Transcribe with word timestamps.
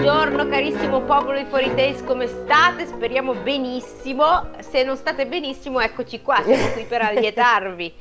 Buongiorno 0.00 0.46
carissimo 0.48 1.00
popolo 1.00 1.38
di 1.38 1.46
Fuori 1.46 1.74
Days, 1.74 2.04
come 2.04 2.26
state? 2.26 2.84
Speriamo 2.84 3.32
benissimo. 3.32 4.50
Se 4.58 4.82
non 4.82 4.94
state 4.94 5.26
benissimo, 5.26 5.80
eccoci 5.80 6.20
qua, 6.20 6.42
siamo 6.42 6.66
qui 6.74 6.84
per 6.84 7.00
allietarvi. 7.16 7.94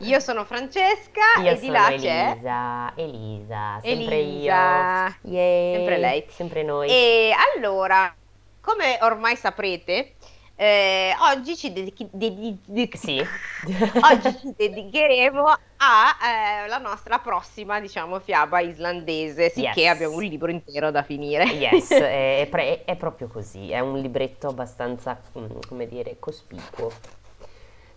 Io 0.00 0.20
sono 0.20 0.44
Francesca 0.44 1.40
Io 1.42 1.52
e 1.52 1.58
di 1.58 1.68
là 1.70 1.88
Elisa, 1.88 2.92
c'è 2.94 3.00
Elisa, 3.02 3.80
sempre 3.82 4.16
Elisa. 4.18 5.06
io. 5.22 5.30
Yay, 5.32 5.74
Sempre 5.76 5.96
lei. 5.96 6.24
Sempre 6.28 6.62
noi. 6.62 6.90
E 6.90 7.32
allora, 7.56 8.14
come 8.60 8.98
ormai 9.00 9.34
saprete, 9.34 10.12
eh, 10.62 11.14
oggi 11.32 11.56
ci 11.56 11.72
dedichi- 11.72 12.08
dedi- 12.12 12.58
di- 12.66 12.90
Sì. 12.92 13.18
Oggi 14.12 14.38
ci 14.38 14.54
dedicheremo 14.56 15.56
alla 15.78 16.76
nostra 16.76 17.18
prossima, 17.18 17.80
diciamo, 17.80 18.20
fiaba 18.20 18.60
islandese, 18.60 19.48
sicché 19.48 19.80
Yes. 19.80 19.94
abbiamo 19.94 20.16
un 20.16 20.22
libro 20.24 20.50
intero 20.50 20.90
da 20.90 21.02
finire. 21.02 21.44
Yes, 21.44 21.90
è, 21.92 22.40
è 22.40 22.46
pre- 22.50 22.84
è 22.84 22.94
proprio 22.96 23.28
così, 23.28 23.70
è 23.70 23.80
un 23.80 23.98
libretto 24.00 24.48
abbastanza, 24.48 25.18
mm, 25.38 25.46
come 25.66 25.86
dire, 25.86 26.18
cospicuo. 26.18 26.92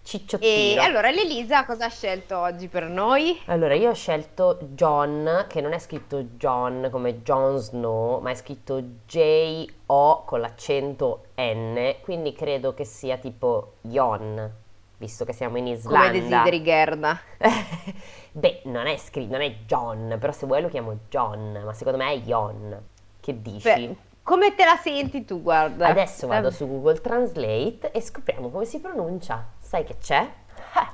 E 0.04 0.06
Cicciottino. 0.06 0.82
allora, 0.82 1.10
l'Elisa 1.12 1.64
cosa 1.66 1.86
ha 1.86 1.90
scelto 1.90 2.38
oggi 2.38 2.68
per 2.68 2.84
noi? 2.84 3.40
Allora, 3.46 3.74
io 3.74 3.92
ho 3.92 3.94
scelto 3.94 4.58
John, 4.74 5.46
che 5.48 5.62
non 5.62 5.72
è 5.72 5.80
scritto 5.80 6.24
John 6.36 6.90
come 6.92 7.22
Jon 7.24 7.58
Snow, 7.58 8.20
ma 8.20 8.32
è 8.32 8.36
scritto 8.36 8.84
J-O 9.08 10.24
con 10.26 10.42
l'accento 10.42 11.28
N, 11.38 11.96
quindi 12.02 12.34
credo 12.34 12.74
che 12.74 12.84
sia 12.84 13.16
tipo 13.18 13.76
Jon, 13.82 14.52
visto 14.98 15.24
che 15.24 15.32
siamo 15.32 15.58
in 15.58 15.64
Come 15.64 15.76
Islanda. 15.78 16.12
desideri 16.12 16.64
Gerda. 16.64 17.20
Beh, 18.34 18.62
non 18.66 18.88
è 18.88 18.98
scritto, 18.98 19.32
non 19.32 19.42
è 19.42 19.56
John, 19.66 20.18
però 20.20 20.34
se 20.34 20.46
vuoi 20.46 20.62
lo 20.62 20.68
chiamo 20.68 20.98
John, 21.10 21.62
ma 21.64 21.74
secondo 21.74 21.98
me 22.04 22.12
è 22.12 22.18
Jon. 22.20 22.78
Che 23.22 23.42
dici? 23.42 23.64
Beh, 23.64 23.96
come 24.24 24.56
te 24.56 24.64
la 24.64 24.78
senti 24.82 25.26
tu, 25.26 25.42
guarda? 25.42 25.88
Adesso 25.88 26.28
vado 26.28 26.50
su 26.50 26.66
Google 26.68 27.02
Translate 27.02 27.92
e 27.92 28.02
scopriamo 28.02 28.50
come 28.50 28.64
si 28.66 28.80
pronuncia. 28.80 29.46
Sai 29.60 29.84
che 29.84 29.98
c'è? 30.02 30.28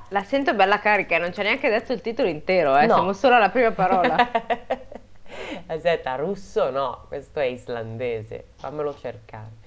La 0.08 0.24
sento 0.24 0.52
bella 0.54 0.80
carica, 0.80 1.18
non 1.18 1.32
ha 1.34 1.42
neanche 1.42 1.70
detto 1.70 1.92
il 1.92 2.00
titolo 2.00 2.28
intero, 2.28 2.76
eh? 2.76 2.86
No. 2.86 2.94
Siamo 2.94 3.12
solo 3.12 3.36
alla 3.36 3.50
prima 3.50 3.70
parola. 3.70 4.16
Aspetta, 5.66 6.16
russo 6.16 6.70
no, 6.70 7.04
questo 7.06 7.38
è 7.38 7.44
islandese. 7.44 8.48
Fammelo 8.56 8.96
cercare. 8.98 9.58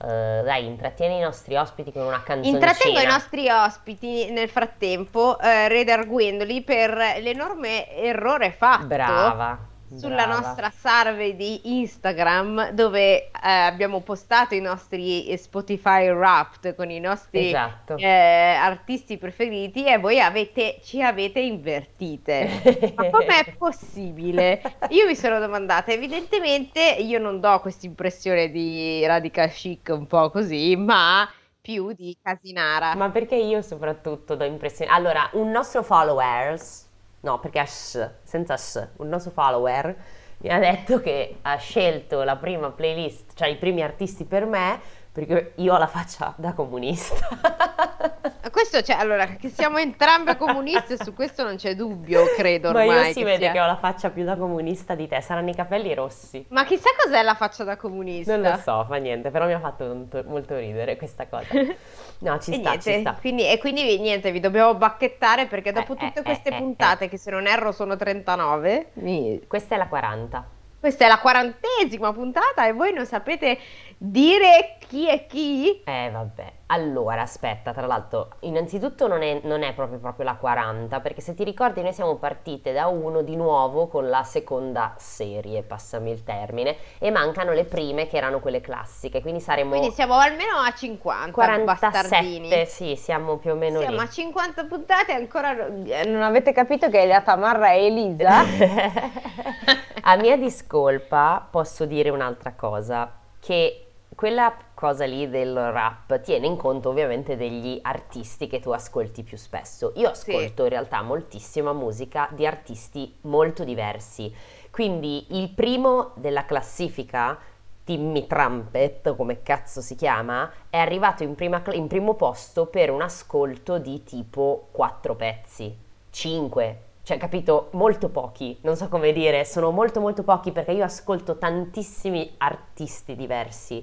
Eh, 0.00 0.42
dai, 0.44 0.66
intrattieni 0.66 1.18
i 1.18 1.20
nostri 1.20 1.56
ospiti 1.56 1.92
con 1.92 2.02
una 2.02 2.22
canzoncina. 2.22 2.56
Intrattengo 2.56 3.00
i 3.00 3.06
nostri 3.06 3.48
ospiti 3.48 4.30
nel 4.30 4.48
frattempo, 4.48 5.38
eh, 5.38 5.68
redarguendoli 5.68 6.62
per 6.62 6.96
l'enorme 7.20 7.94
errore 7.96 8.50
fatto 8.50 8.86
Brava. 8.86 9.58
Sulla 9.96 10.26
brava. 10.26 10.40
nostra 10.40 10.70
survey 10.70 11.34
di 11.36 11.80
Instagram 11.80 12.70
dove 12.70 13.30
eh, 13.30 13.30
abbiamo 13.40 14.00
postato 14.00 14.54
i 14.54 14.60
nostri 14.60 15.34
Spotify 15.36 16.08
Wrapped 16.10 16.74
con 16.74 16.90
i 16.90 17.00
nostri 17.00 17.48
Esatto. 17.48 17.96
eh, 17.96 18.06
artisti 18.06 19.16
preferiti 19.18 19.84
e 19.86 19.98
voi 19.98 20.20
avete, 20.20 20.80
ci 20.82 21.02
avete 21.02 21.40
invertite. 21.40 22.92
Ma 22.94 23.08
com'è 23.10 23.54
possibile? 23.56 24.60
Io 24.88 25.06
mi 25.06 25.14
sono 25.14 25.38
domandata, 25.38 25.92
evidentemente 25.92 26.80
io 26.80 27.18
non 27.18 27.40
do 27.40 27.58
questa 27.60 27.86
impressione 27.86 28.50
di 28.50 29.04
radical 29.06 29.50
chic 29.50 29.88
un 29.90 30.06
po' 30.06 30.30
così, 30.30 30.76
ma 30.76 31.28
più 31.60 31.92
di 31.92 32.16
casinara. 32.22 32.94
Ma 32.94 33.10
perché 33.10 33.34
io 33.36 33.60
soprattutto 33.62 34.34
do 34.36 34.44
impressione... 34.44 34.90
Allora, 34.90 35.28
un 35.34 35.50
nostro 35.50 35.82
followers, 35.82 36.87
no, 37.20 37.38
perché 37.40 37.58
ha 37.58 37.66
s, 37.66 38.10
senza 38.22 38.56
s, 38.56 38.88
un 38.96 39.08
nostro 39.08 39.30
follower 39.30 39.96
mi 40.40 40.50
ha 40.50 40.58
detto 40.58 41.00
che 41.00 41.38
ha 41.42 41.56
scelto 41.56 42.22
la 42.22 42.36
prima 42.36 42.70
playlist, 42.70 43.32
cioè 43.34 43.48
i 43.48 43.56
primi 43.56 43.82
artisti 43.82 44.24
per 44.24 44.46
me, 44.46 44.80
perché 45.26 45.52
io 45.56 45.74
ho 45.74 45.78
la 45.78 45.86
faccia 45.88 46.32
da 46.36 46.52
comunista. 46.52 47.14
Questo 48.50 48.80
c'è, 48.82 48.94
allora, 48.94 49.26
che 49.26 49.48
siamo 49.50 49.78
entrambe 49.78 50.36
comuniste, 50.36 50.96
su 51.02 51.12
questo 51.14 51.44
non 51.44 51.56
c'è 51.56 51.74
dubbio, 51.74 52.24
credo 52.36 52.72
Ma 52.72 52.80
ormai. 52.80 53.06
io 53.08 53.12
si 53.12 53.18
che 53.20 53.24
vede 53.24 53.38
sia- 53.38 53.52
che 53.52 53.60
ho 53.60 53.66
la 53.66 53.76
faccia 53.76 54.10
più 54.10 54.24
da 54.24 54.36
comunista 54.36 54.94
di 54.94 55.06
te, 55.06 55.20
saranno 55.20 55.50
i 55.50 55.54
capelli 55.54 55.94
rossi. 55.94 56.44
Ma 56.48 56.64
chissà 56.64 56.88
cos'è 57.00 57.22
la 57.22 57.34
faccia 57.34 57.62
da 57.64 57.76
comunista. 57.76 58.36
Non 58.36 58.50
lo 58.50 58.56
so, 58.58 58.84
fa 58.88 58.96
niente, 58.96 59.30
però 59.30 59.46
mi 59.46 59.52
ha 59.52 59.60
fatto 59.60 59.84
molto, 59.86 60.22
molto 60.26 60.56
ridere 60.56 60.96
questa 60.96 61.26
cosa. 61.26 61.46
No, 62.20 62.36
ci 62.40 62.50
E 62.50 62.54
sta, 62.54 62.70
niente, 62.70 62.92
ci 62.94 63.00
sta. 63.00 63.16
Quindi, 63.20 63.48
e 63.48 63.58
quindi 63.58 63.96
niente, 64.00 64.32
vi 64.32 64.40
dobbiamo 64.40 64.74
bacchettare 64.74 65.46
perché 65.46 65.70
dopo 65.70 65.92
Eh, 65.92 65.96
tutte 66.08 66.18
eh, 66.18 66.22
queste 66.24 66.48
eh, 66.48 66.54
eh, 66.56 66.58
puntate, 66.58 67.08
che 67.08 67.16
se 67.16 67.30
non 67.30 67.46
erro 67.46 67.70
sono 67.70 67.94
39, 67.96 68.88
mi- 68.94 69.40
Questa 69.46 69.76
è 69.76 69.78
la 69.78 69.86
40. 69.86 70.44
Questa 70.80 71.06
è 71.06 71.08
la 71.08 71.18
quarantesima 71.18 72.12
puntata 72.12 72.66
e 72.66 72.72
voi 72.72 72.92
non 72.92 73.04
sapete 73.04 73.58
dire 73.96 74.76
chi 74.86 75.08
è 75.08 75.26
chi? 75.26 75.82
Eh 75.82 76.08
vabbè, 76.10 76.52
allora 76.66 77.22
aspetta, 77.22 77.72
tra 77.72 77.86
l'altro 77.86 78.28
innanzitutto 78.40 79.08
non 79.08 79.22
è, 79.22 79.40
non 79.42 79.62
è 79.64 79.74
proprio, 79.74 79.98
proprio 79.98 80.24
la 80.24 80.34
40 80.36 81.00
perché 81.00 81.20
se 81.20 81.34
ti 81.34 81.42
ricordi 81.42 81.82
noi 81.82 81.92
siamo 81.92 82.14
partite 82.16 82.72
da 82.72 82.86
uno 82.86 83.22
di 83.22 83.34
nuovo 83.34 83.88
con 83.88 84.08
la 84.08 84.22
seconda 84.22 84.94
serie, 84.98 85.62
passami 85.62 86.12
il 86.12 86.22
termine, 86.22 86.76
e 86.98 87.10
mancano 87.10 87.52
le 87.52 87.64
prime 87.64 88.06
che 88.06 88.16
erano 88.16 88.38
quelle 88.38 88.60
classiche, 88.60 89.20
quindi 89.20 89.40
saremo 89.40 89.70
Quindi 89.70 89.90
siamo 89.90 90.14
almeno 90.14 90.58
a 90.58 90.72
50 90.72 91.58
bastardini. 91.64 92.48
47, 92.48 92.66
sì, 92.66 92.94
siamo 92.96 93.36
più 93.38 93.50
o 93.50 93.54
meno 93.56 93.80
Siamo 93.80 93.96
lì. 93.96 94.02
a 94.02 94.08
50 94.08 94.64
puntate 94.64 95.12
e 95.12 95.14
ancora 95.16 95.52
non 95.52 95.84
eh, 95.86 96.04
non 96.04 96.22
avete 96.22 96.52
capito 96.52 96.88
che 96.88 97.04
la 97.06 97.20
tamarra 97.20 97.70
è 97.70 97.78
Elisa? 97.78 98.44
A 100.10 100.16
mia 100.16 100.38
discolpa 100.38 101.46
posso 101.50 101.84
dire 101.84 102.08
un'altra 102.08 102.54
cosa, 102.54 103.12
che 103.38 103.88
quella 104.14 104.56
cosa 104.72 105.04
lì 105.04 105.28
del 105.28 105.54
rap 105.54 106.22
tiene 106.22 106.46
in 106.46 106.56
conto 106.56 106.88
ovviamente 106.88 107.36
degli 107.36 107.78
artisti 107.82 108.46
che 108.46 108.58
tu 108.58 108.70
ascolti 108.70 109.22
più 109.22 109.36
spesso. 109.36 109.92
Io 109.96 110.14
Sì. 110.14 110.30
ascolto 110.30 110.62
in 110.62 110.70
realtà 110.70 111.02
moltissima 111.02 111.74
musica 111.74 112.26
di 112.32 112.46
artisti 112.46 113.18
molto 113.22 113.64
diversi, 113.64 114.34
quindi 114.70 115.26
il 115.36 115.50
primo 115.50 116.12
della 116.14 116.46
classifica, 116.46 117.38
Timmy 117.84 118.26
Trumpet, 118.26 119.14
come 119.14 119.42
cazzo 119.42 119.82
si 119.82 119.94
chiama, 119.94 120.50
è 120.70 120.78
arrivato 120.78 121.22
in, 121.22 121.34
prima 121.34 121.62
in 121.72 121.86
primo 121.86 122.14
posto 122.14 122.64
per 122.64 122.90
un 122.90 123.02
ascolto 123.02 123.76
di 123.76 124.02
tipo 124.04 124.68
quattro 124.70 125.14
pezzi, 125.16 125.76
cinque, 126.08 126.84
cioè 127.08 127.16
capito, 127.16 127.70
molto 127.72 128.10
pochi, 128.10 128.58
non 128.64 128.76
so 128.76 128.88
come 128.88 129.14
dire, 129.14 129.42
sono 129.46 129.70
molto 129.70 129.98
molto 129.98 130.22
pochi 130.22 130.52
perché 130.52 130.72
io 130.72 130.84
ascolto 130.84 131.38
tantissimi 131.38 132.34
artisti 132.36 133.16
diversi, 133.16 133.82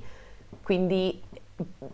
quindi 0.61 1.23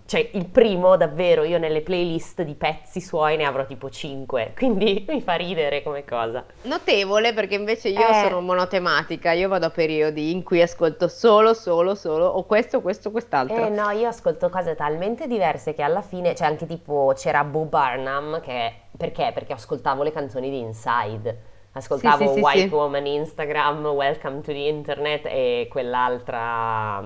cioè 0.06 0.28
il 0.34 0.48
primo 0.48 0.98
davvero 0.98 1.44
io 1.44 1.60
nelle 1.60 1.82
playlist 1.82 2.42
di 2.42 2.56
pezzi 2.56 3.00
suoi 3.00 3.38
ne 3.38 3.46
avrò 3.46 3.66
tipo 3.66 3.90
5, 3.90 4.54
quindi 4.58 5.06
mi 5.08 5.22
fa 5.22 5.36
ridere 5.36 5.84
come 5.84 6.04
cosa. 6.04 6.44
Notevole 6.64 7.34
perché 7.34 7.56
invece 7.56 7.90
io 7.90 8.08
Eh. 8.08 8.22
sono 8.24 8.42
monotematica, 8.42 9.32
io 9.34 9.48
vado 9.48 9.68
a 9.68 9.70
periodi 9.70 10.32
in 10.32 10.44
cui 10.44 10.62
ascolto 10.62 11.08
solo, 11.08 11.54
solo, 11.54 11.94
solo, 11.94 12.26
o 12.26 12.44
questo, 12.46 12.82
questo, 12.82 13.12
quest'altro. 13.12 13.66
Eh 13.66 13.70
no, 13.70 13.90
io 13.92 14.08
ascolto 14.08 14.50
cose 14.50 14.76
talmente 14.76 15.28
diverse 15.28 15.74
che 15.76 15.84
alla 15.84 16.02
fine, 16.02 16.34
cioè 16.34 16.48
anche 16.48 16.66
tipo 16.66 17.14
c'era 17.16 17.44
Bo 17.44 17.66
Burnham 17.66 18.42
che 18.42 18.74
perché? 18.98 19.32
Perché 19.34 19.54
ascoltavo 19.54 20.02
le 20.04 20.12
canzoni 20.12 20.50
di 20.50 20.60
Inside. 20.60 21.50
Ascoltavo 21.74 22.28
Sì, 22.28 22.34
sì, 22.34 22.40
White 22.40 22.68
sì. 22.68 22.74
Woman 22.74 23.06
Instagram, 23.06 23.86
Welcome 23.86 24.42
to 24.42 24.52
the 24.52 24.58
Internet 24.68 25.26
e 25.26 25.68
quell'altra 25.70 27.02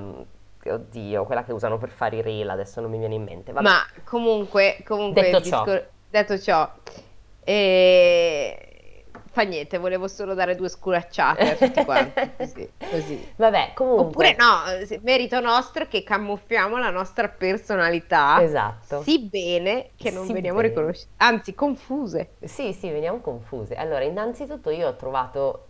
oddio, 0.72 1.26
quella 1.26 1.44
che 1.44 1.52
usano 1.54 1.78
per 1.78 1.90
fare 1.90 2.18
i 2.18 2.22
reel, 2.22 2.50
adesso 2.50 2.82
non 2.82 2.90
mi 2.92 2.98
viene 2.98 3.16
in 3.16 3.24
mente. 3.24 3.52
Vabbè. 3.52 3.68
Ma 3.68 3.86
comunque, 4.04 4.78
comunque 4.86 5.22
Detto 5.24 5.42
ciò. 5.42 5.64
discor- 5.64 5.90
detto 6.10 6.40
ciò, 6.40 6.72
eh, 7.44 9.06
fa 9.32 9.42
niente, 9.44 9.78
volevo 9.78 10.08
solo 10.08 10.34
dare 10.34 10.56
due 10.56 10.70
scuracciate 10.70 11.50
a 11.52 11.56
tutti 11.56 11.84
quanti, 11.86 12.32
così, 12.38 12.72
così. 12.90 13.34
Vabbè, 13.36 13.72
comunque 13.74 14.06
Oppure 14.06 14.36
no, 14.38 15.00
merito 15.02 15.40
nostro 15.40 15.84
è 15.84 15.88
che 15.88 16.04
camuffiamo 16.04 16.78
la 16.78 16.90
nostra 16.90 17.28
personalità 17.30 18.42
Esatto. 18.42 19.02
sì 19.02 19.28
bene 19.30 19.92
che 19.96 20.12
non 20.12 20.26
Sì 20.26 20.34
veniamo 20.34 20.60
riconosciute, 20.62 21.12
anzi 21.18 21.54
confuse. 21.54 22.36
Sì, 22.42 22.74
sì, 22.74 22.90
veniamo 22.90 23.20
confuse. 23.20 23.76
Allora, 23.76 24.04
innanzitutto 24.04 24.70
io 24.70 24.88
ho 24.88 24.96
trovato 24.96 25.68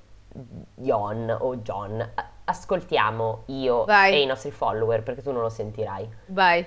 Jon 0.76 1.36
o 1.40 1.56
John. 1.58 2.14
Ascoltiamo 2.46 3.44
io 3.48 3.86
Vai. 3.86 4.14
e 4.14 4.22
i 4.22 4.26
nostri 4.26 4.52
follower 4.52 5.02
perché 5.04 5.22
tu 5.22 5.32
non 5.32 5.42
lo 5.42 5.50
sentirai. 5.50 6.08
Vai. 6.28 6.66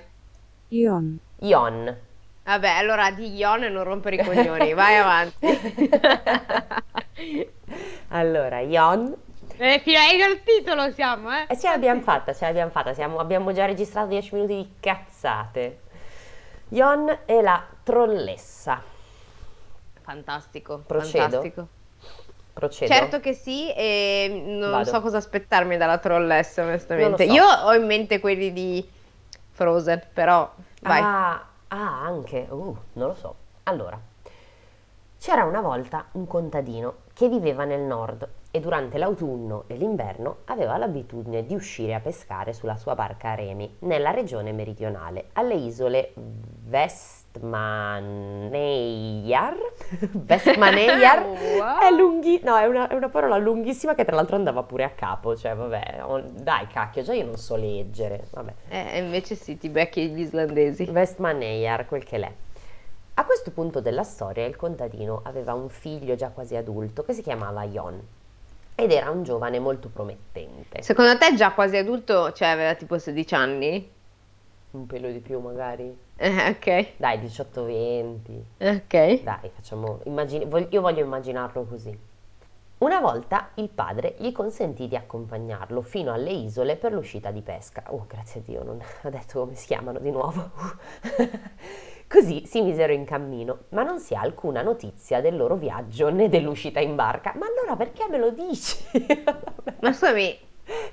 Ion, 0.69 1.17
Jon. 1.37 1.97
Vabbè, 2.43 2.69
allora 2.69 3.11
di 3.11 3.35
Ion 3.35 3.63
e 3.63 3.69
non 3.69 3.83
rompere 3.83 4.17
i 4.17 4.23
coglioni, 4.23 4.73
vai 4.75 4.97
avanti. 4.97 5.47
Allora, 8.09 8.59
Jon. 8.61 9.15
Eh, 9.57 9.79
fino 9.83 9.99
al 9.99 10.41
titolo 10.43 10.89
siamo, 10.91 11.31
eh? 11.31 11.45
E 11.49 11.57
ce 11.59 11.67
l'abbiamo 11.69 12.01
fatta, 12.01 12.33
ce 12.33 12.45
l'abbiamo 12.45 12.71
fatta. 12.71 12.93
Siamo- 12.93 13.19
abbiamo 13.19 13.51
già 13.51 13.65
registrato 13.65 14.07
10 14.07 14.35
minuti 14.35 14.55
di 14.55 14.73
cazzate. 14.79 15.81
Jon 16.69 17.19
e 17.25 17.41
la 17.41 17.63
trollessa. 17.83 18.81
Fantastico, 20.01 20.79
Procedo? 20.85 21.19
fantastico. 21.21 21.67
Procedo? 22.59 22.93
Certo 22.93 23.19
che 23.21 23.31
sì, 23.31 23.71
e 23.71 24.43
non 24.45 24.71
Vado. 24.71 24.83
so 24.83 24.99
cosa 24.99 25.15
aspettarmi 25.15 25.77
dalla 25.77 25.97
trollessa, 25.97 26.63
onestamente. 26.63 27.25
so. 27.25 27.31
Io 27.31 27.45
ho 27.45 27.73
in 27.73 27.85
mente 27.85 28.19
quelli 28.19 28.51
di 28.51 28.85
Frozen, 29.51 30.01
però 30.13 30.51
vai. 30.81 31.01
Ah, 31.01 31.45
ah, 31.69 32.03
anche, 32.03 32.45
uh, 32.49 32.77
non 32.93 33.07
lo 33.07 33.13
so. 33.13 33.35
Allora, 33.63 33.97
c'era 35.17 35.45
una 35.45 35.61
volta 35.61 36.07
un 36.13 36.27
contadino 36.27 36.95
che 37.13 37.29
viveva 37.29 37.63
nel 37.63 37.79
nord 37.79 38.27
e 38.51 38.59
durante 38.59 38.97
l'autunno 38.97 39.63
e 39.67 39.75
l'inverno 39.75 40.39
aveva 40.45 40.75
l'abitudine 40.75 41.45
di 41.45 41.55
uscire 41.55 41.93
a 41.93 42.01
pescare 42.01 42.51
sulla 42.51 42.75
sua 42.75 42.93
barca 42.93 43.29
a 43.29 43.35
remi 43.35 43.77
nella 43.79 44.11
regione 44.11 44.51
meridionale, 44.51 45.29
alle 45.33 45.55
isole 45.55 46.11
Vestmannaeyjar. 47.31 49.55
Vestmannaeyjar 50.13 51.25
Wow. 51.25 51.79
è 51.79 51.91
lunghi, 51.91 52.39
no, 52.43 52.57
è 52.57 52.65
una, 52.65 52.87
è 52.87 52.95
una 52.95 53.09
parola 53.09 53.37
lunghissima 53.37 53.95
che 53.95 54.05
tra 54.05 54.15
l'altro 54.15 54.35
andava 54.35 54.63
pure 54.63 54.83
a 54.83 54.89
capo, 54.89 55.35
cioè 55.35 55.55
vabbè, 55.55 55.99
oh, 56.03 56.21
dai 56.21 56.67
cacchio, 56.67 57.03
già 57.03 57.13
io 57.13 57.25
non 57.25 57.37
so 57.37 57.55
leggere, 57.55 58.27
vabbè. 58.31 58.53
Eh, 58.69 58.99
invece 58.99 59.35
sì, 59.35 59.57
ti 59.57 59.69
becchi 59.69 60.09
gli 60.09 60.21
islandesi. 60.21 60.89
Westmannaeyjar, 60.91 61.87
quel 61.87 62.03
che 62.03 62.17
l'è. 62.17 62.31
A 63.15 63.25
questo 63.25 63.51
punto 63.51 63.81
della 63.81 64.03
storia 64.03 64.45
il 64.45 64.55
contadino 64.55 65.21
aveva 65.23 65.53
un 65.53 65.69
figlio 65.69 66.15
già 66.15 66.29
quasi 66.29 66.55
adulto 66.55 67.03
che 67.03 67.13
si 67.13 67.21
chiamava 67.21 67.65
Jon 67.65 67.99
ed 68.75 68.91
era 68.93 69.09
un 69.09 69.23
giovane 69.23 69.59
molto 69.59 69.89
promettente. 69.89 70.81
Secondo 70.81 71.17
te 71.17 71.35
già 71.35 71.51
quasi 71.51 71.75
adulto, 71.75 72.31
cioè 72.31 72.47
aveva 72.47 72.75
tipo 72.75 72.97
16 72.97 73.35
anni? 73.35 73.91
Un 74.71 74.85
pelo 74.85 75.09
di 75.09 75.19
più 75.19 75.39
magari? 75.39 75.97
Eh, 76.15 76.49
ok, 76.49 76.87
Dai, 76.97 77.17
18-20. 77.19 78.41
ok. 78.59 79.23
Dai, 79.23 79.49
facciamo... 79.53 79.99
immagini- 80.03 80.45
vog- 80.45 80.71
io 80.71 80.81
voglio 80.81 81.03
immaginarlo 81.03 81.63
così. 81.63 81.97
Una 82.79 82.99
volta 83.01 83.49
il 83.55 83.67
padre 83.69 84.15
gli 84.19 84.31
consentì 84.31 84.87
di 84.87 84.95
accompagnarlo 84.95 85.81
fino 85.81 86.13
alle 86.13 86.29
isole 86.31 86.75
per 86.77 86.93
l'uscita 86.93 87.31
di 87.31 87.41
pesca. 87.41 87.83
Oh, 87.87 88.05
grazie 88.07 88.41
a 88.41 88.43
Dio, 88.45 88.63
non 88.63 88.79
ha 89.01 89.09
detto 89.09 89.39
come 89.39 89.55
si 89.55 89.65
chiamano 89.65 89.99
di 89.99 90.11
nuovo. 90.11 90.51
Così 92.07 92.45
si 92.45 92.61
misero 92.61 92.93
in 92.93 93.05
cammino, 93.05 93.65
ma 93.69 93.83
non 93.83 93.99
si 93.99 94.15
ha 94.15 94.21
alcuna 94.21 94.61
notizia 94.61 95.19
del 95.21 95.35
loro 95.35 95.55
viaggio 95.55 96.09
né 96.09 96.27
dell'uscita 96.29 96.79
in 96.79 96.95
barca. 96.95 97.33
Ma 97.37 97.45
allora 97.47 97.75
perché 97.75 98.07
me 98.09 98.17
lo 98.17 98.31
dici? 98.31 98.77
Ma 99.81 99.91
scusami, 99.93 100.37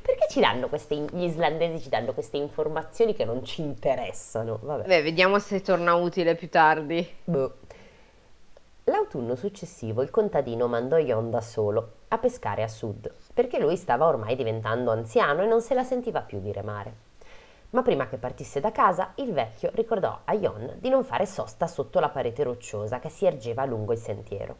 Perché 0.00 0.26
ci 0.30 0.40
danno 0.40 0.68
queste, 0.68 0.94
gli 0.94 1.24
islandesi 1.24 1.82
ci 1.82 1.88
danno 1.90 2.14
queste 2.14 2.38
informazioni 2.38 3.14
che 3.14 3.24
non 3.24 3.44
ci 3.44 3.60
interessano? 3.60 4.58
Vabbè. 4.62 4.86
beh, 4.86 5.02
vediamo 5.02 5.38
se 5.38 5.60
torna 5.60 5.94
utile 5.94 6.34
più 6.34 6.48
tardi. 6.48 7.06
Boh. 7.24 7.56
L'autunno 8.84 9.34
successivo 9.34 10.00
il 10.00 10.10
contadino 10.10 10.66
mandò 10.68 10.96
Jon 10.98 11.28
da 11.28 11.40
solo 11.40 11.92
a 12.08 12.18
pescare 12.18 12.62
a 12.62 12.68
sud, 12.68 13.12
perché 13.34 13.58
lui 13.58 13.76
stava 13.76 14.06
ormai 14.06 14.36
diventando 14.36 14.92
anziano 14.92 15.42
e 15.42 15.46
non 15.46 15.60
se 15.60 15.74
la 15.74 15.82
sentiva 15.82 16.20
più 16.20 16.40
di 16.40 16.52
remare. 16.52 17.04
Ma 17.70 17.82
prima 17.82 18.06
che 18.06 18.16
partisse 18.16 18.60
da 18.60 18.70
casa, 18.70 19.12
il 19.16 19.32
vecchio 19.32 19.70
ricordò 19.74 20.20
a 20.24 20.34
Jon 20.36 20.76
di 20.78 20.88
non 20.88 21.04
fare 21.04 21.26
sosta 21.26 21.66
sotto 21.66 21.98
la 21.98 22.08
parete 22.08 22.44
rocciosa 22.44 23.00
che 23.00 23.08
si 23.08 23.26
ergeva 23.26 23.64
lungo 23.64 23.92
il 23.92 23.98
sentiero. 23.98 24.56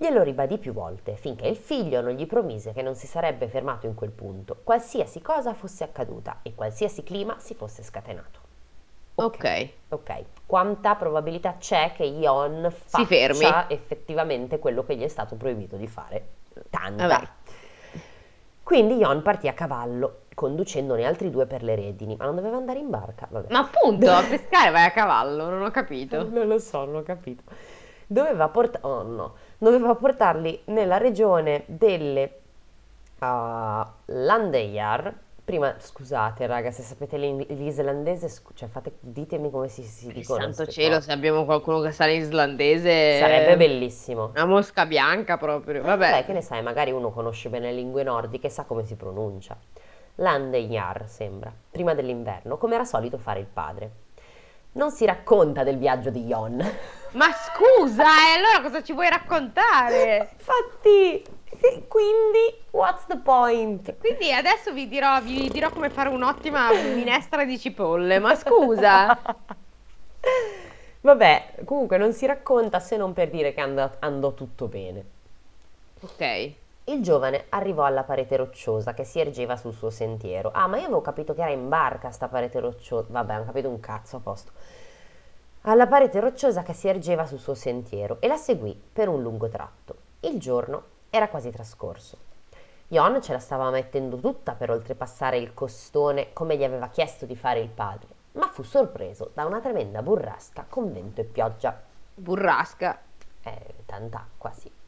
Glielo 0.00 0.22
ribadì 0.22 0.56
più 0.56 0.72
volte, 0.72 1.14
finché 1.16 1.46
il 1.46 1.56
figlio 1.56 2.00
non 2.00 2.12
gli 2.12 2.26
promise 2.26 2.72
che 2.72 2.80
non 2.80 2.94
si 2.94 3.06
sarebbe 3.06 3.48
fermato 3.48 3.84
in 3.84 3.92
quel 3.92 4.08
punto, 4.08 4.56
qualsiasi 4.64 5.20
cosa 5.20 5.52
fosse 5.52 5.84
accaduta 5.84 6.38
e 6.40 6.54
qualsiasi 6.54 7.02
clima 7.02 7.38
si 7.38 7.52
fosse 7.52 7.82
scatenato. 7.82 8.40
Ok. 9.16 9.68
Ok, 9.90 10.24
quanta 10.46 10.94
probabilità 10.94 11.56
c'è 11.58 11.92
che 11.94 12.04
Ion 12.04 12.72
faccia 12.72 13.68
effettivamente 13.68 14.58
quello 14.58 14.84
che 14.84 14.96
gli 14.96 15.02
è 15.02 15.08
stato 15.08 15.34
proibito 15.34 15.76
di 15.76 15.86
fare? 15.86 16.28
Tanta. 16.70 17.06
Vabbè. 17.06 17.28
Quindi 18.62 18.96
Ion 18.96 19.20
partì 19.20 19.48
a 19.48 19.52
cavallo, 19.52 20.20
conducendone 20.34 21.04
altri 21.04 21.28
due 21.28 21.44
per 21.44 21.62
le 21.62 21.74
redini, 21.74 22.16
ma 22.16 22.24
non 22.24 22.36
doveva 22.36 22.56
andare 22.56 22.78
in 22.78 22.88
barca, 22.88 23.26
vabbè. 23.28 23.52
Ma 23.52 23.58
appunto, 23.58 24.10
a 24.10 24.22
pescare 24.22 24.70
vai 24.70 24.86
a 24.86 24.92
cavallo, 24.92 25.50
non 25.50 25.60
ho 25.60 25.70
capito. 25.70 26.26
Non 26.26 26.46
lo 26.46 26.58
so, 26.58 26.86
non 26.86 26.94
ho 26.94 27.02
capito. 27.02 27.42
Doveva, 28.06 28.48
porta- 28.48 28.78
oh, 28.80 29.02
no. 29.02 29.34
Doveva 29.62 29.94
portarli 29.94 30.58
nella 30.66 30.96
regione 30.96 31.64
delle 31.66 32.40
uh, 33.18 33.84
Landeyjar. 34.06 35.14
Prima, 35.44 35.74
scusate 35.78 36.46
raga, 36.46 36.70
se 36.70 36.80
sapete 36.82 37.18
l'islandese, 37.18 38.28
scu- 38.28 38.56
cioè 38.56 38.68
fate, 38.70 38.92
ditemi 39.00 39.50
come 39.50 39.68
si, 39.68 39.82
si 39.82 40.10
dicono 40.12 40.40
Santo 40.40 40.66
cielo, 40.66 40.94
cose. 40.94 41.08
se 41.08 41.12
abbiamo 41.12 41.44
qualcuno 41.44 41.80
che 41.80 41.90
sa 41.92 42.06
l'islandese, 42.06 43.18
Sarebbe 43.18 43.56
bellissimo. 43.58 44.30
una 44.32 44.46
mosca 44.46 44.86
bianca 44.86 45.36
proprio. 45.36 45.82
Vabbè, 45.82 46.10
Vabbè, 46.10 46.24
che 46.24 46.32
ne 46.32 46.40
sai, 46.40 46.62
magari 46.62 46.90
uno 46.92 47.10
conosce 47.10 47.50
bene 47.50 47.66
le 47.66 47.74
lingue 47.76 48.02
nordiche 48.02 48.46
e 48.46 48.50
sa 48.50 48.62
come 48.64 48.86
si 48.86 48.94
pronuncia. 48.94 49.54
Landeyjar 50.14 51.06
sembra, 51.06 51.52
prima 51.70 51.92
dell'inverno, 51.92 52.56
come 52.56 52.76
era 52.76 52.84
solito 52.84 53.18
fare 53.18 53.40
il 53.40 53.46
padre. 53.52 53.90
Non 54.72 54.90
si 54.90 55.04
racconta 55.04 55.64
del 55.64 55.78
viaggio 55.78 56.10
di 56.10 56.24
Jon. 56.24 56.56
ma 57.12 57.32
scusa, 57.32 58.04
e 58.04 58.38
allora 58.38 58.60
cosa 58.62 58.82
ci 58.82 58.92
vuoi 58.92 59.08
raccontare? 59.08 60.30
Infatti, 60.32 61.24
quindi, 61.88 62.54
what's 62.70 63.06
the 63.06 63.18
point? 63.18 63.96
Quindi 63.98 64.32
adesso 64.32 64.72
vi 64.72 64.88
dirò, 64.88 65.20
vi 65.20 65.48
dirò 65.48 65.70
come 65.70 65.90
fare 65.90 66.08
un'ottima 66.08 66.72
minestra 66.94 67.44
di 67.44 67.58
cipolle, 67.58 68.18
ma 68.18 68.34
scusa. 68.34 69.18
Vabbè, 71.02 71.54
comunque 71.64 71.96
non 71.96 72.12
si 72.12 72.26
racconta 72.26 72.78
se 72.78 72.96
non 72.96 73.12
per 73.12 73.30
dire 73.30 73.54
che 73.54 73.60
andò, 73.60 73.90
andò 74.00 74.32
tutto 74.34 74.66
bene. 74.66 75.04
Ok. 76.00 76.52
Il 76.84 77.02
giovane 77.02 77.44
arrivò 77.50 77.84
alla 77.84 78.02
parete 78.02 78.36
rocciosa 78.36 78.94
che 78.94 79.04
si 79.04 79.20
ergeva 79.20 79.56
sul 79.56 79.74
suo 79.74 79.90
sentiero. 79.90 80.50
Ah, 80.52 80.66
ma 80.66 80.78
io 80.78 80.84
avevo 80.84 81.02
capito 81.02 81.34
che 81.34 81.42
era 81.42 81.50
in 81.50 81.68
barca 81.68 82.10
sta 82.10 82.28
parete 82.28 82.58
rocciosa. 82.58 83.06
Vabbè, 83.10 83.40
ho 83.40 83.44
capito 83.44 83.68
un 83.68 83.80
cazzo 83.80 84.16
a 84.16 84.20
posto. 84.20 84.52
Alla 85.62 85.86
parete 85.86 86.20
rocciosa 86.20 86.62
che 86.62 86.72
si 86.72 86.88
ergeva 86.88 87.26
sul 87.26 87.38
suo 87.38 87.54
sentiero 87.54 88.16
e 88.20 88.28
la 88.28 88.36
seguì 88.36 88.80
per 88.92 89.08
un 89.08 89.22
lungo 89.22 89.48
tratto. 89.48 89.94
Il 90.20 90.40
giorno 90.40 90.84
era 91.10 91.28
quasi 91.28 91.50
trascorso. 91.50 92.28
Jon 92.88 93.22
ce 93.22 93.32
la 93.32 93.38
stava 93.38 93.70
mettendo 93.70 94.16
tutta 94.16 94.54
per 94.54 94.70
oltrepassare 94.70 95.38
il 95.38 95.54
costone 95.54 96.32
come 96.32 96.56
gli 96.56 96.64
aveva 96.64 96.88
chiesto 96.88 97.24
di 97.24 97.36
fare 97.36 97.60
il 97.60 97.68
padre, 97.68 98.08
ma 98.32 98.48
fu 98.48 98.62
sorpreso 98.62 99.30
da 99.32 99.44
una 99.44 99.60
tremenda 99.60 100.02
burrasca 100.02 100.64
con 100.68 100.92
vento 100.92 101.20
e 101.20 101.24
pioggia. 101.24 101.80
Burrasca. 102.14 103.00
Eh, 103.42 103.74
tanta 103.86 104.18
acqua, 104.18 104.50
sì. 104.50 104.79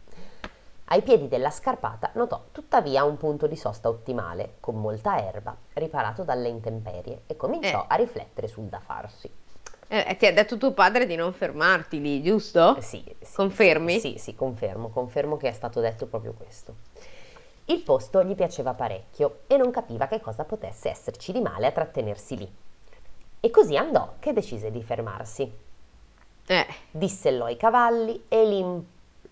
Ai 0.93 1.01
piedi 1.01 1.27
della 1.27 1.49
scarpata 1.51 2.11
notò 2.17 2.43
tuttavia 2.53 3.03
un 3.05 3.17
punto 3.17 3.47
di 3.47 3.57
sosta 3.57 3.89
ottimale, 3.89 4.57
con 4.61 4.75
molta 4.79 5.19
erba, 5.27 5.57
riparato 5.73 6.23
dalle 6.23 6.49
intemperie, 6.49 7.23
e 7.27 7.35
cominciò 7.35 7.81
Eh. 7.81 7.85
a 7.89 7.95
riflettere 7.95 8.47
sul 8.47 8.65
da 8.67 8.79
farsi. 8.79 9.31
Eh, 9.89 10.17
ti 10.19 10.27
ha 10.27 10.33
detto 10.35 10.59
tuo 10.59 10.73
padre 10.73 11.07
di 11.07 11.17
non 11.17 11.33
fermarti 11.33 11.99
lì, 11.99 12.23
giusto? 12.23 12.77
Eh, 12.77 12.83
Sì, 12.83 13.03
sì, 13.23 13.35
Confermi? 13.35 13.99
Sì, 14.01 14.13
sì, 14.13 14.19
sì, 14.19 14.35
confermo, 14.35 14.91
confermo 14.91 15.39
che 15.39 15.49
è 15.49 15.53
stato 15.53 15.81
detto 15.81 16.05
proprio 16.07 16.35
questo. 16.35 16.75
Il 17.67 17.81
posto 17.81 18.23
gli 18.23 18.35
piaceva 18.35 18.75
parecchio 18.75 19.41
e 19.47 19.57
non 19.57 19.71
capiva 19.71 20.07
che 20.09 20.21
cosa 20.21 20.45
potesse 20.45 20.91
esserci 20.91 21.33
di 21.33 21.41
male 21.41 21.69
a 21.69 21.73
trattenersi 21.73 22.37
lì. 22.37 22.55
E 23.41 23.51
così 23.51 23.79
andò 23.79 24.17
che 24.19 24.35
decise 24.35 24.71
di 24.71 24.83
fermarsi. 24.83 25.51
Eh, 26.49 26.67
Dissellò 26.91 27.49
i 27.49 27.57
cavalli 27.57 28.25
e 28.29 28.45
li 28.45 28.59
im- 28.59 28.85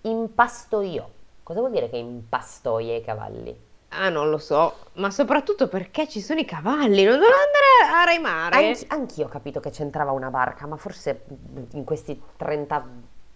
impastoiò. 0.03 1.07
Cosa 1.51 1.63
vuol 1.63 1.73
dire 1.73 1.91
che 1.91 1.97
impastoia 1.97 2.95
i 2.95 3.03
cavalli? 3.03 3.61
ah, 3.89 4.09
non 4.09 4.31
lo 4.31 4.39
so, 4.39 4.73
ma 4.93 5.11
soprattutto 5.11 5.67
perché 5.67 6.09
ci 6.09 6.21
sono 6.21 6.39
i 6.39 6.45
cavalli, 6.45 7.03
non 7.03 7.19
devono 7.19 7.35
andare 7.35 7.93
a 7.93 8.05
remare. 8.05 8.67
Anch- 8.69 8.85
anch'io 8.87 9.25
ho 9.25 9.29
capito 9.29 9.59
che 9.59 9.71
c'entrava 9.71 10.13
una 10.13 10.31
barca, 10.31 10.69
ma 10.69 10.77
forse 10.77 11.25
in 11.73 11.83
questi 11.83 12.23
30, 12.37 12.87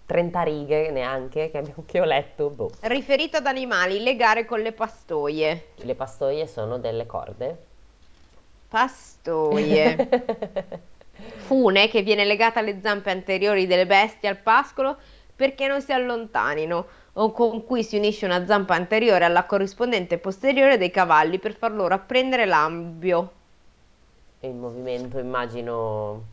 30 0.07 0.43
righe 0.43 0.93
neanche 0.93 1.51
che, 1.51 1.59
abbiamo- 1.59 1.83
che 1.85 2.01
ho 2.01 2.05
letto, 2.05 2.51
boh. 2.51 2.71
Riferito 2.83 3.39
ad 3.39 3.47
animali, 3.47 4.01
legare 4.01 4.45
con 4.45 4.61
le 4.61 4.71
pastoie. 4.71 5.71
Le 5.75 5.95
pastoie 5.97 6.47
sono 6.47 6.79
delle 6.79 7.07
corde? 7.07 7.65
Pastoie. 8.69 10.09
Fune 11.47 11.89
che 11.89 12.03
viene 12.03 12.25
legata 12.25 12.61
alle 12.61 12.81
zampe 12.81 13.11
anteriori 13.11 13.67
delle 13.67 13.87
bestie 13.87 14.29
al 14.29 14.39
pascolo 14.39 14.99
perché 15.35 15.67
non 15.67 15.83
si 15.83 15.93
allontanino, 15.93 16.87
o 17.15 17.33
con 17.33 17.65
cui 17.65 17.83
si 17.85 17.97
unisce 17.97 18.25
una 18.27 18.45
zampa 18.47 18.75
anteriore 18.75 19.25
alla 19.25 19.45
corrispondente 19.45 20.19
posteriore 20.19 20.79
dei 20.79 20.91
cavalli 20.91 21.39
per 21.39 21.55
far 21.55 21.73
loro 21.73 21.95
apprendere 21.95 22.45
l'ambio. 22.45 23.33
E 24.41 24.49
il 24.49 24.55
movimento 24.55 25.19
immagino... 25.19 26.25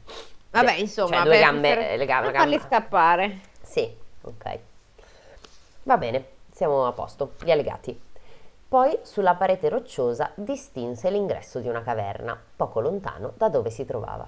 Vabbè, 0.52 0.68
Cioè, 0.72 0.80
insomma, 0.80 1.22
due 1.22 1.32
per- 1.32 1.40
gambe, 1.40 1.76
per- 1.76 1.98
le 1.98 2.06
gambe, 2.06 2.32
per 2.32 2.40
farli 2.40 2.60
scappare. 2.60 3.40
Sì, 3.62 3.90
ok. 4.22 4.60
Va 5.84 5.98
bene, 5.98 6.26
siamo 6.52 6.86
a 6.86 6.92
posto, 6.92 7.34
gli 7.42 7.52
allegati. 7.52 8.00
Poi 8.68 9.00
sulla 9.04 9.36
parete 9.36 9.70
rocciosa 9.70 10.32
distinse 10.36 11.10
l'ingresso 11.10 11.60
di 11.60 11.68
una 11.68 11.82
caverna, 11.84 12.40
poco 12.56 12.80
lontano 12.82 13.34
da 13.36 13.50
dove 13.50 13.70
si 13.70 13.86
trovava. 13.86 14.28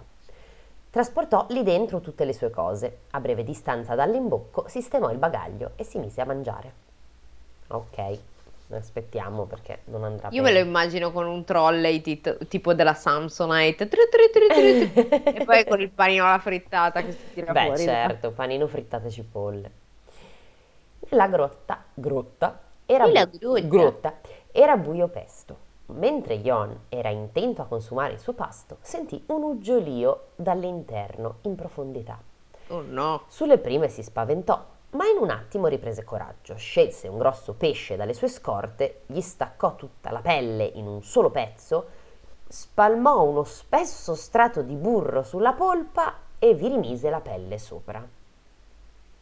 Trasportò 0.93 1.47
lì 1.49 1.63
dentro 1.63 2.01
tutte 2.01 2.23
le 2.23 2.33
sue 2.33 2.51
cose. 2.51 2.99
A 3.09 3.19
breve 3.19 3.43
distanza 3.43 3.95
dall'imbocco 3.95 4.67
sistemò 4.67 5.09
il 5.09 5.17
bagaglio 5.17 5.71
e 5.75 5.83
si 5.83 5.97
mise 5.97 6.21
a 6.21 6.25
mangiare. 6.25 6.71
Ok, 7.69 8.17
aspettiamo 8.69 9.45
perché 9.45 9.79
non 9.85 10.03
andrà 10.03 10.29
Io 10.29 10.43
me 10.43 10.53
lo 10.53 10.59
immagino 10.59 11.11
con 11.11 11.25
un 11.25 11.43
trolley 11.43 11.99
tit- 12.01 12.45
tipo 12.47 12.75
della 12.75 12.93
Samsonite 12.93 13.87
tru 13.87 14.01
tru 14.07 14.29
tru 14.31 14.91
e 15.35 15.43
poi 15.43 15.65
con 15.65 15.81
il 15.81 15.89
panino 15.89 16.25
alla 16.25 16.37
frittata 16.37 17.01
che 17.01 17.11
si 17.11 17.27
tira 17.33 17.53
Beh, 17.53 17.63
fuori. 17.63 17.83
certo, 17.83 18.31
panino 18.31 18.67
frittate 18.67 19.09
cipolle. 19.09 19.71
Nella 21.09 21.27
grotta, 21.27 21.83
grotta, 21.93 22.59
era, 22.85 23.07
bu- 23.07 23.29
grotta. 23.39 23.67
grotta, 23.67 24.13
era 24.51 24.75
buio 24.77 25.07
pesto. 25.07 25.62
Mentre 25.95 26.41
Jon 26.41 26.85
era 26.89 27.09
intento 27.09 27.61
a 27.61 27.65
consumare 27.65 28.13
il 28.13 28.19
suo 28.19 28.33
pasto, 28.33 28.77
sentì 28.81 29.23
un 29.27 29.43
uggiolio 29.43 30.29
dall'interno, 30.35 31.37
in 31.41 31.55
profondità. 31.55 32.19
Oh 32.69 32.81
no. 32.81 33.23
Sulle 33.27 33.59
prime 33.59 33.89
si 33.89 34.01
spaventò, 34.01 34.65
ma 34.91 35.05
in 35.05 35.17
un 35.21 35.29
attimo 35.29 35.67
riprese 35.67 36.03
coraggio, 36.03 36.55
scelse 36.55 37.07
un 37.07 37.19
grosso 37.19 37.53
pesce 37.53 37.95
dalle 37.95 38.13
sue 38.13 38.27
scorte, 38.27 39.01
gli 39.05 39.21
staccò 39.21 39.75
tutta 39.75 40.11
la 40.11 40.21
pelle 40.21 40.63
in 40.63 40.87
un 40.87 41.03
solo 41.03 41.29
pezzo, 41.29 41.85
spalmò 42.47 43.23
uno 43.23 43.43
spesso 43.43 44.15
strato 44.15 44.63
di 44.63 44.75
burro 44.75 45.21
sulla 45.21 45.53
polpa 45.53 46.15
e 46.39 46.55
vi 46.55 46.69
rimise 46.69 47.09
la 47.09 47.21
pelle 47.21 47.59
sopra. 47.59 48.03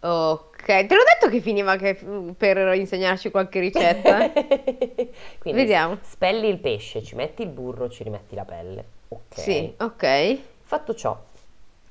Ok, 0.03 0.65
te 0.65 0.95
l'ho 0.95 1.03
detto 1.03 1.29
che 1.29 1.41
finiva 1.41 1.75
che- 1.75 1.95
per 2.35 2.73
insegnarci 2.73 3.29
qualche 3.29 3.59
ricetta. 3.59 4.17
Quindi 5.39 5.61
Vediamo. 5.61 5.97
spelli 6.01 6.47
il 6.47 6.57
pesce, 6.57 7.03
ci 7.03 7.15
metti 7.15 7.43
il 7.43 7.49
burro, 7.49 7.87
ci 7.89 8.03
rimetti 8.03 8.33
la 8.33 8.45
pelle. 8.45 8.85
Ok. 9.09 9.39
Sì, 9.39 9.73
ok. 9.77 10.39
Fatto 10.61 10.95
ciò, 10.95 11.15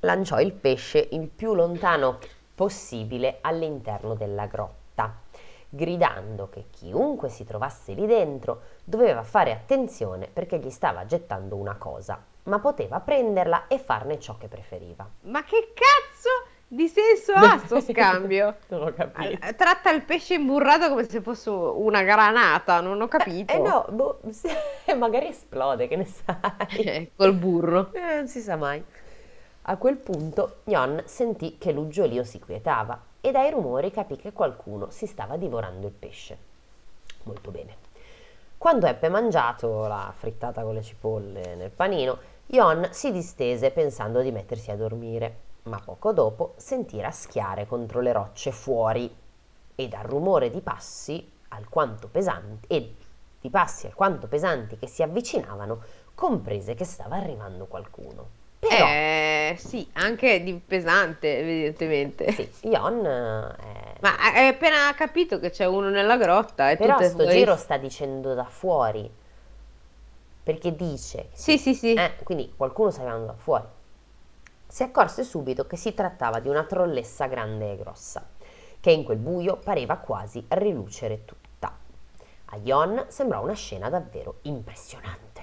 lanciò 0.01 0.39
il 0.41 0.51
pesce 0.51 1.07
il 1.11 1.27
più 1.27 1.53
lontano 1.53 2.17
possibile 2.53 3.37
all'interno 3.41 4.13
della 4.15 4.45
grotta, 4.45 5.15
gridando 5.69 6.49
che 6.49 6.65
chiunque 6.69 7.29
si 7.29 7.45
trovasse 7.45 7.93
lì 7.93 8.05
dentro 8.05 8.61
doveva 8.83 9.23
fare 9.23 9.51
attenzione 9.53 10.27
perché 10.31 10.57
gli 10.59 10.69
stava 10.69 11.05
gettando 11.05 11.55
una 11.55 11.75
cosa, 11.75 12.21
ma 12.43 12.59
poteva 12.59 12.99
prenderla 12.99 13.67
e 13.67 13.77
farne 13.79 14.19
ciò 14.19 14.37
che 14.37 14.47
preferiva. 14.47 15.07
Ma 15.21 15.43
che 15.43 15.71
cazzo 15.73 16.10
di 16.73 16.87
senso 16.87 17.33
ha 17.33 17.57
sto 17.57 17.81
scambio? 17.83 18.55
Non 18.69 18.83
ho 18.83 18.93
capito. 18.93 19.45
Eh, 19.45 19.55
Tratta 19.55 19.91
il 19.91 20.03
pesce 20.03 20.35
imburrato 20.35 20.87
come 20.87 21.03
se 21.03 21.19
fosse 21.19 21.49
una 21.49 22.01
granata, 22.01 22.79
non 22.79 23.01
ho 23.01 23.09
capito. 23.09 23.51
Eh 23.51 23.59
no, 23.59 23.85
boh, 23.89 24.21
magari 24.97 25.27
esplode, 25.27 25.89
che 25.89 25.97
ne 25.97 26.05
sai. 26.05 26.81
Eh, 26.85 27.11
Col 27.13 27.33
burro. 27.33 27.91
Eh, 27.91 28.15
non 28.15 28.27
si 28.27 28.39
sa 28.39 28.55
mai. 28.55 28.81
A 29.63 29.75
quel 29.75 29.97
punto 29.97 30.59
Jon 30.63 31.03
sentì 31.05 31.57
che 31.57 31.73
l'uggiolio 31.73 32.23
si 32.23 32.39
quietava 32.39 32.97
e 33.19 33.31
dai 33.31 33.51
rumori 33.51 33.91
capì 33.91 34.15
che 34.15 34.31
qualcuno 34.31 34.89
si 34.91 35.07
stava 35.07 35.35
divorando 35.35 35.87
il 35.87 35.93
pesce. 35.93 36.37
Molto 37.23 37.51
bene. 37.51 37.75
Quando 38.57 38.85
ebbe 38.87 39.09
mangiato 39.09 39.87
la 39.87 40.13
frittata 40.15 40.61
con 40.61 40.73
le 40.75 40.83
cipolle 40.83 41.55
nel 41.55 41.69
panino, 41.69 42.17
Jon 42.45 42.87
si 42.91 43.11
distese 43.11 43.71
pensando 43.71 44.21
di 44.21 44.31
mettersi 44.31 44.71
a 44.71 44.75
dormire, 44.77 45.35
ma 45.63 45.79
poco 45.79 46.11
dopo 46.11 46.53
sentì 46.57 46.99
raschiare 46.99 47.67
contro 47.67 47.99
le 48.01 48.11
rocce 48.11 48.51
fuori 48.51 49.13
e 49.75 49.87
dal 49.87 50.03
rumore 50.03 50.49
di 50.49 50.61
passi 50.61 51.31
alquanto 51.49 52.07
pesanti 52.07 52.67
e 52.67 52.95
di 53.39 53.49
passi 53.49 53.87
alquanto 53.87 54.27
pesanti 54.27 54.77
che 54.77 54.87
si 54.87 55.01
avvicinavano, 55.03 55.81
comprese 56.13 56.75
che 56.75 56.85
stava 56.85 57.15
arrivando 57.17 57.65
qualcuno. 57.65 58.39
Però 58.59 58.85
Eh, 58.85 59.55
sì, 59.57 59.89
anche 59.93 60.43
di 60.43 60.53
pesante, 60.53 61.39
evidentemente. 61.39 62.31
sì, 62.31 62.49
Jon 62.61 63.03
eh, 63.03 63.97
Ma 64.01 64.15
hai 64.17 64.47
appena 64.49 64.93
capito 64.95 65.39
che 65.39 65.49
c'è 65.49 65.65
uno 65.65 65.89
nella 65.89 66.17
grotta 66.17 66.69
e 66.69 66.77
però 66.77 67.01
sto 67.01 67.09
fuori- 67.17 67.31
giro 67.31 67.55
sta 67.55 67.77
dicendo 67.77 68.33
da 68.35 68.43
fuori 68.45 69.09
perché 70.43 70.75
dice 70.75 71.29
Sì, 71.33 71.57
sì, 71.57 71.73
sì. 71.73 71.93
Eh, 71.93 72.15
quindi 72.23 72.53
qualcuno 72.55 72.91
sta 72.91 73.01
arrivando 73.01 73.25
da 73.27 73.33
fuori. 73.37 73.65
Si 74.71 74.83
accorse 74.83 75.25
subito 75.25 75.67
che 75.67 75.75
si 75.75 75.93
trattava 75.93 76.39
di 76.39 76.47
una 76.47 76.63
trollessa 76.63 77.25
grande 77.25 77.73
e 77.73 77.75
grossa, 77.75 78.25
che 78.79 78.89
in 78.89 79.03
quel 79.03 79.17
buio 79.17 79.57
pareva 79.57 79.97
quasi 79.97 80.45
rilucere 80.47 81.25
tutta. 81.25 81.75
A 82.45 82.57
Jon 82.57 83.03
sembrò 83.09 83.43
una 83.43 83.51
scena 83.51 83.89
davvero 83.89 84.35
impressionante. 84.43 85.41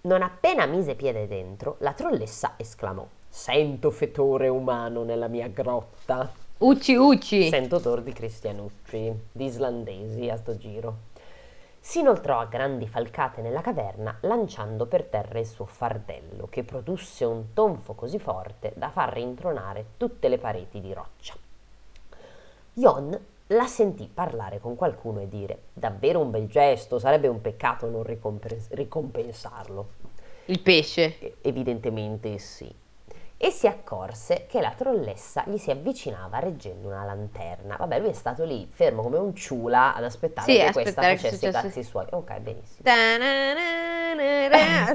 Non 0.00 0.20
appena 0.20 0.66
mise 0.66 0.96
piede 0.96 1.28
dentro, 1.28 1.76
la 1.78 1.92
trollessa 1.92 2.54
esclamò: 2.56 3.06
Sento 3.28 3.92
fetore 3.92 4.48
umano 4.48 5.04
nella 5.04 5.28
mia 5.28 5.46
grotta. 5.46 6.28
Ucci, 6.58 6.96
ucci. 6.96 7.48
Sento 7.48 7.76
odor 7.76 8.02
di 8.02 8.12
cristianucci, 8.12 9.14
di 9.30 9.44
islandesi 9.44 10.28
a 10.28 10.36
sto 10.36 10.56
giro. 10.56 11.05
Si 11.88 12.00
inoltrò 12.00 12.40
a 12.40 12.46
grandi 12.46 12.88
falcate 12.88 13.40
nella 13.40 13.60
caverna, 13.60 14.18
lanciando 14.22 14.86
per 14.86 15.04
terra 15.04 15.38
il 15.38 15.46
suo 15.46 15.66
fardello, 15.66 16.48
che 16.50 16.64
produsse 16.64 17.24
un 17.24 17.52
tonfo 17.54 17.94
così 17.94 18.18
forte 18.18 18.72
da 18.74 18.90
far 18.90 19.12
rintronare 19.12 19.90
tutte 19.96 20.28
le 20.28 20.36
pareti 20.36 20.80
di 20.80 20.92
roccia. 20.92 21.34
Jon 22.72 23.16
la 23.46 23.66
sentì 23.68 24.10
parlare 24.12 24.58
con 24.58 24.74
qualcuno 24.74 25.20
e 25.20 25.28
dire: 25.28 25.66
Davvero 25.72 26.18
un 26.18 26.32
bel 26.32 26.48
gesto, 26.48 26.98
sarebbe 26.98 27.28
un 27.28 27.40
peccato 27.40 27.88
non 27.88 28.02
ricompensa- 28.02 28.74
ricompensarlo. 28.74 29.88
Il 30.46 30.60
pesce. 30.60 31.20
E- 31.20 31.36
Evidentemente 31.42 32.36
sì. 32.38 32.68
E 33.38 33.50
si 33.50 33.66
accorse 33.66 34.46
che 34.48 34.62
la 34.62 34.72
trollessa 34.74 35.44
gli 35.46 35.58
si 35.58 35.70
avvicinava 35.70 36.38
reggendo 36.38 36.88
una 36.88 37.04
lanterna. 37.04 37.76
Vabbè, 37.76 38.00
lui 38.00 38.08
è 38.08 38.14
stato 38.14 38.44
lì 38.44 38.66
fermo 38.70 39.02
come 39.02 39.18
un 39.18 39.34
ciula 39.34 39.94
ad 39.94 40.04
aspettare 40.04 40.50
Sì, 40.50 40.58
che 40.58 40.72
questa 40.72 41.02
aspettare 41.02 41.16
che 41.16 41.22
facesse 41.22 41.48
i 41.48 41.52
cazzi 41.52 41.82
suoi. 41.82 42.06
Ok, 42.10 42.38
benissimo. 42.38 42.88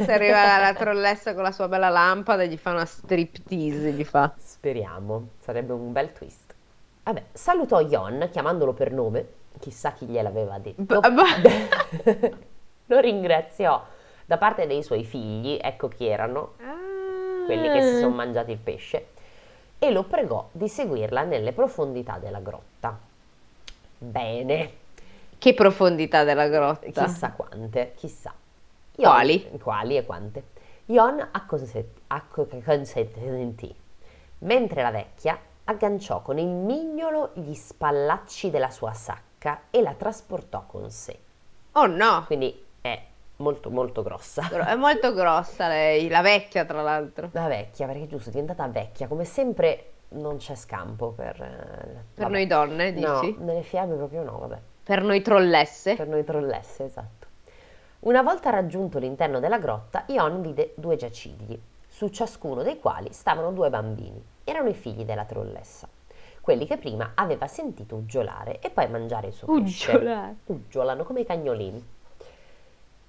Si 0.03 0.11
arriva 0.11 0.43
la, 0.43 0.57
la 0.57 0.73
trollessa 0.73 1.33
con 1.35 1.43
la 1.43 1.51
sua 1.51 1.67
bella 1.67 1.89
lampada 1.89 2.43
gli 2.45 2.57
fa 2.57 2.71
una 2.71 2.85
striptease, 2.85 3.91
gli 3.91 4.03
fa. 4.03 4.33
Speriamo, 4.37 5.29
sarebbe 5.39 5.73
un 5.73 5.91
bel 5.91 6.11
twist. 6.11 6.55
Vabbè, 7.03 7.23
salutò 7.33 7.81
Jon 7.81 8.27
chiamandolo 8.31 8.73
per 8.73 8.91
nome, 8.91 9.27
chissà 9.59 9.91
chi 9.91 10.05
gliel'aveva 10.07 10.57
detto. 10.57 10.99
B- 10.99 11.09
b- 11.09 12.35
Lo 12.87 12.99
ringraziò 12.99 13.83
da 14.25 14.37
parte 14.37 14.65
dei 14.67 14.83
suoi 14.83 15.03
figli, 15.03 15.59
ecco 15.61 15.87
chi 15.87 16.07
erano, 16.07 16.53
quelli 17.45 17.69
che 17.69 17.81
si 17.81 17.95
Ah. 17.95 17.99
sono 17.99 18.15
mangiati 18.15 18.51
il 18.51 18.57
pesce, 18.57 19.07
e 19.79 19.91
lo 19.91 20.03
pregò 20.03 20.47
di 20.51 20.67
seguirla 20.67 21.23
nelle 21.23 21.51
profondità 21.53 22.17
della 22.17 22.39
grotta. 22.39 22.97
Bene, 23.97 24.71
Che 25.37 25.53
profondità 25.53 26.23
della 26.23 26.47
grotta. 26.47 27.05
chissà 27.05 27.31
quante, 27.31 27.93
chissà. 27.95 28.33
Quali? 28.95 29.49
Quali 29.61 29.97
e 29.97 30.05
quante. 30.05 30.43
Jon 30.85 31.25
acconsent- 31.31 31.99
acco- 32.07 32.47
consentì, 32.63 33.73
mentre 34.39 34.81
la 34.81 34.91
vecchia 34.91 35.39
agganciò 35.63 36.21
con 36.21 36.37
il 36.37 36.47
mignolo 36.47 37.31
gli 37.33 37.53
spallacci 37.53 38.49
della 38.49 38.69
sua 38.69 38.93
sacca 38.93 39.61
e 39.69 39.81
la 39.81 39.93
trasportò 39.93 40.63
con 40.67 40.89
sé. 40.91 41.17
Oh 41.73 41.85
no, 41.87 42.23
Quindi 42.25 42.63
è 42.81 43.01
molto 43.41 43.69
molto 43.69 44.01
grossa. 44.03 44.47
È 44.65 44.75
molto 44.75 45.13
grossa 45.13 45.67
lei, 45.67 46.07
la 46.07 46.21
vecchia 46.21 46.63
tra 46.65 46.81
l'altro. 46.81 47.29
La 47.33 47.47
vecchia, 47.47 47.85
perché 47.87 48.07
giusto, 48.07 48.29
è 48.29 48.31
diventata 48.31 48.67
vecchia, 48.67 49.07
come 49.07 49.25
sempre 49.25 49.85
non 50.09 50.37
c'è 50.37 50.55
scampo 50.55 51.11
per... 51.11 51.41
eh, 51.41 52.03
Per 52.13 52.23
vabbè. 52.23 52.31
noi 52.31 52.47
donne, 52.47 52.91
No, 52.91 53.19
dici? 53.21 53.35
nelle 53.39 53.61
fiabe 53.63 53.95
proprio 53.95 54.23
no, 54.23 54.37
vabbè. 54.39 54.59
Per 54.83 55.03
noi 55.03 55.21
trollesse. 55.21 55.95
Per 55.95 56.07
noi 56.07 56.23
trollesse, 56.23 56.83
esatto. 56.85 57.27
Una 58.01 58.21
volta 58.21 58.49
raggiunto 58.49 58.97
l'interno 58.97 59.39
della 59.39 59.59
grotta, 59.59 60.03
Ion 60.07 60.41
vide 60.41 60.73
due 60.75 60.95
giacigli, 60.95 61.59
su 61.87 62.07
ciascuno 62.09 62.63
dei 62.63 62.79
quali 62.79 63.13
stavano 63.13 63.51
due 63.51 63.69
bambini. 63.69 64.23
Erano 64.43 64.69
i 64.69 64.73
figli 64.73 65.05
della 65.05 65.23
trollessa, 65.25 65.87
quelli 66.41 66.65
che 66.65 66.77
prima 66.77 67.11
aveva 67.13 67.45
sentito 67.45 67.95
uggiolare 67.95 68.59
e 68.59 68.71
poi 68.71 68.89
mangiare 68.89 69.27
il 69.27 69.33
suo 69.33 69.53
pesce. 69.53 69.91
Uggiolare. 69.95 70.35
Uggiolano 70.47 71.03
come 71.03 71.19
i 71.21 71.25
cagnolini. 71.25 71.85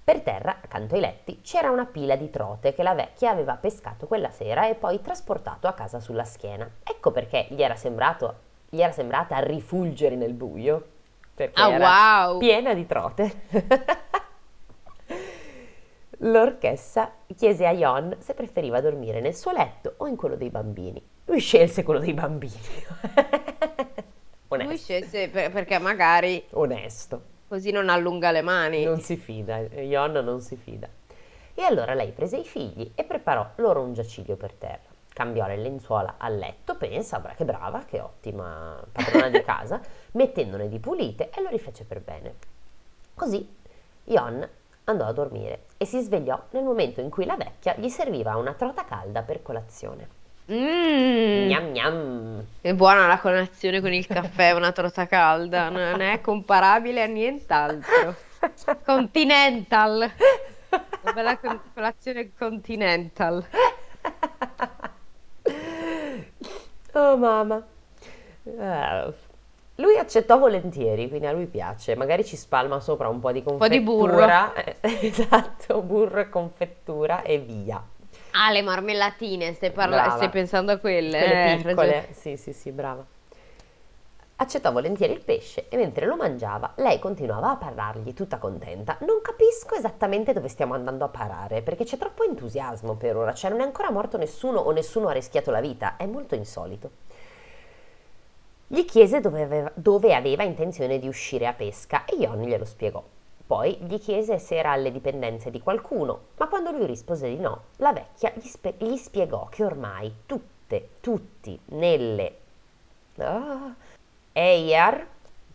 Per 0.03 0.19
terra, 0.21 0.57
accanto 0.61 0.95
ai 0.95 1.01
letti, 1.01 1.39
c'era 1.41 1.69
una 1.71 1.85
pila 1.85 2.15
di 2.17 2.29
trote 2.29 2.73
che 2.73 2.83
la 2.83 2.93
vecchia 2.93 3.29
aveva 3.31 3.55
pescato 3.55 4.05
quella 4.05 4.29
sera 4.29 4.67
e 4.67 4.75
poi 4.75 4.99
trasportato 5.01 5.67
a 5.67 5.73
casa 5.73 6.01
sulla 6.01 6.25
schiena. 6.25 6.69
Ecco 6.83 7.11
perché 7.11 7.47
gli 7.49 7.61
era, 7.61 7.75
sembrato, 7.75 8.35
gli 8.69 8.81
era 8.81 8.91
sembrata 8.91 9.39
rifulgere 9.39 10.15
nel 10.15 10.33
buio. 10.33 10.87
Perché 11.33 11.61
Ah, 11.61 11.71
era 11.71 12.25
wow. 12.27 12.37
piena 12.37 12.73
di 12.73 12.85
trote. 12.85 13.41
L'orchessa 16.19 17.11
chiese 17.35 17.65
a 17.65 17.73
Jon 17.73 18.15
se 18.19 18.33
preferiva 18.33 18.79
dormire 18.81 19.19
nel 19.19 19.33
suo 19.35 19.51
letto 19.51 19.95
o 19.97 20.07
in 20.07 20.15
quello 20.15 20.35
dei 20.35 20.49
bambini. 20.49 21.01
Lui 21.25 21.39
scelse 21.39 21.83
quello 21.83 21.99
dei 21.99 22.13
bambini. 22.13 22.53
Lui 24.53 24.61
Onesto. 24.61 24.75
scelse 24.77 25.29
per- 25.29 25.51
perché 25.51 25.79
magari 25.79 26.45
Onesto. 26.51 27.31
Così 27.53 27.69
non 27.69 27.87
allunga 27.89 28.31
le 28.31 28.41
mani. 28.41 28.83
Non 28.83 28.99
si 28.99 29.15
fida, 29.15 29.59
Jon 29.59 30.13
non 30.13 30.41
si 30.41 30.55
fida. 30.55 30.89
E 31.53 31.61
allora 31.61 31.93
lei 31.93 32.11
prese 32.11 32.37
i 32.37 32.43
figli 32.43 32.93
e 32.95 33.03
preparò 33.03 33.47
loro 33.57 33.81
un 33.81 33.93
giaciglio 33.93 34.35
per 34.35 34.53
terra. 34.53 34.91
cambiò 35.13 35.45
le 35.45 35.57
lenzuola 35.57 36.15
a 36.17 36.27
letto, 36.29 36.75
pensa, 36.75 37.21
che 37.37 37.45
brava, 37.45 37.83
che 37.85 37.99
ottima 37.99 38.83
padrona 38.91 39.29
di 39.29 39.43
casa, 39.45 39.79
mettendone 40.13 40.67
di 40.67 40.79
pulite 40.79 41.29
e 41.29 41.43
lo 41.43 41.49
rifece 41.49 41.83
per 41.83 42.01
bene. 42.01 42.33
Così 43.13 43.47
Jon 44.03 44.49
andò 44.85 45.05
a 45.05 45.13
dormire 45.13 45.65
e 45.77 45.85
si 45.85 46.01
svegliò 46.01 46.41
nel 46.49 46.63
momento 46.63 47.01
in 47.01 47.11
cui 47.11 47.25
la 47.25 47.37
vecchia 47.37 47.75
gli 47.77 47.89
serviva 47.89 48.35
una 48.35 48.53
trota 48.53 48.83
calda 48.83 49.21
per 49.21 49.43
colazione. 49.43 50.22
Mmm, 50.45 51.47
Gnam 51.47 51.71
gnam. 51.71 52.43
è 52.61 52.73
buona 52.73 53.07
la 53.07 53.17
colazione 53.19 53.79
con 53.79 53.93
il 53.93 54.05
caffè, 54.05 54.51
una 54.51 54.71
torta 54.73 55.07
calda, 55.07 55.69
non 55.69 56.01
è 56.01 56.19
comparabile 56.21 57.01
a 57.01 57.05
nient'altro. 57.05 58.15
Continental, 58.83 60.11
una 61.01 61.13
bella 61.13 61.37
con- 61.37 61.61
colazione 61.73 62.31
continental. 62.37 63.45
Oh 66.95 67.17
mamma. 67.17 67.65
Eh, 68.43 69.13
lui 69.75 69.97
accettò 69.97 70.37
volentieri, 70.37 71.07
quindi 71.07 71.25
a 71.25 71.31
lui 71.31 71.47
piace. 71.47 71.95
Magari 71.95 72.25
ci 72.25 72.35
spalma 72.35 72.79
sopra 72.81 73.07
un 73.07 73.19
po' 73.21 73.31
di 73.31 73.41
po' 73.41 73.67
di 73.67 73.79
burro. 73.79 74.17
confettura. 74.27 74.53
eh, 74.53 74.77
esatto, 75.07 75.81
burro 75.81 76.19
e 76.19 76.29
confettura 76.29 77.21
e 77.23 77.37
via. 77.39 77.81
Ah, 78.35 78.51
le 78.51 78.61
marmellatine, 78.61 79.53
stai, 79.53 79.71
parla- 79.71 80.09
stai 80.09 80.29
pensando 80.29 80.71
a 80.71 80.77
quelle? 80.77 81.17
Quelle 81.17 81.53
eh, 81.53 81.55
piccole. 81.57 81.73
ragione. 81.75 82.07
Sì, 82.13 82.35
sì, 82.35 82.53
sì, 82.53 82.71
brava. 82.71 83.05
Accettò 84.37 84.71
volentieri 84.71 85.13
il 85.13 85.23
pesce 85.23 85.69
e 85.69 85.77
mentre 85.77 86.07
lo 86.07 86.15
mangiava 86.15 86.73
lei 86.77 86.97
continuava 86.97 87.51
a 87.51 87.55
parlargli 87.55 88.13
tutta 88.13 88.39
contenta. 88.39 88.97
Non 89.01 89.21
capisco 89.21 89.75
esattamente 89.75 90.33
dove 90.33 90.47
stiamo 90.47 90.73
andando 90.73 91.05
a 91.05 91.09
parare 91.09 91.61
perché 91.61 91.83
c'è 91.83 91.97
troppo 91.97 92.23
entusiasmo 92.23 92.95
per 92.95 93.15
ora, 93.15 93.33
cioè 93.33 93.51
non 93.51 93.61
è 93.61 93.63
ancora 93.63 93.91
morto 93.91 94.17
nessuno 94.17 94.59
o 94.59 94.71
nessuno 94.71 95.07
ha 95.07 95.13
rischiato 95.13 95.51
la 95.51 95.61
vita, 95.61 95.95
è 95.95 96.07
molto 96.07 96.33
insolito. 96.33 96.89
Gli 98.67 98.83
chiese 98.85 99.21
dove 99.21 99.43
aveva, 99.43 99.71
dove 99.75 100.15
aveva 100.15 100.41
intenzione 100.41 100.97
di 100.97 101.07
uscire 101.07 101.45
a 101.45 101.53
pesca 101.53 102.05
e 102.05 102.17
Jon 102.17 102.41
glielo 102.41 102.65
spiegò. 102.65 103.03
Poi 103.45 103.77
gli 103.81 103.99
chiese 103.99 104.39
se 104.39 104.55
era 104.55 104.71
alle 104.71 104.91
dipendenze 104.91 105.51
di 105.51 105.61
qualcuno, 105.61 106.19
ma 106.37 106.47
quando 106.47 106.71
lui 106.71 106.85
rispose 106.85 107.27
di 107.27 107.37
no, 107.37 107.63
la 107.77 107.91
vecchia 107.91 108.31
gli, 108.35 108.47
spe- 108.47 108.75
gli 108.77 108.95
spiegò 108.95 109.47
che 109.49 109.63
ormai 109.65 110.11
tutte, 110.25 110.89
tutti 111.01 111.59
nelle 111.65 112.37
ah, 113.17 113.73
Eyar, 114.31 115.05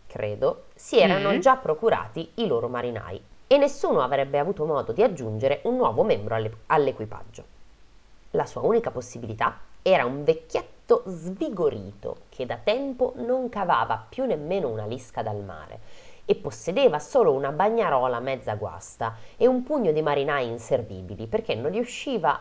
credo, 0.07 0.65
si 0.75 0.99
erano 0.99 1.31
Mm. 1.33 1.39
già 1.39 1.55
procurati 1.57 2.31
i 2.35 2.47
loro 2.47 2.67
marinai 2.69 3.21
e 3.47 3.57
nessuno 3.57 4.01
avrebbe 4.01 4.37
avuto 4.37 4.65
modo 4.65 4.91
di 4.91 5.01
aggiungere 5.03 5.61
un 5.63 5.75
nuovo 5.75 6.03
membro 6.03 6.35
alle- 6.35 6.57
all'equipaggio. 6.67 7.43
La 8.31 8.45
sua 8.45 8.61
unica 8.61 8.91
possibilità 8.91 9.57
era 9.81 10.05
un 10.05 10.23
vecchietto 10.23 11.01
svigorito 11.07 12.17
che 12.29 12.45
da 12.45 12.57
tempo 12.63 13.13
non 13.17 13.49
cavava 13.49 14.05
più 14.07 14.25
nemmeno 14.25 14.67
una 14.69 14.85
lisca 14.85 15.23
dal 15.23 15.43
mare 15.43 15.79
e 16.29 16.35
possedeva 16.35 16.99
solo 16.99 17.33
una 17.33 17.51
bagnarola 17.51 18.19
mezza 18.19 18.53
guasta 18.53 19.15
e 19.35 19.47
un 19.47 19.63
pugno 19.63 19.91
di 19.91 20.03
marinai 20.03 20.47
inservibili 20.47 21.25
perché 21.25 21.55
non 21.55 21.71
riusciva, 21.71 22.39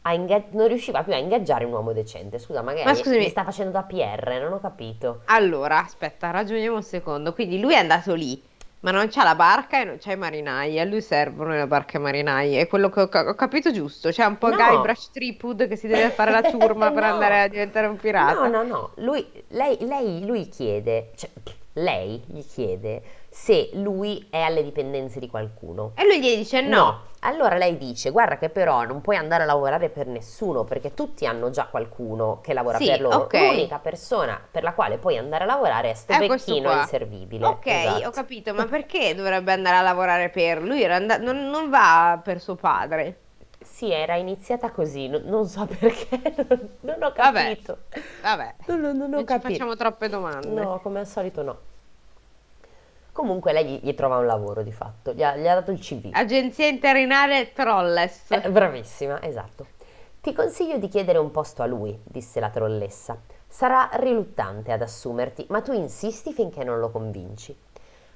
a 0.00 0.14
inga- 0.14 0.44
non 0.52 0.68
riusciva 0.68 1.02
più 1.02 1.12
a 1.12 1.18
ingaggiare 1.18 1.66
un 1.66 1.72
uomo 1.72 1.92
decente. 1.92 2.38
Scusa, 2.38 2.62
magari 2.62 2.86
Ma 2.86 2.94
scusami. 2.94 3.18
mi 3.18 3.28
sta 3.28 3.44
facendo 3.44 3.72
da 3.72 3.82
PR, 3.82 4.38
non 4.40 4.54
ho 4.54 4.58
capito. 4.60 5.20
Allora, 5.26 5.80
aspetta, 5.84 6.30
ragioniamo 6.30 6.76
un 6.76 6.82
secondo. 6.82 7.34
Quindi 7.34 7.60
lui 7.60 7.74
è 7.74 7.76
andato 7.76 8.14
lì, 8.14 8.42
ma 8.80 8.90
non 8.90 9.06
c'ha 9.10 9.22
la 9.22 9.34
barca 9.34 9.82
e 9.82 9.84
non 9.84 9.98
c'ha 10.00 10.12
i 10.12 10.16
marinai. 10.16 10.80
A 10.80 10.84
lui 10.86 11.02
servono 11.02 11.50
le 11.50 11.66
barche 11.66 11.98
e 11.98 12.00
i 12.00 12.02
marinai. 12.02 12.54
È 12.54 12.66
quello 12.68 12.88
che 12.88 13.00
ho, 13.02 13.08
ho 13.12 13.34
capito 13.34 13.70
giusto. 13.70 14.08
C'è 14.08 14.24
un 14.24 14.38
po' 14.38 14.48
No. 14.48 14.56
Guybrush 14.56 15.10
Threepwood 15.10 15.68
che 15.68 15.76
si 15.76 15.88
deve 15.88 16.08
fare 16.08 16.30
la 16.30 16.40
ciurma 16.48 16.90
per 16.90 17.02
No. 17.02 17.12
andare 17.12 17.42
a 17.42 17.48
diventare 17.48 17.86
un 17.86 17.96
pirata. 17.98 18.46
No, 18.46 18.48
no, 18.48 18.62
no, 18.62 18.90
lui, 18.94 19.30
lei, 19.48 19.76
lei, 19.80 20.24
lui 20.24 20.48
chiede, 20.48 21.10
cioè, 21.16 21.28
lei 21.74 22.22
gli 22.26 22.44
chiede 22.44 23.02
se 23.28 23.70
lui 23.74 24.26
è 24.30 24.40
alle 24.40 24.62
dipendenze 24.64 25.20
di 25.20 25.28
qualcuno. 25.28 25.92
E 25.94 26.04
lui 26.04 26.20
gli 26.20 26.36
dice 26.36 26.60
no. 26.60 27.08
Allora 27.20 27.56
lei 27.56 27.76
dice, 27.76 28.10
guarda 28.10 28.38
che 28.38 28.48
però 28.48 28.84
non 28.84 29.00
puoi 29.02 29.16
andare 29.16 29.42
a 29.42 29.46
lavorare 29.46 29.90
per 29.90 30.06
nessuno 30.06 30.64
perché 30.64 30.94
tutti 30.94 31.26
hanno 31.26 31.50
già 31.50 31.66
qualcuno 31.66 32.40
che 32.42 32.54
lavora 32.54 32.78
Sì, 32.78 32.86
per 32.86 33.00
loro. 33.02 33.16
ok. 33.18 33.34
L'unica 33.34 33.78
persona 33.78 34.40
per 34.50 34.62
la 34.62 34.72
quale 34.72 34.96
puoi 34.98 35.18
andare 35.18 35.44
a 35.44 35.46
lavorare 35.46 35.90
è 35.90 35.94
sto 35.94 36.12
È 36.14 36.26
questo 36.26 36.52
vecchino 36.54 36.72
inservibile. 36.72 37.44
Ok, 37.46 37.66
Esatto. 37.66 38.08
ho 38.08 38.10
capito, 38.10 38.54
ma 38.54 38.64
perché 38.64 39.14
dovrebbe 39.14 39.52
andare 39.52 39.76
a 39.76 39.82
lavorare 39.82 40.30
per 40.30 40.62
lui? 40.62 40.82
And- 40.84 41.18
non, 41.20 41.48
non 41.50 41.68
va 41.68 42.18
per 42.24 42.40
suo 42.40 42.54
padre. 42.56 43.18
Sì, 43.80 43.90
era 43.90 44.16
iniziata 44.16 44.70
così, 44.72 45.08
non, 45.08 45.22
non 45.24 45.46
so 45.48 45.64
perché, 45.64 46.20
non, 46.46 46.68
non 46.80 47.02
ho 47.02 47.12
Vabbè. 47.16 47.44
capito. 47.44 47.78
Vabbè, 48.20 48.54
Non, 48.66 48.80
non- 48.80 48.96
non 48.98 49.04
ho 49.04 49.16
non 49.16 49.20
ci 49.20 49.24
capito. 49.24 49.48
facciamo 49.48 49.74
troppe 49.74 50.10
domande. 50.10 50.48
No, 50.48 50.80
come 50.80 50.98
al 50.98 51.06
solito 51.06 51.40
no. 51.42 51.58
Comunque 53.10 53.54
lei 53.54 53.64
gli, 53.64 53.80
gli 53.82 53.94
trova 53.94 54.18
un 54.18 54.26
lavoro 54.26 54.62
di 54.62 54.70
fatto, 54.70 55.14
gli 55.14 55.22
ha, 55.22 55.34
gli 55.34 55.48
ha 55.48 55.54
dato 55.54 55.70
il 55.70 55.78
CV. 55.78 56.10
Agenzia 56.12 56.66
interinale 56.66 57.54
Trolles. 57.54 58.30
Eh, 58.32 58.50
bravissima, 58.50 59.22
esatto. 59.22 59.66
Ti 60.20 60.34
consiglio 60.34 60.76
di 60.76 60.88
chiedere 60.88 61.16
un 61.16 61.30
posto 61.30 61.62
a 61.62 61.66
lui, 61.66 61.98
disse 62.04 62.38
la 62.38 62.50
trollessa. 62.50 63.18
Sarà 63.48 63.88
riluttante 63.94 64.72
ad 64.72 64.82
assumerti, 64.82 65.46
ma 65.48 65.62
tu 65.62 65.72
insisti 65.72 66.34
finché 66.34 66.64
non 66.64 66.80
lo 66.80 66.90
convinci. 66.90 67.56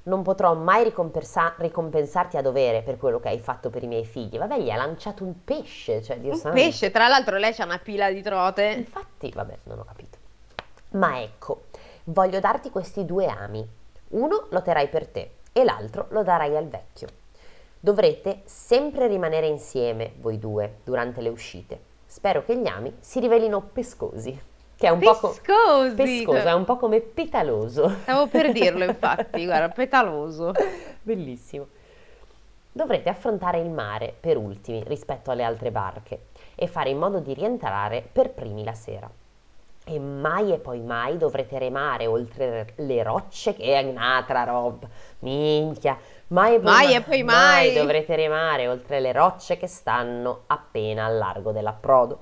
Non 0.07 0.23
potrò 0.23 0.55
mai 0.55 0.85
ricompensa- 0.85 1.55
ricompensarti 1.57 2.37
a 2.37 2.43
dovere 2.43 2.83
per 2.83 2.99
quello 2.99 3.21
che 3.21 3.29
hai 3.29 3.39
fatto 3.39 3.71
per 3.71 3.83
i 3.83 3.87
miei 3.87 4.05
figli. 4.05 4.37
Vabbè, 4.37 4.59
gli 4.59 4.71
ha 4.71 4.77
lanciato 4.77 5.25
un 5.25 5.45
pesce, 5.45 6.03
cioè 6.03 6.19
Dio 6.19 6.33
Un 6.33 6.39
santo. 6.39 6.57
pesce, 6.61 6.91
tra 6.91 7.09
l'altro 7.09 7.39
lei 7.39 7.53
c'ha 7.55 7.65
una 7.65 7.79
pila 7.79 8.11
di 8.11 8.21
trote. 8.21 8.65
Infatti, 8.65 9.31
vabbè, 9.35 9.59
non 9.65 9.79
ho 9.79 9.85
capito. 9.85 10.19
Ma 10.91 11.21
ecco, 11.23 11.65
voglio 12.05 12.39
darti 12.39 12.71
questi 12.71 13.05
due 13.07 13.27
ami. 13.27 13.67
Uno 14.09 14.47
lo 14.51 14.63
terrai 14.63 14.89
per 14.89 15.07
te 15.09 15.37
e 15.53 15.65
l'altro 15.65 16.07
lo 16.11 16.23
darai 16.23 16.55
al 16.57 16.69
vecchio. 16.69 17.09
Dovrete 17.81 18.43
sempre 18.45 19.07
rimanere 19.07 19.47
insieme, 19.47 20.13
voi 20.21 20.39
due, 20.39 20.79
durante 20.85 21.21
le 21.21 21.31
uscite. 21.31 21.81
Spero 22.07 22.45
che 22.45 22.57
gli 22.59 22.67
ami 22.67 22.95
si 23.01 23.21
rivelino 23.21 23.61
pescosi, 23.61 24.39
che 24.77 24.87
è 24.87 24.91
un 24.91 24.99
po' 25.01 25.15
co- 25.17 25.29
Pescosi. 25.31 25.95
pescoso, 25.95 26.49
è 26.49 26.53
un 26.53 26.65
po' 26.65 26.77
come 26.77 27.01
petaloso. 27.01 27.89
Stavo 28.03 28.27
per 28.27 28.53
dirlo, 28.53 28.85
infatti, 28.89 29.45
guarda, 29.45 29.69
petaloso. 29.69 30.53
Bellissimo. 31.03 31.67
Dovrete 32.73 33.09
affrontare 33.09 33.61
il 33.61 33.71
mare 33.71 34.15
per 34.19 34.37
ultimi 34.37 34.83
rispetto 34.87 35.31
alle 35.31 35.45
altre 35.45 35.71
barche 35.71 36.27
e 36.57 36.67
fare 36.67 36.91
in 36.91 36.99
modo 36.99 37.21
di 37.21 37.33
rientrare 37.35 38.07
per 38.11 38.31
primi 38.31 38.65
la 38.65 38.75
sera. 38.75 39.09
E 39.87 39.99
mai 39.99 40.51
e 40.53 40.57
poi 40.59 40.81
mai 40.81 41.19
dovrete 41.19 41.59
remare 41.59 42.07
oltre 42.07 42.73
le 42.77 43.03
rocce 43.03 43.55
che 43.55 43.79
è 43.79 43.83
un'altra 43.87 44.43
roba. 44.45 44.89
Minchia. 45.21 45.97
Mai 46.29 46.55
e 46.55 46.59
poi 46.59 46.73
Mai 46.73 46.95
e 46.95 47.01
poi 47.03 47.23
mai. 47.23 47.75
dovrete 47.75 48.17
remare 48.17 48.67
oltre 48.67 48.99
le 48.99 49.13
rocce 49.13 49.57
che 49.59 49.67
stanno 49.67 50.45
appena 50.47 51.05
al 51.05 51.19
largo 51.19 51.53
dell'approdo. 51.53 52.21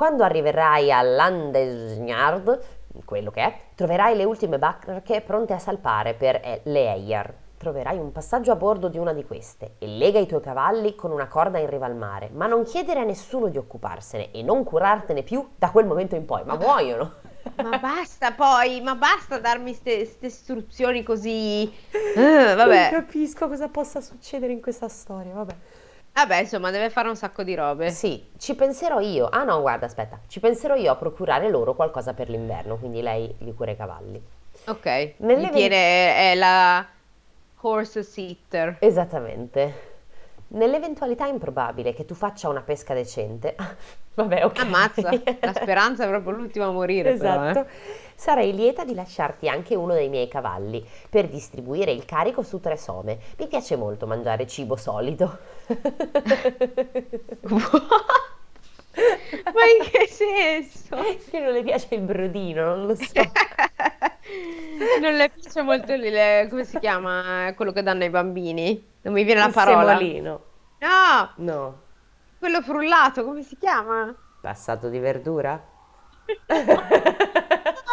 Quando 0.00 0.24
arriverai 0.24 0.90
a 0.90 1.02
Landesnard, 1.02 2.60
quello 3.04 3.30
che 3.30 3.42
è, 3.42 3.54
troverai 3.74 4.16
le 4.16 4.24
ultime 4.24 4.58
barche 4.58 5.20
pronte 5.20 5.52
a 5.52 5.58
salpare 5.58 6.14
per 6.14 6.36
eh, 6.36 6.62
le 6.64 6.94
Eyar. 6.94 7.34
Troverai 7.58 7.98
un 7.98 8.10
passaggio 8.10 8.50
a 8.50 8.56
bordo 8.56 8.88
di 8.88 8.96
una 8.96 9.12
di 9.12 9.26
queste 9.26 9.74
e 9.76 9.86
lega 9.86 10.18
i 10.18 10.26
tuoi 10.26 10.40
cavalli 10.40 10.94
con 10.94 11.10
una 11.10 11.28
corda 11.28 11.58
in 11.58 11.68
riva 11.68 11.84
al 11.84 11.96
mare, 11.96 12.30
ma 12.32 12.46
non 12.46 12.62
chiedere 12.64 13.00
a 13.00 13.04
nessuno 13.04 13.48
di 13.48 13.58
occuparsene 13.58 14.30
e 14.30 14.42
non 14.42 14.64
curartene 14.64 15.22
più 15.22 15.46
da 15.58 15.70
quel 15.70 15.84
momento 15.84 16.14
in 16.14 16.24
poi, 16.24 16.44
ma 16.46 16.56
muoiono. 16.56 17.16
Ma 17.56 17.76
basta 17.76 18.32
poi, 18.32 18.80
ma 18.80 18.94
basta 18.94 19.38
darmi 19.38 19.78
queste 19.78 20.26
istruzioni 20.26 21.02
così. 21.02 21.70
Eh, 22.16 22.54
vabbè. 22.54 22.90
Non 22.90 23.00
capisco 23.02 23.48
cosa 23.48 23.68
possa 23.68 24.00
succedere 24.00 24.50
in 24.50 24.62
questa 24.62 24.88
storia, 24.88 25.34
vabbè. 25.34 25.54
Vabbè, 26.12 26.36
insomma, 26.40 26.70
deve 26.70 26.90
fare 26.90 27.08
un 27.08 27.16
sacco 27.16 27.42
di 27.42 27.54
robe. 27.54 27.90
Sì, 27.90 28.30
ci 28.38 28.54
penserò 28.54 29.00
io. 29.00 29.28
Ah 29.28 29.44
no, 29.44 29.60
guarda, 29.60 29.86
aspetta, 29.86 30.20
ci 30.26 30.40
penserò 30.40 30.74
io 30.74 30.92
a 30.92 30.96
procurare 30.96 31.48
loro 31.48 31.74
qualcosa 31.74 32.12
per 32.12 32.28
l'inverno, 32.28 32.76
quindi 32.76 33.00
lei 33.00 33.34
gli 33.38 33.54
cura 33.54 33.70
i 33.70 33.76
cavalli. 33.76 34.22
Ok. 34.66 35.14
Nelle 35.18 35.46
Gli 35.46 35.50
tiene 35.50 36.32
è 36.32 36.34
la 36.34 36.86
horse 37.60 38.02
sitter. 38.02 38.76
Esattamente. 38.80 39.88
Nell'eventualità 40.48 41.26
improbabile 41.26 41.94
che 41.94 42.04
tu 42.04 42.14
faccia 42.14 42.48
una 42.48 42.62
pesca 42.62 42.92
decente, 42.92 43.54
vabbè, 44.22 44.44
ok. 44.44 44.58
Ammazza, 44.60 45.10
la 45.40 45.52
speranza 45.52 46.04
è 46.04 46.08
proprio 46.08 46.32
l'ultima 46.32 46.66
a 46.66 46.70
morire, 46.70 47.14
però, 47.14 47.44
eh. 47.44 47.50
Esatto. 47.50 47.68
Sarei 48.14 48.54
lieta 48.54 48.84
di 48.84 48.94
lasciarti 48.94 49.48
anche 49.48 49.74
uno 49.74 49.94
dei 49.94 50.08
miei 50.10 50.28
cavalli 50.28 50.86
per 51.08 51.26
distribuire 51.28 51.90
il 51.90 52.04
carico 52.04 52.42
su 52.42 52.60
tre 52.60 52.76
some. 52.76 53.18
Mi 53.38 53.46
piace 53.46 53.76
molto 53.76 54.06
mangiare 54.06 54.46
cibo 54.46 54.76
solido. 54.76 55.38
Ma 58.92 59.64
in 59.64 59.88
che 59.90 60.06
senso? 60.08 60.96
Che 61.30 61.38
non 61.38 61.52
le 61.52 61.62
piace 61.62 61.94
il 61.94 62.00
brodino, 62.02 62.74
non 62.74 62.86
lo 62.86 62.94
so. 62.94 63.04
Non 65.00 65.14
le 65.14 65.28
piace 65.30 65.62
molto 65.62 65.92
il, 65.92 66.04
il- 66.04 66.46
come 66.48 66.64
si 66.64 66.78
chiama 66.78 67.52
quello 67.56 67.72
che 67.72 67.82
danno 67.82 68.04
ai 68.04 68.10
bambini? 68.10 68.86
Non 69.02 69.12
mi 69.14 69.24
viene 69.24 69.40
la 69.40 69.46
Il 69.48 69.52
parola. 69.52 69.96
semolino. 69.96 70.40
No, 70.78 71.30
No. 71.36 71.80
Quello 72.40 72.60
frullato, 72.62 73.24
come 73.24 73.42
si 73.44 73.56
chiama? 73.56 74.12
Passato 74.40 74.88
di 74.90 74.98
verdura? 74.98 75.62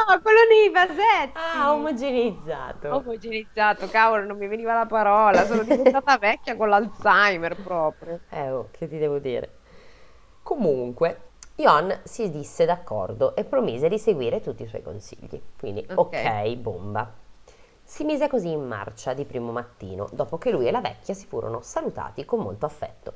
No, 0.08 0.22
quello 0.22 0.40
nei 0.50 0.70
vasetti. 0.70 1.34
Ah, 1.34 1.74
omogeneizzato. 1.74 2.88
Omogeneizzato, 2.90 3.88
cavolo, 3.88 4.26
non 4.26 4.38
mi 4.38 4.48
veniva 4.48 4.74
la 4.74 4.86
parola, 4.86 5.46
sono 5.46 5.64
diventata 5.64 6.18
vecchia 6.20 6.56
con 6.58 6.70
l'Alzheimer 6.70 7.58
proprio. 7.62 8.22
Eh, 8.30 8.50
oh, 8.52 8.70
che 8.72 8.88
ti 8.88 8.98
devo 8.98 9.20
dire? 9.20 9.60
Comunque, 10.44 11.22
Ion 11.56 12.02
si 12.04 12.30
disse 12.32 12.66
d'accordo 12.66 13.36
e 13.36 13.44
promise 13.44 13.90
di 13.90 14.00
seguire 14.00 14.42
tutti 14.42 14.64
i 14.64 14.68
suoi 14.68 14.82
consigli. 14.82 15.42
Quindi, 15.58 15.86
ok, 15.94 15.96
Ok. 15.96 16.56
bomba. 16.56 17.12
Si 17.84 18.04
mise 18.04 18.28
così 18.28 18.52
in 18.52 18.66
marcia 18.68 19.14
di 19.14 19.26
primo 19.26 19.52
mattino, 19.52 20.10
dopo 20.12 20.38
che 20.38 20.52
lui 20.52 20.68
e 20.68 20.72
la 20.72 20.82
vecchia 20.82 21.14
si 21.14 21.26
furono 21.26 21.62
salutati 21.62 22.26
con 22.26 22.40
molto 22.40 22.66
affetto. 22.66 23.14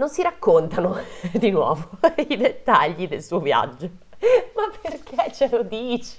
Non 0.00 0.08
si 0.08 0.22
raccontano 0.22 0.96
di 1.30 1.50
nuovo 1.50 1.90
i 2.26 2.36
dettagli 2.38 3.06
del 3.06 3.22
suo 3.22 3.38
viaggio. 3.38 3.90
Ma 4.56 4.70
perché 4.80 5.30
ce 5.30 5.46
lo 5.50 5.62
dici? 5.62 6.16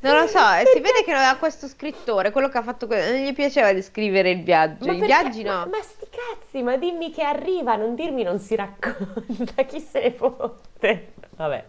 Non 0.00 0.20
lo 0.20 0.26
so, 0.26 0.38
eh, 0.38 0.66
si 0.70 0.80
vede 0.80 1.02
che 1.02 1.12
aveva 1.12 1.36
questo 1.36 1.66
scrittore, 1.66 2.30
quello 2.30 2.50
che 2.50 2.58
ha 2.58 2.62
fatto 2.62 2.86
non 2.86 2.98
gli 2.98 3.32
piaceva 3.32 3.72
descrivere 3.72 4.32
il 4.32 4.42
viaggio, 4.42 4.84
Ma 4.84 4.92
i 4.92 4.98
perché? 4.98 5.06
viaggi 5.06 5.42
no. 5.44 5.52
Ma, 5.52 5.64
ma 5.64 5.80
sti 5.80 6.06
cazzi, 6.10 6.62
ma 6.62 6.76
dimmi 6.76 7.10
che 7.10 7.22
arriva, 7.22 7.74
non 7.76 7.94
dirmi 7.94 8.22
non 8.22 8.38
si 8.38 8.54
racconta, 8.54 9.62
chi 9.62 9.80
se 9.80 10.00
ne 10.02 10.12
fotte? 10.12 11.12
Vabbè. 11.36 11.64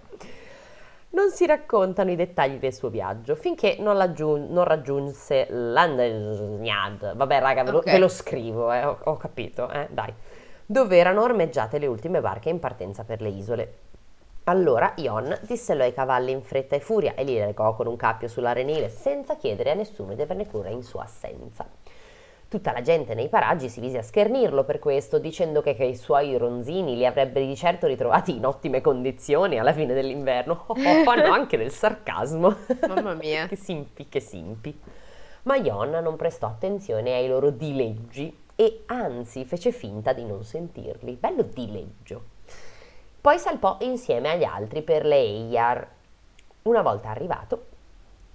Non 1.15 1.32
si 1.32 1.45
raccontano 1.45 2.12
i 2.12 2.17
dettagli 2.17 2.58
del 2.60 2.73
suo 2.73 2.89
viaggio 2.89 3.36
finché 3.36 3.78
non, 3.80 3.95
laggiun- 3.95 4.47
non 4.49 4.65
raggiunse 4.65 5.47
l'Andesniad. 5.49 7.15
Vabbè, 7.15 7.39
raga, 7.39 7.63
ve 7.63 7.71
lo, 7.71 7.78
Ok. 7.78 7.86
ve 7.86 7.97
lo 7.99 8.10
scrivo, 8.10 8.69
eh, 8.73 8.84
ho, 8.84 8.97
ho 9.01 9.15
capito, 9.15 9.69
eh, 9.71 9.88
dai. 9.89 10.13
Dove 10.65 10.97
erano 10.97 11.21
ormeggiate 11.21 11.78
le 11.78 11.88
ultime 11.88 12.19
barche 12.19 12.49
in 12.49 12.60
partenza 12.60 13.06
per 13.06 13.21
le 13.21 13.30
isole. 13.30 13.73
Allora 14.47 14.91
Ion 14.97 15.39
dissellò 15.43 15.86
i 15.86 15.93
cavalli 15.93 16.32
in 16.32 16.41
fretta 16.41 16.75
e 16.75 16.82
furia 16.82 17.15
e 17.15 17.23
li 17.23 17.36
legò 17.36 17.73
con 17.75 17.88
un 17.88 17.95
cappio 17.95 18.28
sull'arenile 18.28 18.89
senza 18.89 19.38
chiedere 19.38 19.71
a 19.71 19.73
nessuno 19.73 20.15
di 20.15 20.21
averne 20.21 20.45
cura 20.47 20.67
in 20.67 20.84
sua 20.84 21.04
assenza. 21.04 21.65
Tutta 22.56 22.72
la 22.72 22.82
gente 22.82 23.15
nei 23.15 23.28
paraggi 23.28 23.68
si 23.68 23.82
mise 23.82 23.98
a 23.98 24.02
schernirlo 24.02 24.63
per 24.63 24.80
questo, 24.80 25.20
dicendo 25.20 25.62
che, 25.62 25.76
che 25.76 25.84
i 25.84 25.96
suoi 25.98 26.38
ronzini 26.38 26.96
li 26.96 27.06
avrebbe 27.06 27.46
di 27.46 27.54
certo 27.54 27.86
ritrovati 27.86 28.34
in 28.34 28.46
ottime 28.46 28.80
condizioni 28.80 29.60
alla 29.60 29.74
fine 29.74 29.94
dell'inverno. 29.94 30.63
Oh, 30.68 30.74
oh, 30.74 31.04
fanno 31.04 31.34
anche 31.34 31.58
del 31.58 31.70
sarcasmo. 31.70 32.56
Mamma 32.88 33.13
mia. 33.13 33.48
che 33.52 33.58
simpi, 33.58 34.08
che 34.08 34.22
simpi. 34.22 34.80
Ma 35.44 35.58
Ion 35.58 35.89
non 35.89 36.15
prestò 36.15 36.48
attenzione 36.48 37.13
ai 37.13 37.28
loro 37.28 37.50
dileggi 37.50 38.34
e 38.56 38.84
anzi 38.86 39.44
fece 39.44 39.74
finta 39.74 40.13
di 40.13 40.24
non 40.24 40.46
sentirli. 40.46 41.18
Bello 41.20 41.41
dileggio. 41.41 42.24
Poi 43.20 43.38
salpò 43.38 43.80
insieme 43.82 44.30
agli 44.30 44.46
altri 44.46 44.82
per 44.82 45.06
le 45.06 45.18
Eyar. 45.18 45.88
Una 46.63 46.82
volta 46.82 47.10
arrivato, 47.10 47.65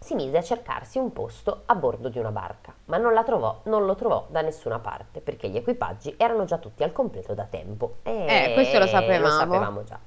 si 0.02 0.14
mise 0.14 0.38
a 0.38 0.42
cercarsi 0.42 0.98
un 0.98 1.12
posto 1.12 1.62
a 1.66 1.74
bordo 1.74 2.08
di 2.08 2.18
una 2.18 2.32
barca, 2.32 2.74
ma 2.86 2.96
non, 2.96 3.12
la 3.12 3.22
trovò, 3.22 3.60
non 3.64 3.84
lo 3.84 3.94
trovò 3.94 4.26
da 4.30 4.40
nessuna 4.40 4.78
parte 4.78 5.20
perché 5.20 5.48
gli 5.48 5.56
equipaggi 5.56 6.14
erano 6.16 6.46
già 6.46 6.56
tutti 6.56 6.82
al 6.82 6.90
completo 6.90 7.34
da 7.34 7.44
tempo. 7.44 7.96
Eh, 8.02 8.52
questo 8.54 8.78
lo 8.78 8.86
sapevamo. 8.86 9.26
Lo 9.26 9.30
sapevamo 9.30 9.84
già. 9.84 9.98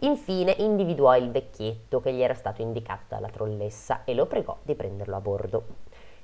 Infine 0.00 0.54
individuò 0.58 1.16
il 1.16 1.30
vecchietto 1.30 2.00
che 2.00 2.12
gli 2.12 2.20
era 2.20 2.34
stato 2.34 2.60
indicato 2.60 3.04
dalla 3.08 3.30
trollessa 3.30 4.02
e 4.04 4.12
lo 4.14 4.26
pregò 4.26 4.58
di 4.62 4.74
prenderlo 4.74 5.16
a 5.16 5.20
bordo. 5.20 5.64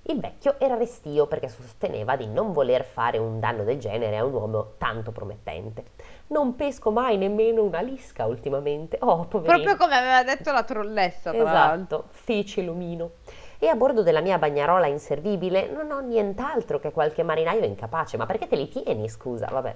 Il 0.06 0.20
vecchio 0.20 0.56
era 0.58 0.76
restio 0.76 1.26
perché 1.26 1.48
sosteneva 1.48 2.14
di 2.14 2.26
non 2.26 2.52
voler 2.52 2.84
fare 2.84 3.16
un 3.16 3.40
danno 3.40 3.64
del 3.64 3.78
genere 3.78 4.18
a 4.18 4.24
un 4.24 4.34
uomo 4.34 4.72
tanto 4.76 5.12
promettente. 5.12 5.84
Non 6.26 6.56
pesco 6.56 6.90
mai 6.90 7.16
nemmeno 7.16 7.62
una 7.62 7.80
lisca 7.80 8.26
ultimamente. 8.26 8.98
Oh, 9.00 9.24
poverino. 9.24 9.64
Proprio 9.64 9.76
come 9.76 9.96
aveva 9.96 10.22
detto 10.22 10.52
la 10.52 10.62
trollessa, 10.62 11.30
tra. 11.30 11.40
Esatto, 11.40 12.04
feci 12.10 12.62
lumino. 12.62 13.12
E 13.58 13.68
a 13.68 13.76
bordo 13.76 14.02
della 14.02 14.20
mia 14.20 14.36
bagnarola 14.36 14.86
inservibile 14.86 15.70
non 15.70 15.90
ho 15.90 16.00
nient'altro 16.00 16.78
che 16.78 16.92
qualche 16.92 17.22
marinaio 17.22 17.64
incapace. 17.64 18.18
Ma 18.18 18.26
perché 18.26 18.46
te 18.46 18.56
li 18.56 18.68
tieni, 18.68 19.08
scusa? 19.08 19.46
Vabbè. 19.50 19.74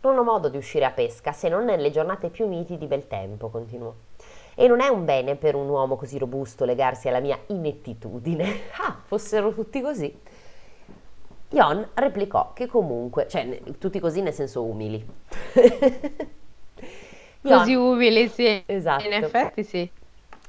Non 0.00 0.16
ho 0.16 0.22
modo 0.22 0.48
di 0.48 0.56
uscire 0.56 0.86
a 0.86 0.90
pesca 0.90 1.32
se 1.32 1.50
non 1.50 1.66
nelle 1.66 1.90
giornate 1.90 2.30
più 2.30 2.46
miti 2.46 2.78
di 2.78 2.86
bel 2.86 3.06
tempo, 3.06 3.50
continuò. 3.50 3.92
E 4.58 4.66
non 4.68 4.80
è 4.80 4.88
un 4.88 5.04
bene 5.04 5.36
per 5.36 5.54
un 5.54 5.68
uomo 5.68 5.96
così 5.96 6.16
robusto 6.16 6.64
legarsi 6.64 7.08
alla 7.08 7.20
mia 7.20 7.38
inettitudine. 7.48 8.60
Ah, 8.80 8.96
fossero 9.04 9.52
tutti 9.52 9.80
così. 9.82 10.18
Ion 11.50 11.88
replicò 11.94 12.52
che 12.54 12.66
comunque, 12.66 13.28
cioè 13.28 13.60
tutti 13.78 14.00
così 14.00 14.22
nel 14.22 14.32
senso 14.32 14.62
umili. 14.64 15.04
Così 17.42 17.72
Ion- 17.72 17.92
umili, 17.92 18.28
sì. 18.28 18.62
Esatto. 18.66 19.04
In 19.06 19.12
effetti 19.12 19.62
sì. 19.62 19.88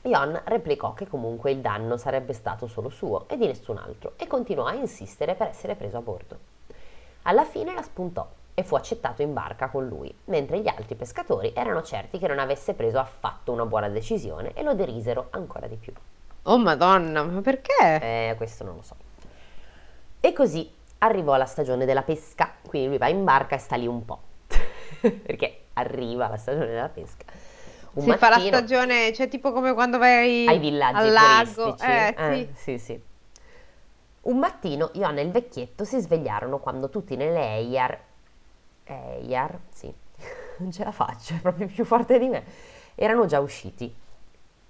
Ion 0.04 0.42
replicò 0.46 0.94
che 0.94 1.08
comunque 1.08 1.52
il 1.52 1.60
danno 1.60 1.98
sarebbe 1.98 2.34
stato 2.34 2.68
solo 2.68 2.90
suo 2.90 3.28
e 3.28 3.38
di 3.38 3.46
nessun 3.46 3.78
altro 3.78 4.14
e 4.18 4.26
continuò 4.26 4.66
a 4.66 4.74
insistere 4.74 5.36
per 5.36 5.48
essere 5.48 5.76
preso 5.76 5.98
a 5.98 6.02
bordo. 6.02 6.38
Alla 7.24 7.44
fine 7.44 7.74
la 7.74 7.82
spuntò 7.82 8.28
e 8.60 8.64
fu 8.64 8.74
accettato 8.74 9.22
in 9.22 9.34
barca 9.34 9.68
con 9.70 9.86
lui, 9.88 10.12
mentre 10.26 10.60
gli 10.60 10.68
altri 10.68 10.96
pescatori 10.96 11.52
erano 11.56 11.84
certi 11.84 12.18
che 12.18 12.26
non 12.28 12.40
avesse 12.40 12.74
preso 12.74 12.98
affatto 12.98 13.52
una 13.52 13.68
buona 13.68 13.88
decisione 13.88 14.52
e 14.54 14.64
lo 14.64 14.74
derisero 14.74 15.28
ancora 15.30 15.68
di 15.68 15.76
più. 15.76 15.94
Oh 16.42 16.58
madonna, 16.58 17.22
ma 17.22 17.42
perché? 17.42 18.00
Eh, 18.02 18.34
questo 18.36 18.64
non 18.64 18.78
lo 18.78 18.82
so. 18.82 18.96
E 20.20 20.34
così 20.34 20.68
arrivò 20.98 21.36
la 21.38 21.46
stagione 21.46 21.86
della 21.86 22.02
pesca, 22.02 22.52
quindi 22.66 22.88
lui 22.90 22.98
va 22.98 23.08
in 23.10 23.24
barca 23.24 23.54
e 23.54 23.60
sta 23.60 23.76
lì 23.76 23.86
un 23.86 24.04
po', 24.04 24.20
perché 25.02 25.66
arriva 25.74 26.28
la 26.28 26.38
stagione 26.38 26.66
della 26.66 26.90
pesca. 26.90 27.26
Un 27.94 28.04
si 28.06 28.12
fa 28.18 28.30
la 28.30 28.38
mattino- 28.38 28.58
stagione, 28.58 29.14
cioè 29.14 29.28
tipo 29.28 29.52
come 29.52 29.76
quando 29.76 30.00
vai 30.00 30.48
ai 30.48 30.58
villaggi 30.58 30.98
al 30.98 31.12
lago. 31.12 31.78
Eh, 31.78 32.16
Eh, 32.18 32.50
sì. 32.56 32.78
sì, 32.78 32.80
sì. 32.80 33.02
Un 34.22 34.40
mattino 34.40 34.90
Ion 34.94 35.20
e 35.20 35.22
il 35.22 35.30
vecchietto 35.30 35.84
si 35.84 36.00
svegliarono 36.00 36.58
quando 36.58 36.90
tutti 36.90 37.16
nelle 37.16 37.60
Eyar, 38.88 39.18
Eyar, 39.22 39.60
sì, 39.70 39.94
non 40.58 40.72
ce 40.72 40.84
la 40.84 40.92
faccio, 40.92 41.34
è 41.34 41.40
proprio 41.40 41.68
più 41.68 41.86
forte 41.86 42.18
di 42.20 42.28
me, 42.28 42.44
erano 42.96 43.26
già 43.26 43.40
usciti. 43.40 43.94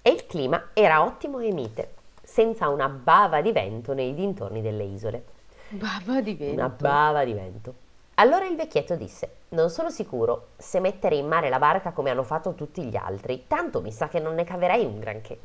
E 0.02 0.10
il 0.10 0.26
clima 0.26 0.70
era 0.72 1.04
ottimo 1.04 1.38
e 1.38 1.52
mite, 1.52 1.94
senza 2.22 2.68
una 2.68 2.88
bava 2.88 3.40
di 3.40 3.52
vento 3.52 3.94
nei 3.94 4.14
dintorni 4.14 4.62
delle 4.62 4.84
isole. 4.84 5.24
Bava 5.68 6.20
di 6.20 6.34
vento. 6.34 6.54
Una 6.54 6.68
bava 6.68 7.24
di 7.24 7.32
vento. 7.32 7.74
Allora 8.14 8.46
il 8.46 8.56
vecchietto 8.56 8.96
disse: 8.96 9.30
Non 9.50 9.70
sono 9.70 9.90
sicuro 9.90 10.48
se 10.56 10.80
mettere 10.80 11.16
in 11.16 11.26
mare 11.26 11.48
la 11.48 11.58
barca 11.58 11.92
come 11.92 12.10
hanno 12.10 12.22
fatto 12.24 12.54
tutti 12.54 12.82
gli 12.84 12.96
altri, 12.96 13.44
tanto 13.46 13.80
mi 13.80 13.92
sa 13.92 14.08
che 14.08 14.18
non 14.18 14.34
ne 14.34 14.44
caverei 14.44 14.84
un 14.84 14.98
granché. 14.98 15.38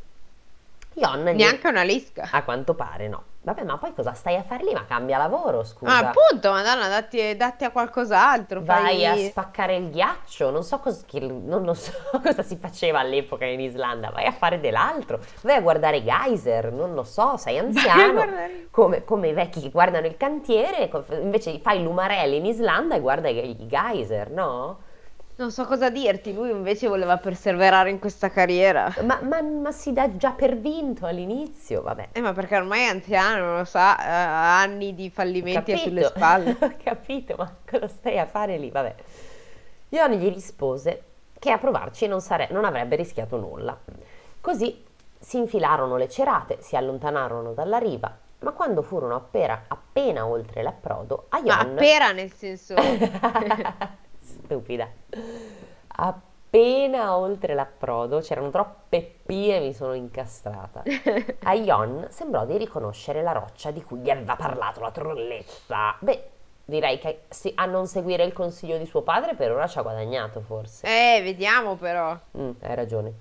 Ion 0.95 1.23
gli- 1.25 1.35
Neanche 1.37 1.67
una 1.67 1.83
lisca. 1.83 2.27
A 2.31 2.43
quanto 2.43 2.73
pare 2.73 3.07
no. 3.07 3.23
Vabbè, 3.45 3.63
ma 3.65 3.77
poi 3.77 3.93
cosa 3.93 4.13
stai 4.13 4.35
a 4.37 4.43
fare 4.43 4.63
lì? 4.63 4.71
Ma 4.71 4.85
cambia 4.85 5.17
lavoro, 5.17 5.65
scusa. 5.65 5.91
Ah, 5.91 6.09
appunto, 6.11 6.49
madonna, 6.51 6.87
datti, 6.87 7.35
datti 7.35 7.65
a 7.65 7.71
qualcos'altro. 7.71 8.61
Vai 8.63 9.03
fai... 9.03 9.05
a 9.05 9.29
spaccare 9.29 9.75
il 9.75 9.89
ghiaccio, 9.89 10.49
non 10.49 10.63
so, 10.63 10.79
cos- 10.79 11.03
che- 11.05 11.19
non 11.19 11.63
lo 11.63 11.73
so 11.73 11.91
cosa 12.23 12.41
si 12.41 12.55
faceva 12.55 12.99
all'epoca 12.99 13.43
in 13.43 13.59
Islanda, 13.59 14.11
vai 14.11 14.25
a 14.27 14.31
fare 14.31 14.61
dell'altro, 14.61 15.19
vai 15.41 15.57
a 15.57 15.61
guardare 15.61 16.01
geyser, 16.03 16.71
non 16.71 16.93
lo 16.93 17.03
so, 17.03 17.35
sei 17.35 17.57
anziano, 17.57 18.21
come, 18.71 19.03
come 19.03 19.27
i 19.27 19.33
vecchi 19.33 19.59
che 19.59 19.71
guardano 19.71 20.07
il 20.07 20.15
cantiere, 20.15 20.89
invece 21.21 21.59
fai 21.59 21.83
l'umarelli 21.83 22.37
in 22.37 22.45
Islanda 22.45 22.95
e 22.95 23.01
guarda 23.01 23.27
i 23.27 23.57
geyser, 23.67 24.29
no? 24.29 24.79
Non 25.35 25.49
so 25.51 25.65
cosa 25.65 25.89
dirti, 25.89 26.31
lui 26.31 26.51
invece 26.51 26.87
voleva 26.87 27.17
perseverare 27.17 27.89
in 27.89 27.97
questa 27.97 28.29
carriera. 28.29 28.93
Ma, 29.01 29.19
ma- 29.23 29.41
ma 29.41 29.71
si 29.71 29.91
dà 29.91 30.15
già 30.15 30.31
per 30.31 30.55
vinto 30.55 31.07
all'inizio, 31.07 31.81
vabbè. 31.81 32.09
Eh, 32.11 32.21
ma 32.21 32.33
perché 32.33 32.55
ormai 32.55 32.81
è 32.81 32.85
anziano, 32.85 33.45
non 33.45 33.57
lo 33.57 33.65
sa, 33.65 33.97
eh, 33.97 34.07
ha 34.07 34.61
anni 34.61 34.93
di 34.93 35.09
fallimenti 35.09 35.71
Capito, 35.71 35.89
sulle 35.89 36.03
spalle. 36.03 36.57
Ho 36.61 36.73
capito, 36.83 37.33
ma 37.35 37.51
cosa 37.67 37.87
stai 37.87 38.19
a 38.19 38.27
fare 38.27 38.57
lì? 38.59 38.69
Vabbè. 38.69 38.95
Ion 39.89 40.11
gli 40.11 40.31
rispose 40.31 41.03
che 41.39 41.49
a 41.49 41.57
provarci 41.57 42.05
non, 42.05 42.21
sare- 42.21 42.49
non 42.51 42.63
avrebbe 42.63 42.95
rischiato 42.95 43.37
nulla. 43.37 43.75
Così 44.39 44.85
si 45.19 45.37
infilarono 45.37 45.97
le 45.97 46.09
cerate, 46.09 46.57
si 46.61 46.75
allontanarono 46.75 47.53
dalla 47.53 47.79
riva, 47.79 48.15
ma 48.39 48.51
quando 48.51 48.83
furono 48.83 49.15
appena, 49.15 49.63
appena 49.67 50.27
oltre 50.27 50.61
l'approdo, 50.61 51.25
a 51.29 51.41
Ma 51.41 51.63
Ion... 51.63 51.75
pera 51.75 52.11
nel 52.11 52.31
senso... 52.31 52.75
Stupida. 54.53 54.87
Appena 55.87 57.17
oltre 57.17 57.55
l'approdo 57.55 58.19
c'erano 58.19 58.51
troppe 58.51 59.15
pie 59.25 59.57
e 59.57 59.59
mi 59.59 59.73
sono 59.73 59.93
incastrata. 59.93 60.83
A 61.43 61.53
Ion 61.53 62.05
sembrò 62.09 62.45
di 62.45 62.57
riconoscere 62.57 63.23
la 63.23 63.31
roccia 63.31 63.71
di 63.71 63.83
cui 63.83 63.99
gli 63.99 64.11
aveva 64.11 64.35
parlato 64.35 64.79
la 64.79 64.91
trolletta. 64.91 65.95
Beh, 65.99 66.23
direi 66.65 66.99
che 66.99 67.21
a 67.55 67.65
non 67.65 67.87
seguire 67.87 68.23
il 68.23 68.33
consiglio 68.33 68.77
di 68.77 68.85
suo 68.85 69.01
padre 69.01 69.33
per 69.33 69.51
ora 69.51 69.65
ci 69.65 69.79
ha 69.79 69.81
guadagnato 69.81 70.41
forse. 70.41 70.85
Eh, 70.85 71.21
vediamo 71.23 71.75
però. 71.75 72.15
Mm, 72.37 72.51
hai 72.61 72.75
ragione. 72.75 73.13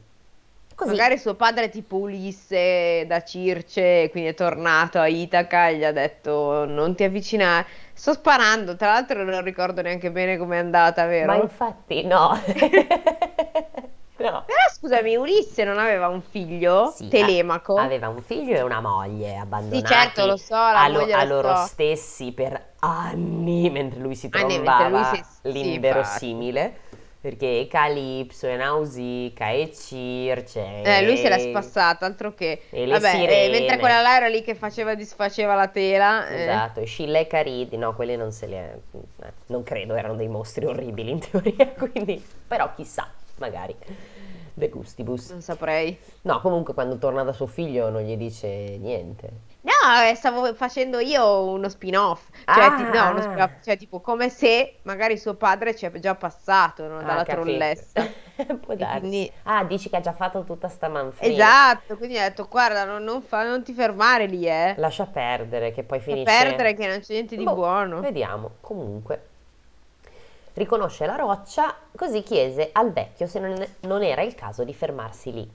Così, 0.75 0.91
Magari 0.91 1.19
suo 1.19 1.35
padre 1.35 1.65
è 1.65 1.71
tipo 1.71 1.97
Ulisse 1.97 3.05
da 3.07 3.23
Circe, 3.23 4.09
quindi 4.11 4.31
è 4.31 4.35
tornato 4.35 4.99
a 4.99 5.07
Itaca 5.07 5.69
e 5.69 5.77
gli 5.77 5.85
ha 5.85 5.93
detto 5.93 6.65
non 6.67 6.95
ti 6.95 7.05
avvicinare. 7.05 7.67
Sto 7.95 8.13
sparando, 8.15 8.77
tra 8.77 8.93
l'altro 8.93 9.23
non 9.25 9.43
ricordo 9.43 9.83
neanche 9.83 10.11
bene 10.11 10.37
com'è 10.37 10.59
andata, 10.59 11.07
vero? 11.07 11.33
Ma 11.33 11.37
infatti 11.37 12.05
no. 12.05 12.39
No. 14.19 14.45
Però 14.45 14.59
scusami, 14.73 15.17
Ulisse 15.17 15.65
non 15.65 15.79
aveva 15.79 16.09
un 16.09 16.21
figlio, 16.23 16.91
Sì, 16.97 17.09
Telemaco? 17.09 17.79
a- 17.79 17.83
aveva 17.85 18.09
un 18.09 18.23
figlio 18.23 18.57
e 18.57 18.63
una 18.63 18.81
moglie 18.81 19.37
abbandonati 19.37 19.85
Sì, 19.87 19.95
certo, 19.95 20.27
lo 20.27 20.37
so, 20.37 20.55
la 20.55 20.83
a, 20.83 20.89
lo- 20.89 21.09
a 21.11 21.25
lo 21.25 21.35
loro 21.35 21.55
so. 21.55 21.55
stessi 21.55 22.33
per 22.33 22.75
anni, 22.81 23.71
mentre 23.71 24.01
lui 24.01 24.15
si 24.15 24.29
Anni, 24.31 24.59
trovava 24.59 24.89
lui 24.89 25.05
si- 25.05 25.23
sì, 25.51 25.51
l'inverosimile. 25.51 26.77
Perché 27.23 27.69
Calypso 27.71 28.49
e 28.49 28.57
Nausicaa 28.57 29.51
e 29.53 29.73
Circe 29.73 30.83
Eh, 30.83 31.05
lui 31.07 31.17
se 31.17 31.29
l'è 31.29 31.39
spassata, 31.39 32.05
altro 32.05 32.35
che... 32.35 32.63
e 32.69 32.85
le 32.85 32.99
Vabbè, 32.99 33.15
eh, 33.15 33.19
sirene. 33.21 33.59
mentre 33.61 33.79
quella 33.79 34.01
là 34.01 34.17
era 34.17 34.27
lì 34.27 34.43
che 34.43 34.57
faceva 34.57 34.91
e 34.91 34.97
disfaceva 34.97 35.55
la 35.55 35.69
tela. 35.69 36.27
eh. 36.27 36.43
Esatto, 36.43 36.81
e 36.81 36.85
Scilla 36.85 37.21
e 37.21 37.29
Caridi, 37.29 37.77
no, 37.77 37.95
quelli 37.95 38.17
non 38.17 38.33
se 38.33 38.47
li 38.47 38.55
è, 38.55 38.77
eh, 39.23 39.33
non 39.47 39.63
credo, 39.63 39.95
erano 39.95 40.17
dei 40.17 40.27
mostri 40.27 40.67
orribili 40.67 41.13
in 41.13 41.21
teoria, 41.21 41.69
quindi, 41.79 42.21
però 42.49 42.73
chissà, 42.75 43.09
magari, 43.37 43.77
de 44.55 44.69
gustibus. 44.69 45.31
Non 45.31 45.43
saprei. 45.43 45.97
No, 46.23 46.41
comunque 46.41 46.75
quando 46.75 46.99
torna 46.99 47.23
da 47.23 47.33
suo 47.33 47.47
figlio 47.47 47.89
non 47.89 48.03
gli 48.03 48.17
dice 48.17 48.49
niente. 48.81 49.31
No, 49.85 50.01
eh, 50.09 50.15
stavo 50.15 50.55
facendo 50.55 50.99
io 51.01 51.45
uno 51.51 51.69
spin-off. 51.69 52.29
Cioè, 52.45 52.65
Ah, 52.65 52.75
ti- 52.77 52.83
no, 52.85 53.11
uno 53.11 53.19
ah. 53.19 53.23
spin-off, 53.23 53.51
cioè, 53.65 53.77
tipo, 53.77 54.01
come 54.01 54.29
se 54.29 54.79
magari 54.83 55.19
suo 55.19 55.35
padre 55.35 55.75
ci 55.75 55.87
è 55.87 55.91
già 55.99 56.15
passato, 56.15 56.87
no, 56.87 56.99
Ah, 56.99 57.03
dalla 57.03 57.25
capito. 57.25 57.43
trollessa. 57.43 58.07
Può 58.61 58.75
darsi. 58.75 58.99
quindi- 59.01 59.33
Ah, 59.45 59.65
dici 59.65 59.91
che 59.91 59.97
ha 59.97 60.01
già 60.01 60.13
fatto 60.13 60.45
tutta 60.45 60.69
sta 60.69 60.89
manfrina. 60.89 61.33
Esatto, 61.33 61.97
quindi 61.97 62.19
ha 62.19 62.29
detto, 62.29 62.47
guarda, 62.49 62.85
non, 62.85 63.03
non 63.03 63.23
fa- 63.23 63.45
non 63.45 63.63
ti 63.65 63.73
fermare 63.73 64.27
lì, 64.27 64.47
eh. 64.47 64.75
Lascia 64.77 65.07
perdere 65.07 65.73
che 65.73 65.83
poi 65.83 65.99
finisce... 66.01 66.25
perdere 66.25 66.75
che 66.75 66.87
non 66.87 67.01
c'è 67.01 67.13
niente 67.15 67.37
di 67.37 67.45
Boh, 67.45 67.55
buono. 67.55 68.01
Vediamo, 68.01 68.53
comunque. 68.61 69.27
Riconosce 70.55 71.07
la 71.07 71.17
roccia, 71.17 71.75
così 71.97 72.23
chiese 72.23 72.71
al 72.73 72.93
vecchio 72.93 73.27
se 73.27 73.39
non, 73.41 73.67
non 73.81 74.03
era 74.03 74.21
il 74.23 74.35
caso 74.35 74.65
di 74.65 74.75
fermarsi 74.75 75.33
lì. 75.33 75.51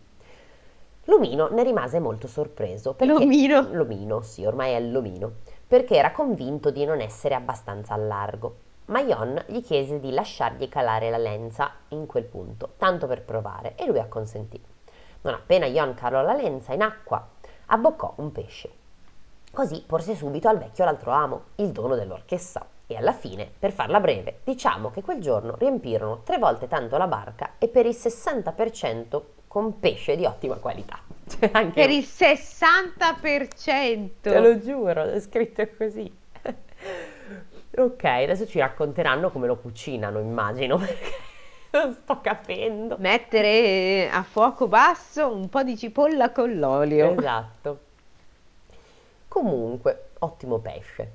Lumino 1.09 1.47
ne 1.47 1.63
rimase 1.63 1.99
molto 1.99 2.27
sorpreso. 2.27 2.93
perché- 2.93 3.13
Lumino? 3.13 3.69
Lomino, 3.71 4.21
sì, 4.21 4.43
ormai 4.43 4.73
è 4.73 4.79
Lomino, 4.81 5.35
perché 5.65 5.95
era 5.95 6.11
convinto 6.11 6.69
di 6.69 6.83
non 6.83 6.99
essere 6.99 7.33
abbastanza 7.33 7.93
al 7.93 8.07
largo. 8.07 8.55
Ma 8.87 8.99
Ion 8.99 9.41
gli 9.47 9.61
chiese 9.61 10.01
di 10.01 10.11
lasciargli 10.11 10.67
calare 10.67 11.09
la 11.09 11.17
lenza 11.17 11.71
in 11.89 12.05
quel 12.07 12.25
punto, 12.25 12.73
tanto 12.77 13.07
per 13.07 13.21
provare, 13.23 13.75
e 13.75 13.85
lui 13.85 13.99
acconsentì. 13.99 14.61
Non 15.21 15.33
appena 15.33 15.65
Ion 15.65 15.93
calò 15.93 16.21
la 16.21 16.33
lenza 16.33 16.73
in 16.73 16.81
acqua, 16.81 17.25
abboccò 17.67 18.13
un 18.17 18.31
pesce. 18.33 18.69
Così 19.53 19.81
porse 19.87 20.13
subito 20.13 20.49
al 20.49 20.57
vecchio 20.57 20.83
l'altro 20.83 21.11
amo, 21.11 21.43
il 21.55 21.71
dono 21.71 21.95
dell'orchessa. 21.95 22.65
E 22.85 22.95
alla 22.97 23.13
fine, 23.13 23.49
per 23.57 23.71
farla 23.71 24.01
breve, 24.01 24.39
diciamo 24.43 24.91
che 24.91 25.01
quel 25.01 25.21
giorno 25.21 25.55
riempirono 25.57 26.21
tre 26.23 26.37
volte 26.37 26.67
tanto 26.67 26.97
la 26.97 27.07
barca 27.07 27.51
e 27.57 27.69
per 27.69 27.85
il 27.85 27.95
60% 27.95 29.21
con 29.47 29.79
pesce 29.79 30.15
di 30.15 30.25
ottima 30.25 30.55
qualità. 30.55 30.99
Cioè, 31.27 31.49
anche 31.51 31.81
Per 31.81 31.89
il 31.89 32.07
60%. 32.07 34.09
Te 34.21 34.39
lo 34.39 34.57
giuro, 34.59 35.03
è 35.03 35.19
scritto 35.19 35.67
così. 35.77 36.09
Ok, 37.77 38.03
adesso 38.05 38.47
ci 38.47 38.57
racconteranno 38.57 39.29
come 39.29 39.45
lo 39.45 39.57
cucinano, 39.57 40.19
immagino, 40.19 40.79
non 41.71 41.93
sto 41.93 42.21
capendo. 42.21 42.95
Mettere 42.97 44.09
a 44.09 44.23
fuoco 44.23 44.67
basso 44.67 45.31
un 45.31 45.47
po' 45.47 45.61
di 45.61 45.77
cipolla 45.77 46.31
con 46.31 46.57
l'olio. 46.57 47.15
Esatto. 47.15 47.79
Comunque, 49.27 50.05
ottimo 50.19 50.57
pesce. 50.57 51.11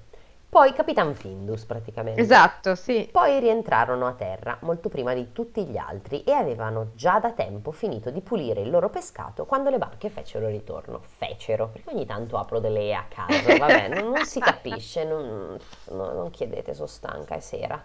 Poi 0.53 0.75
Capitan 0.75 1.15
Findus 1.15 1.65
praticamente. 1.65 2.21
Esatto, 2.21 2.75
sì. 2.75 3.09
Poi 3.11 3.41
rientrarono 3.41 4.07
a 4.07 4.13
terra 4.13 4.59
molto 4.61 4.91
prima 4.91 5.15
di 5.15 5.33
tutti 5.33 5.65
gli 5.65 5.79
altri 5.79 6.25
e 6.25 6.33
avevano 6.33 6.91
già 6.95 7.19
da 7.19 7.33
tempo 7.33 7.71
finito 7.73 8.11
di 8.11 8.21
pulire 8.21 8.61
il 8.61 8.69
loro 8.69 8.91
pescato 8.91 9.47
quando 9.47 9.71
le 9.71 9.79
barche 9.79 10.11
fecero 10.11 10.49
ritorno. 10.49 11.01
Fecero, 11.17 11.69
perché 11.69 11.95
ogni 11.95 12.05
tanto 12.05 12.37
apro 12.37 12.59
delle 12.59 12.81
E 12.81 12.93
a 12.93 13.07
caso, 13.09 13.57
vabbè, 13.57 13.89
non, 13.89 14.11
non 14.13 14.27
si 14.27 14.41
capisce, 14.41 15.05
non, 15.05 15.57
no, 15.85 16.13
non 16.13 16.29
chiedete, 16.29 16.75
sono 16.75 16.87
stanca, 16.87 17.35
è 17.35 17.41
sera. 17.41 17.83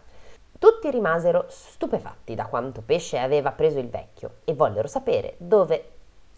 Tutti 0.59 0.91
rimasero 0.91 1.45
stupefatti 1.47 2.35
da 2.35 2.47
quanto 2.47 2.81
pesce 2.85 3.17
aveva 3.17 3.51
preso 3.53 3.79
il 3.79 3.87
vecchio 3.87 4.39
e 4.43 4.53
vollero 4.53 4.89
sapere 4.89 5.35
dove 5.37 5.91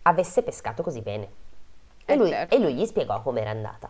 avesse 0.03 0.43
pescato 0.43 0.83
così 0.83 1.01
bene. 1.01 1.27
E 2.05 2.13
Eh, 2.13 2.15
lui, 2.15 2.29
certo. 2.29 2.53
e 2.55 2.59
lui 2.59 2.75
gli 2.75 2.85
spiegò 2.85 3.19
com'era 3.23 3.49
andata. 3.49 3.89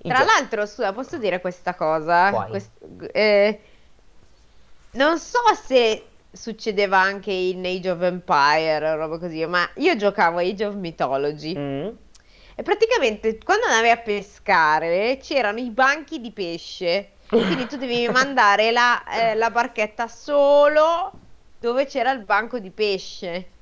Tra 0.00 0.22
l'altro, 0.24 0.64
scusa, 0.66 0.92
posso 0.92 1.18
dire 1.18 1.40
questa 1.40 1.74
cosa? 1.74 2.30
Quest- 2.48 2.78
eh, 3.12 3.60
non 4.92 5.18
so 5.18 5.38
se 5.60 6.04
succedeva 6.30 6.98
anche 6.98 7.32
in 7.32 7.64
Age 7.64 7.90
of 7.90 8.02
Empire 8.02 8.90
o 8.90 8.96
roba 8.96 9.18
così, 9.18 9.44
ma 9.46 9.68
io 9.76 9.96
giocavo 9.96 10.38
Age 10.38 10.64
of 10.64 10.74
Mythology 10.74 11.56
Mm. 11.56 11.88
e 12.54 12.62
praticamente 12.62 13.38
quando 13.38 13.66
andavi 13.66 13.90
a 13.90 13.96
pescare 13.96 15.18
c'erano 15.20 15.58
i 15.58 15.70
banchi 15.70 16.20
di 16.20 16.30
pesce, 16.32 17.12
quindi 17.28 17.66
tu 17.66 17.76
devi 17.76 18.08
mandare 18.10 18.70
la, 18.70 19.02
eh, 19.04 19.34
la 19.34 19.50
barchetta 19.50 20.06
solo 20.06 21.12
dove 21.58 21.86
c'era 21.86 22.12
il 22.12 22.20
banco 22.24 22.58
di 22.58 22.70
pesce. 22.70 23.52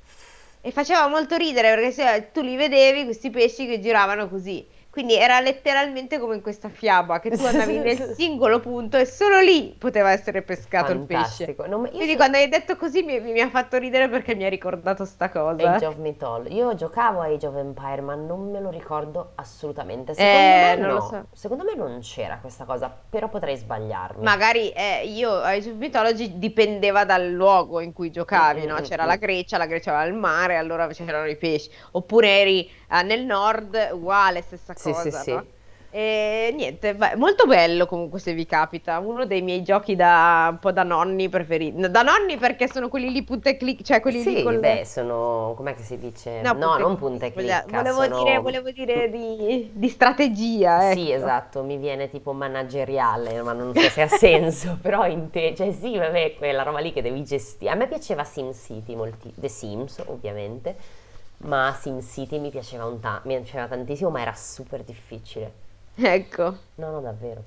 E 0.61 0.71
faceva 0.71 1.07
molto 1.07 1.37
ridere 1.37 1.75
perché 1.75 1.91
se 1.91 2.29
tu 2.33 2.41
li 2.41 2.57
vedevi 2.57 3.05
questi 3.05 3.29
pesci 3.29 3.65
che 3.65 3.79
giravano 3.79 4.27
così. 4.27 4.67
Quindi 4.97 5.15
era 5.15 5.39
letteralmente 5.41 6.17
come 6.17 6.33
in 6.33 6.41
questa 6.41 6.69
fiaba, 6.69 7.19
che 7.19 7.29
tu 7.29 7.45
andavi 7.45 7.77
nel 7.85 8.13
singolo 8.15 8.59
punto 8.59 8.97
e 8.97 9.05
solo 9.05 9.39
lì 9.39 9.75
poteva 9.77 10.09
essere 10.11 10.41
pescato 10.41 10.91
il 10.91 11.01
pesce. 11.01 11.45
Fantastico. 11.45 11.67
Non 11.67 11.87
Quindi 11.87 12.11
so- 12.13 12.15
quando 12.15 12.37
hai 12.37 12.49
detto 12.49 12.75
così 12.77 13.03
mi, 13.03 13.19
mi 13.19 13.39
ha 13.39 13.47
fatto 13.49 13.77
ridere 13.77 14.09
perché 14.09 14.33
mi 14.33 14.43
ha 14.45 14.49
ricordato 14.49 15.05
sta 15.05 15.29
cosa. 15.29 15.73
Age 15.75 15.85
of 15.85 15.97
Mythology. 15.97 16.55
Io 16.55 16.73
giocavo 16.73 17.21
a 17.21 17.25
Age 17.27 17.45
of 17.45 17.55
Empire, 17.57 18.01
ma 18.01 18.15
non 18.15 18.49
me 18.49 18.59
lo 18.59 18.71
ricordo 18.71 19.33
assolutamente. 19.35 20.15
Secondo 20.15 20.35
Eh, 20.35 20.75
me 20.75 20.75
non 20.77 20.87
no. 20.87 20.93
lo 20.95 21.01
so. 21.01 21.25
Secondo 21.31 21.63
me 21.63 21.75
non 21.75 21.99
c'era 22.01 22.39
questa 22.41 22.63
cosa, 22.65 22.91
però 23.07 23.29
potrei 23.29 23.55
sbagliarmi. 23.55 24.23
Magari 24.23 24.71
eh, 24.71 25.05
io 25.05 25.31
Age 25.41 25.69
of 25.69 25.75
Mythology 25.75 26.39
dipendeva 26.39 27.05
dal 27.05 27.29
luogo 27.29 27.81
in 27.81 27.93
cui 27.93 28.09
giocavi, 28.09 28.61
Mm, 28.61 28.67
no? 28.67 28.81
C'era 28.81 29.03
mm. 29.03 29.07
la 29.07 29.15
Grecia, 29.17 29.57
la 29.59 29.67
Grecia 29.67 29.91
aveva 29.95 30.05
il 30.11 30.15
mare, 30.19 30.55
allora 30.57 30.87
c'erano 30.87 31.27
i 31.27 31.35
pesci. 31.35 31.69
Oppure 31.91 32.29
eri 32.29 32.67
eh, 32.89 33.03
nel 33.03 33.23
nord, 33.25 33.89
uguale, 33.93 34.41
stessa 34.41 34.73
Sì, 34.75 34.91
cosa, 34.91 35.09
sì, 35.09 35.23
sì. 35.23 35.31
no? 35.31 35.45
E 35.89 36.51
niente, 36.53 36.93
beh, 36.95 37.15
molto 37.15 37.45
bello 37.45 37.85
comunque 37.85 38.19
se 38.19 38.33
vi 38.33 38.45
capita. 38.45 38.99
Uno 38.99 39.25
dei 39.25 39.41
miei 39.41 39.63
giochi 39.63 39.95
da 39.95 40.47
un 40.51 40.59
po' 40.59 40.71
da 40.73 40.83
nonni 40.83 41.29
preferiti. 41.29 41.79
No, 41.79 41.87
Da 41.87 42.01
nonni 42.01 42.37
perché 42.37 42.67
sono 42.67 42.89
quelli 42.89 43.09
lì 43.09 43.23
punta 43.23 43.49
e 43.49 43.55
clic, 43.57 43.81
cioè 43.83 44.01
quelli 44.01 44.21
lì 44.23 44.35
Sì, 44.35 44.43
con 44.43 44.59
beh, 44.59 44.83
sono... 44.85 45.53
com'è 45.55 45.73
che 45.73 45.83
si 45.83 45.97
dice? 45.97 46.41
No, 46.41 46.53
No, 46.53 46.77
non 46.77 46.97
clic, 46.97 47.23
e 47.23 47.31
voglia- 47.33 47.61
clicca, 47.63 47.81
Volevo 47.81 48.03
sono- 48.03 48.23
dire, 48.23 48.37
volevo 48.39 48.71
dire 48.71 49.09
di, 49.09 49.71
di 49.73 49.89
strategia, 49.89 50.91
Sì, 50.91 51.09
ecco. 51.09 51.13
esatto, 51.13 51.63
mi 51.63 51.77
viene 51.77 52.09
tipo 52.09 52.33
manageriale, 52.33 53.41
ma 53.41 53.53
non 53.53 53.73
so 53.73 53.89
se 53.89 54.01
ha 54.01 54.07
senso, 54.09 54.77
però 54.81 55.07
in 55.07 55.29
te, 55.31 55.55
cioè 55.55 55.71
sì, 55.71 55.97
vabbè, 55.97 56.35
quella 56.37 56.63
roba 56.63 56.79
lì 56.79 56.91
che 56.91 57.01
devi 57.01 57.23
gestire. 57.23 57.71
A 57.71 57.75
me 57.75 57.87
piaceva 57.87 58.23
SimCity, 58.25 58.93
molti, 58.93 59.31
The 59.35 59.47
Sims 59.47 60.03
ovviamente, 60.05 60.75
ma 61.39 61.73
SimCity 61.73 62.39
mi 62.39 62.49
piaceva, 62.49 62.85
un 62.85 62.99
ta- 62.99 63.21
mi 63.25 63.35
piaceva 63.35 63.67
tantissimo, 63.67 64.09
ma 64.09 64.21
era 64.21 64.33
super 64.33 64.83
difficile. 64.83 65.65
Ecco. 65.95 66.57
No, 66.75 66.91
no, 66.91 67.01
davvero. 67.01 67.43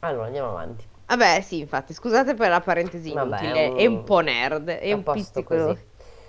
Allora, 0.00 0.26
andiamo 0.26 0.50
avanti. 0.50 0.86
Vabbè, 1.06 1.40
sì, 1.40 1.60
infatti, 1.60 1.94
scusate 1.94 2.34
per 2.34 2.50
la 2.50 2.60
parentesi 2.60 3.12
Vabbè, 3.12 3.40
inutile, 3.40 3.66
un- 3.68 3.76
è 3.78 3.86
un 3.86 4.04
po' 4.04 4.20
nerd, 4.20 4.68
è 4.68 4.92
un 4.92 5.02
pizzico 5.10 5.54
così. 5.56 5.78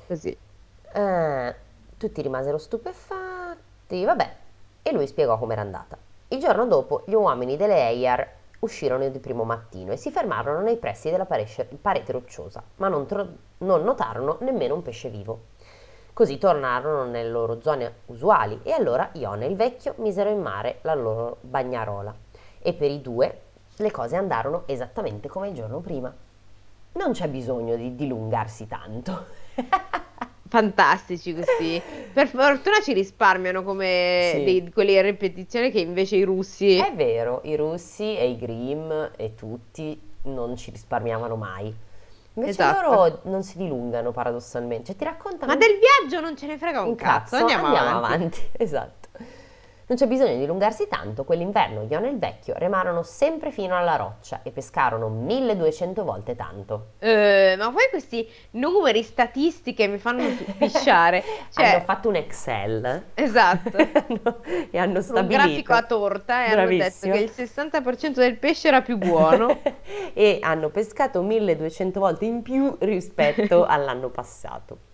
così. 0.07 0.37
Eh, 0.93 1.55
tutti 1.97 2.21
rimasero 2.21 2.57
stupefatti, 2.57 4.03
vabbè, 4.05 4.35
e 4.81 4.91
lui 4.91 5.05
spiegò 5.07 5.37
com'era 5.37 5.61
andata. 5.61 5.97
Il 6.29 6.39
giorno 6.39 6.65
dopo 6.65 7.03
gli 7.05 7.13
uomini 7.13 7.57
delle 7.57 7.87
Eyar 7.89 8.27
uscirono 8.59 9.07
di 9.09 9.19
primo 9.19 9.43
mattino 9.43 9.91
e 9.91 9.97
si 9.97 10.11
fermarono 10.11 10.61
nei 10.61 10.77
pressi 10.77 11.09
della 11.09 11.25
paresce- 11.25 11.65
parete 11.81 12.11
rocciosa, 12.11 12.63
ma 12.77 12.87
non, 12.87 13.05
tro- 13.05 13.27
non 13.59 13.83
notarono 13.83 14.37
nemmeno 14.41 14.75
un 14.75 14.81
pesce 14.81 15.09
vivo. 15.09 15.39
Così 16.19 16.37
tornarono 16.37 17.05
nelle 17.05 17.29
loro 17.29 17.61
zone 17.61 17.99
usuali 18.07 18.59
e 18.63 18.73
allora 18.73 19.09
Ione 19.13 19.45
e 19.45 19.49
il 19.51 19.55
vecchio 19.55 19.93
misero 19.99 20.29
in 20.29 20.41
mare 20.41 20.79
la 20.81 20.93
loro 20.93 21.37
bagnarola 21.39 22.13
e 22.59 22.73
per 22.73 22.91
i 22.91 23.01
due 23.01 23.39
le 23.77 23.89
cose 23.89 24.17
andarono 24.17 24.63
esattamente 24.65 25.29
come 25.29 25.47
il 25.47 25.53
giorno 25.53 25.79
prima. 25.79 26.13
Non 26.91 27.13
c'è 27.13 27.29
bisogno 27.29 27.77
di 27.77 27.95
dilungarsi 27.95 28.67
tanto. 28.67 29.27
Fantastici 30.49 31.33
questi. 31.33 31.81
Per 32.11 32.27
fortuna 32.27 32.81
ci 32.83 32.91
risparmiano 32.91 33.63
come 33.63 34.31
Sì. 34.33 34.43
dei, 34.43 34.71
quelli 34.73 34.97
a 34.97 35.01
ripetizione 35.01 35.71
che 35.71 35.79
invece 35.79 36.17
i 36.17 36.23
russi... 36.23 36.75
È 36.75 36.93
vero, 36.95 37.39
i 37.45 37.55
russi 37.55 38.17
e 38.17 38.27
i 38.27 38.37
Grimm 38.37 38.91
e 39.15 39.35
tutti 39.35 39.97
non 40.23 40.57
ci 40.57 40.71
risparmiavano 40.71 41.37
mai. 41.37 41.73
Invece 42.39 42.61
Esatto. 42.61 42.89
loro 42.89 43.19
non 43.23 43.43
si 43.43 43.57
dilungano 43.57 44.11
paradossalmente, 44.11 44.85
cioè 44.87 44.95
ti 44.95 45.03
raccontano 45.03 45.51
Ma 45.51 45.57
del 45.57 45.77
viaggio 45.79 46.19
non 46.21 46.35
ce 46.37 46.47
ne 46.47 46.57
frega 46.57 46.81
un, 46.81 46.95
cazzo, 46.95 47.35
andiamo, 47.35 47.67
avanti. 47.67 48.41
Esatto. 48.57 48.98
Non 49.89 49.97
c'è 49.97 50.05
bisogno 50.05 50.35
di 50.35 50.43
allungarsi 50.43 50.87
tanto, 50.87 51.23
quell'inverno 51.23 51.87
Ion 51.89 52.05
e 52.05 52.09
il 52.09 52.19
vecchio 52.19 52.53
remarono 52.59 53.01
sempre 53.01 53.49
fino 53.49 53.75
alla 53.75 53.95
roccia 53.95 54.41
e 54.43 54.51
pescarono 54.51 55.09
1200 55.09 56.03
volte 56.03 56.35
tanto. 56.35 56.89
Eh, 56.99 57.55
ma 57.57 57.71
poi 57.71 57.87
questi 57.89 58.29
numeri 58.51 59.01
statistiche 59.01 59.87
mi 59.87 59.97
fanno 59.97 60.23
pisciare. 60.59 61.23
Cioè, 61.49 61.65
hanno 61.65 61.83
fatto 61.83 62.07
un 62.09 62.17
Excel. 62.17 63.05
Esatto. 63.15 63.75
e 64.69 64.77
hanno 64.77 65.01
stabilito... 65.01 65.41
Un 65.41 65.47
grafico 65.47 65.73
a 65.73 65.81
torta 65.81 66.45
e 66.45 66.51
Bravissimo. 66.51 67.11
hanno 67.13 67.25
detto 67.25 67.33
che 67.35 67.41
il 67.41 67.49
60% 67.49 68.13
del 68.13 68.37
pesce 68.37 68.67
era 68.67 68.81
più 68.83 68.97
buono. 68.97 69.59
e 70.13 70.37
hanno 70.43 70.69
pescato 70.69 71.23
1200 71.23 71.99
volte 71.99 72.25
in 72.25 72.43
più 72.43 72.75
rispetto 72.79 73.65
all'anno 73.65 74.09
passato. 74.09 74.88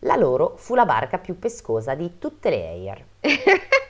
La 0.00 0.16
loro 0.16 0.54
fu 0.56 0.74
la 0.74 0.84
barca 0.84 1.18
più 1.18 1.38
pescosa 1.38 1.94
di 1.94 2.18
tutte 2.18 2.50
le 2.50 2.66
Air. 2.68 3.04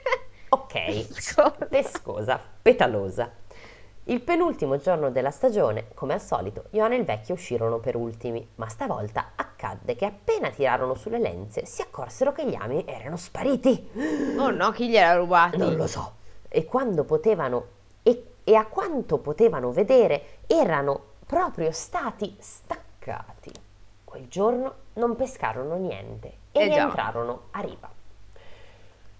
Ok, 0.50 1.66
pescosa, 1.68 2.40
petalosa. 2.62 3.30
Il 4.04 4.22
penultimo 4.22 4.78
giorno 4.78 5.10
della 5.10 5.30
stagione, 5.30 5.88
come 5.92 6.14
al 6.14 6.22
solito, 6.22 6.64
Iona 6.70 6.94
e 6.94 6.98
il 6.98 7.04
vecchio 7.04 7.34
uscirono 7.34 7.80
per 7.80 7.96
ultimi, 7.96 8.48
ma 8.54 8.66
stavolta 8.68 9.32
accadde 9.36 9.94
che 9.94 10.06
appena 10.06 10.48
tirarono 10.48 10.94
sulle 10.94 11.18
lenze 11.18 11.66
si 11.66 11.82
accorsero 11.82 12.32
che 12.32 12.48
gli 12.48 12.54
ami 12.54 12.82
erano 12.86 13.18
spariti. 13.18 13.90
Oh 14.38 14.50
no, 14.50 14.70
chi 14.70 14.88
gliel'ha 14.88 15.16
rubati? 15.16 15.58
Non 15.58 15.76
lo 15.76 15.86
so. 15.86 16.14
E 16.48 16.64
quando 16.64 17.04
potevano, 17.04 17.66
e, 18.02 18.36
e 18.44 18.54
a 18.54 18.64
quanto 18.64 19.18
potevano 19.18 19.70
vedere, 19.70 20.38
erano 20.46 21.02
proprio 21.26 21.72
stati 21.72 22.34
staccati. 22.38 23.52
Quel 24.02 24.28
giorno 24.28 24.74
non 24.98 25.16
pescarono 25.16 25.76
niente 25.76 26.32
e 26.52 26.60
eh 26.60 26.68
rientrarono 26.68 27.44
a 27.52 27.60
riva. 27.60 27.88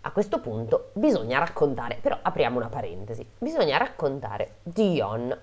A 0.02 0.10
questo 0.10 0.40
punto 0.40 0.90
bisogna 0.92 1.38
raccontare, 1.38 1.98
però 2.00 2.18
apriamo 2.20 2.58
una 2.58 2.68
parentesi, 2.68 3.26
bisogna 3.38 3.78
raccontare 3.78 4.56
di 4.62 4.92
Ion 4.94 5.36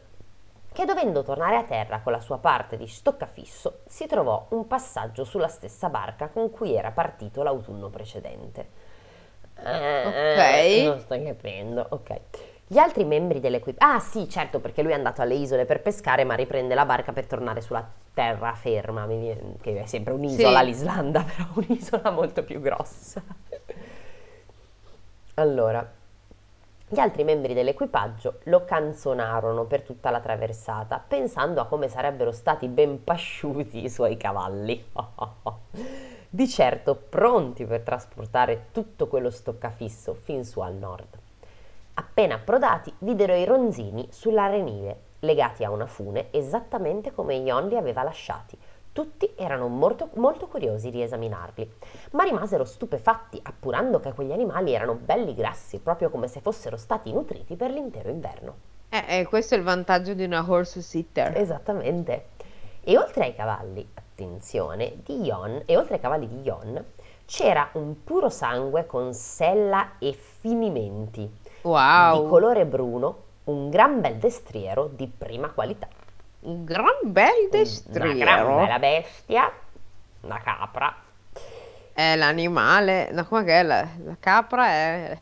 che 0.71 0.85
dovendo 0.85 1.23
tornare 1.23 1.55
a 1.55 1.63
terra 1.63 2.01
con 2.01 2.11
la 2.11 2.19
sua 2.19 2.37
parte 2.37 2.75
di 2.75 2.87
stoccafisso 2.87 3.79
si 3.87 4.07
trovò 4.07 4.47
un 4.49 4.67
passaggio 4.67 5.23
sulla 5.23 5.47
stessa 5.47 5.87
barca 5.87 6.27
con 6.27 6.51
cui 6.51 6.75
era 6.75 6.91
partito 6.91 7.43
l'autunno 7.43 7.89
precedente. 7.89 8.83
Eh, 9.57 10.81
ok. 10.81 10.83
Non 10.85 10.99
sto 10.99 11.23
capendo, 11.23 11.85
ok. 11.89 12.19
Gli 12.67 12.79
altri 12.79 13.03
membri 13.03 13.39
dell'equipaggio... 13.39 13.93
Ah 13.93 13.99
sì, 13.99 14.27
certo, 14.27 14.59
perché 14.59 14.81
lui 14.81 14.91
è 14.91 14.95
andato 14.95 15.21
alle 15.21 15.35
isole 15.35 15.65
per 15.65 15.81
pescare, 15.81 16.23
ma 16.23 16.33
riprende 16.33 16.73
la 16.73 16.85
barca 16.85 17.13
per 17.13 17.27
tornare 17.27 17.61
sulla 17.61 17.87
terraferma, 18.13 19.07
che 19.61 19.83
è 19.83 19.85
sempre 19.85 20.13
un'isola 20.13 20.59
sì. 20.61 20.65
l'Islanda, 20.65 21.21
però 21.35 21.47
un'isola 21.53 22.09
molto 22.09 22.43
più 22.43 22.59
grossa. 22.59 23.21
allora, 25.35 25.87
gli 26.87 26.99
altri 26.99 27.23
membri 27.23 27.53
dell'equipaggio 27.53 28.39
lo 28.43 28.65
canzonarono 28.65 29.65
per 29.65 29.81
tutta 29.83 30.09
la 30.09 30.19
traversata, 30.19 31.03
pensando 31.07 31.61
a 31.61 31.67
come 31.67 31.87
sarebbero 31.87 32.31
stati 32.31 32.67
ben 32.67 33.03
pasciuti 33.03 33.83
i 33.83 33.89
suoi 33.89 34.17
cavalli. 34.17 34.91
Di 36.29 36.49
certo 36.49 36.95
pronti 36.95 37.63
per 37.65 37.81
trasportare 37.81 38.67
tutto 38.71 39.07
quello 39.07 39.29
stoccafisso 39.29 40.15
fin 40.15 40.43
su 40.43 40.59
al 40.61 40.73
nord. 40.73 41.23
Appena 42.17 42.35
approdati, 42.35 42.93
videro 42.99 43.35
i 43.35 43.43
ronzini 43.43 44.07
sull'arenile, 44.09 44.99
legati 45.19 45.65
a 45.65 45.69
una 45.69 45.85
fune 45.85 46.27
esattamente 46.31 47.11
come 47.11 47.35
Ion 47.35 47.67
li 47.67 47.75
aveva 47.75 48.03
lasciati. 48.03 48.57
Tutti 48.93 49.33
erano 49.35 49.67
molto, 49.67 50.11
molto 50.13 50.47
curiosi 50.47 50.91
di 50.91 51.03
esaminarli, 51.03 51.69
ma 52.11 52.23
rimasero 52.23 52.63
stupefatti 52.63 53.37
appurando 53.43 53.99
che 53.99 54.13
quegli 54.13 54.31
animali 54.31 54.73
erano 54.73 54.93
belli 54.93 55.35
grassi, 55.35 55.79
proprio 55.79 56.09
come 56.09 56.29
se 56.29 56.39
fossero 56.39 56.77
stati 56.77 57.11
nutriti 57.11 57.57
per 57.57 57.69
l'intero 57.71 58.07
inverno. 58.07 58.55
Eh, 58.87 59.03
eh, 59.09 59.25
questo 59.25 59.55
è 59.55 59.57
il 59.57 59.65
vantaggio 59.65 60.13
di 60.13 60.23
una 60.23 60.45
horse 60.47 60.81
sitter. 60.81 61.35
Esattamente. 61.35 62.27
E 62.81 62.97
oltre 62.97 63.25
ai 63.25 63.35
cavalli, 63.35 63.85
attenzione, 63.93 65.01
di 65.03 65.21
Ion, 65.25 65.63
e 65.65 65.75
oltre 65.75 65.95
ai 65.95 65.99
cavalli 65.99 66.29
di 66.29 66.43
Ion, 66.43 66.81
c'era 67.25 67.67
un 67.73 68.05
puro 68.05 68.29
sangue 68.29 68.85
con 68.85 69.13
sella 69.13 69.97
e 69.99 70.13
finimenti 70.13 71.43
wow. 71.69 72.21
di 72.21 72.29
colore 72.29 72.65
bruno, 72.65 73.23
un 73.45 73.69
gran 73.69 74.01
bel 74.01 74.15
destriero 74.15 74.89
di 74.91 75.07
prima 75.07 75.49
qualità. 75.49 75.87
Un 76.41 76.63
gran 76.63 76.99
bel 77.03 77.49
destriero. 77.49 78.11
Una 78.11 78.23
gran 78.23 78.57
bella 78.57 78.79
bestia, 78.79 79.51
una 80.21 80.39
capra. 80.39 80.95
È 81.91 82.15
l'animale, 82.15 83.09
no, 83.11 83.25
come 83.25 83.43
che 83.43 83.59
è? 83.59 83.63
La, 83.63 83.87
la 84.03 84.15
capra 84.19 84.67
è... 84.67 85.19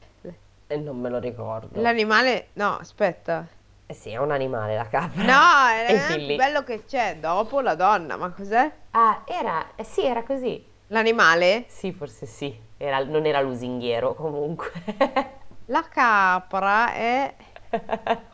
E 0.67 0.77
non 0.77 0.99
me 0.99 1.09
lo 1.09 1.19
ricordo. 1.19 1.79
L'animale, 1.81 2.47
no, 2.53 2.77
aspetta. 2.79 3.45
Eh 3.85 3.93
sì, 3.93 4.09
è 4.09 4.17
un 4.17 4.31
animale 4.31 4.75
la 4.75 4.87
capra. 4.87 5.23
No, 5.23 5.67
è 5.85 6.13
il 6.15 6.35
bello 6.35 6.63
che 6.63 6.85
c'è 6.85 7.17
dopo 7.19 7.61
la 7.61 7.75
donna, 7.75 8.17
ma 8.17 8.31
cos'è? 8.31 8.71
Ah, 8.91 9.23
era, 9.25 9.75
eh 9.75 9.83
sì, 9.83 10.03
era 10.03 10.23
così. 10.23 10.65
L'animale? 10.87 11.65
Sì, 11.67 11.91
forse 11.91 12.25
sì. 12.25 12.59
Era, 12.77 13.03
non 13.03 13.25
era 13.25 13.39
lusinghiero 13.39 14.13
comunque. 14.15 14.71
La 15.67 15.83
capra 15.89 16.93
è... 16.93 17.33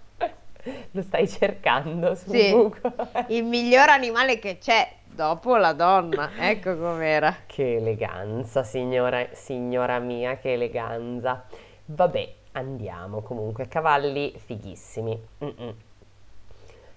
Lo 0.91 1.01
stai 1.01 1.27
cercando 1.27 2.15
su 2.15 2.29
sì, 2.29 2.51
Google. 2.51 2.93
il 3.27 3.43
miglior 3.43 3.89
animale 3.89 4.39
che 4.39 4.57
c'è 4.57 4.91
dopo 5.05 5.55
la 5.57 5.73
donna. 5.73 6.31
Ecco 6.37 6.75
com'era. 6.77 7.35
Che 7.45 7.75
eleganza, 7.75 8.63
signora, 8.63 9.27
signora 9.33 9.99
mia, 9.99 10.37
che 10.37 10.53
eleganza. 10.53 11.45
Vabbè, 11.85 12.33
andiamo 12.53 13.21
comunque. 13.21 13.67
Cavalli 13.67 14.33
fighissimi. 14.37 15.27
Mm-mm. 15.43 15.75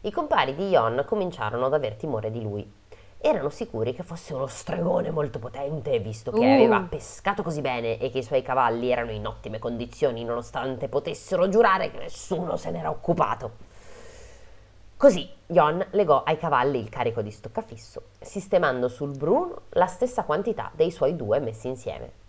I 0.02 0.10
compari 0.10 0.54
di 0.54 0.68
Ion 0.68 1.04
cominciarono 1.06 1.66
ad 1.66 1.74
aver 1.74 1.94
timore 1.94 2.30
di 2.30 2.42
lui 2.42 2.80
erano 3.22 3.50
sicuri 3.50 3.94
che 3.94 4.02
fosse 4.02 4.34
uno 4.34 4.48
stregone 4.48 5.10
molto 5.10 5.38
potente, 5.38 5.98
visto 6.00 6.32
che 6.32 6.40
uh. 6.40 6.54
aveva 6.54 6.80
pescato 6.80 7.44
così 7.44 7.60
bene 7.60 7.98
e 7.98 8.10
che 8.10 8.18
i 8.18 8.22
suoi 8.22 8.42
cavalli 8.42 8.90
erano 8.90 9.12
in 9.12 9.24
ottime 9.26 9.60
condizioni, 9.60 10.24
nonostante 10.24 10.88
potessero 10.88 11.48
giurare 11.48 11.90
che 11.92 11.98
nessuno 11.98 12.56
se 12.56 12.70
n'era 12.70 12.90
occupato. 12.90 13.70
Così 14.96 15.28
Jon 15.46 15.84
legò 15.90 16.22
ai 16.24 16.36
cavalli 16.36 16.80
il 16.80 16.88
carico 16.88 17.22
di 17.22 17.30
stoccafisso, 17.30 18.02
sistemando 18.20 18.88
sul 18.88 19.16
Bruno 19.16 19.62
la 19.70 19.86
stessa 19.86 20.24
quantità 20.24 20.70
dei 20.74 20.90
suoi 20.90 21.14
due 21.16 21.38
messi 21.38 21.68
insieme. 21.68 22.20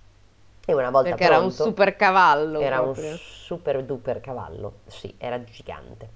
E 0.66 0.74
una 0.74 0.92
volta 0.92 1.10
Perché 1.10 1.26
pronto, 1.26 1.36
era 1.36 1.46
un 1.46 1.52
super 1.52 1.96
cavallo. 1.96 2.60
Era 2.60 2.82
proprio. 2.82 3.12
un 3.12 3.18
super 3.18 3.84
duper 3.84 4.22
cavallo, 4.22 4.74
sì, 4.88 5.14
era 5.18 5.44
gigante. 5.44 6.10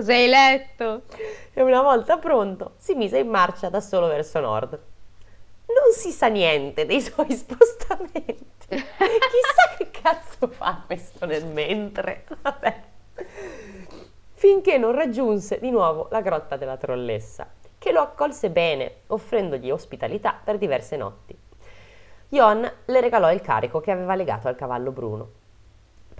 Cosa 0.00 0.14
hai 0.14 0.28
letto? 0.28 1.02
E 1.52 1.60
una 1.60 1.82
volta 1.82 2.16
pronto, 2.16 2.72
si 2.78 2.94
mise 2.94 3.18
in 3.18 3.28
marcia 3.28 3.68
da 3.68 3.82
solo 3.82 4.06
verso 4.06 4.40
nord. 4.40 4.70
Non 4.72 5.92
si 5.92 6.10
sa 6.10 6.28
niente 6.28 6.86
dei 6.86 7.02
suoi 7.02 7.30
spostamenti. 7.36 8.46
Chissà 8.66 9.74
che 9.76 9.90
cazzo 9.90 10.48
fa 10.48 10.84
questo 10.86 11.26
nel 11.26 11.44
mentre. 11.44 12.24
Vabbè. 12.40 12.82
Finché 14.32 14.78
non 14.78 14.92
raggiunse 14.92 15.58
di 15.60 15.70
nuovo 15.70 16.08
la 16.10 16.22
grotta 16.22 16.56
della 16.56 16.78
trollessa, 16.78 17.46
che 17.76 17.92
lo 17.92 18.00
accolse 18.00 18.48
bene, 18.48 19.00
offrendogli 19.08 19.70
ospitalità 19.70 20.34
per 20.42 20.56
diverse 20.56 20.96
notti. 20.96 21.38
Jon 22.26 22.72
le 22.86 23.00
regalò 23.02 23.30
il 23.30 23.42
carico 23.42 23.80
che 23.80 23.90
aveva 23.90 24.14
legato 24.14 24.48
al 24.48 24.56
cavallo 24.56 24.92
bruno 24.92 25.39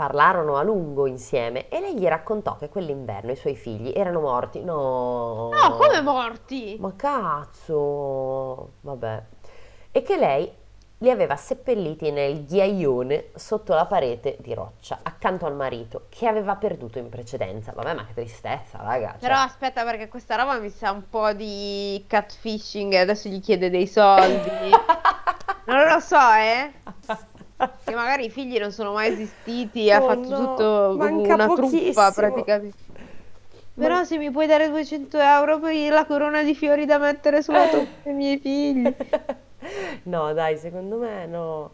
Parlarono 0.00 0.56
a 0.56 0.62
lungo 0.62 1.06
insieme 1.06 1.68
e 1.68 1.78
lei 1.78 1.94
gli 1.94 2.06
raccontò 2.06 2.56
che 2.56 2.70
quell'inverno 2.70 3.32
i 3.32 3.36
suoi 3.36 3.54
figli 3.54 3.92
erano 3.94 4.20
morti. 4.20 4.64
No. 4.64 5.50
No, 5.50 5.76
come 5.76 6.00
morti? 6.00 6.78
Ma 6.80 6.94
cazzo. 6.96 8.70
Vabbè. 8.80 9.22
E 9.92 10.02
che 10.02 10.16
lei 10.16 10.50
li 10.96 11.10
aveva 11.10 11.36
seppelliti 11.36 12.10
nel 12.12 12.46
ghiaione 12.46 13.26
sotto 13.34 13.74
la 13.74 13.84
parete 13.84 14.38
di 14.40 14.54
roccia, 14.54 15.00
accanto 15.02 15.44
al 15.44 15.54
marito, 15.54 16.07
che 16.09 16.26
aveva 16.26 16.57
perduto 16.57 16.98
in 16.98 17.11
precedenza. 17.11 17.72
Vabbè, 17.72 17.92
ma 17.92 18.07
che 18.07 18.14
tristezza, 18.14 18.78
raga. 18.80 19.11
Cioè... 19.11 19.20
Però 19.20 19.36
aspetta, 19.36 19.84
perché 19.84 20.09
questa 20.09 20.34
roba 20.36 20.59
mi 20.59 20.70
sa 20.70 20.92
un 20.92 21.11
po' 21.11 21.34
di 21.34 22.03
catfishing 22.07 22.94
e 22.94 23.01
adesso 23.01 23.28
gli 23.28 23.40
chiede 23.40 23.68
dei 23.68 23.86
soldi. 23.86 24.48
non 25.66 25.88
lo 25.88 26.01
so, 26.01 26.16
eh. 26.16 26.72
che 27.84 27.94
magari 27.94 28.26
i 28.26 28.30
figli 28.30 28.58
non 28.58 28.72
sono 28.72 28.92
mai 28.92 29.12
esistiti, 29.12 29.90
oh 29.90 29.96
ha 29.96 30.00
fatto 30.00 30.28
no, 30.28 30.38
tutto 30.38 30.96
una 30.98 31.46
truffa 31.48 32.12
praticamente. 32.12 32.88
Però 33.74 34.04
se 34.04 34.18
mi 34.18 34.30
puoi 34.30 34.46
dare 34.46 34.68
200 34.68 35.18
euro 35.18 35.58
per 35.58 35.90
la 35.90 36.04
corona 36.04 36.42
di 36.42 36.54
fiori 36.54 36.84
da 36.84 36.98
mettere 36.98 37.42
sulla 37.42 37.66
toppa 37.68 37.86
dei 38.02 38.12
miei 38.12 38.38
figli. 38.38 38.94
no, 40.04 40.32
dai, 40.32 40.58
secondo 40.58 40.96
me 40.96 41.26
no. 41.26 41.70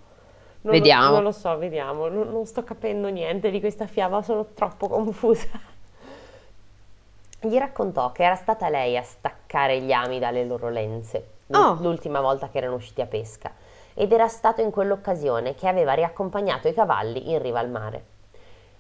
Non 0.60 0.72
vediamo. 0.72 1.08
Lo, 1.08 1.14
non 1.14 1.22
lo 1.24 1.32
so, 1.32 1.56
vediamo. 1.58 2.08
Non, 2.08 2.30
non 2.30 2.46
sto 2.46 2.62
capendo 2.62 3.08
niente 3.08 3.50
di 3.50 3.60
questa 3.60 3.86
fiaba, 3.86 4.22
sono 4.22 4.46
troppo 4.54 4.88
confusa. 4.88 5.48
Gli 7.40 7.56
raccontò 7.56 8.12
che 8.12 8.24
era 8.24 8.36
stata 8.36 8.68
lei 8.68 8.96
a 8.96 9.02
staccare 9.02 9.80
gli 9.80 9.92
ami 9.92 10.18
dalle 10.18 10.44
loro 10.44 10.68
lenze 10.68 11.34
oh. 11.48 11.78
l'ultima 11.80 12.20
volta 12.20 12.48
che 12.48 12.58
erano 12.58 12.76
usciti 12.76 13.00
a 13.00 13.06
pesca 13.06 13.52
ed 13.98 14.12
era 14.12 14.28
stato 14.28 14.60
in 14.60 14.70
quell'occasione 14.70 15.54
che 15.54 15.66
aveva 15.66 15.94
riaccompagnato 15.94 16.68
i 16.68 16.74
cavalli 16.74 17.30
in 17.30 17.40
riva 17.40 17.58
al 17.58 17.70
mare. 17.70 18.04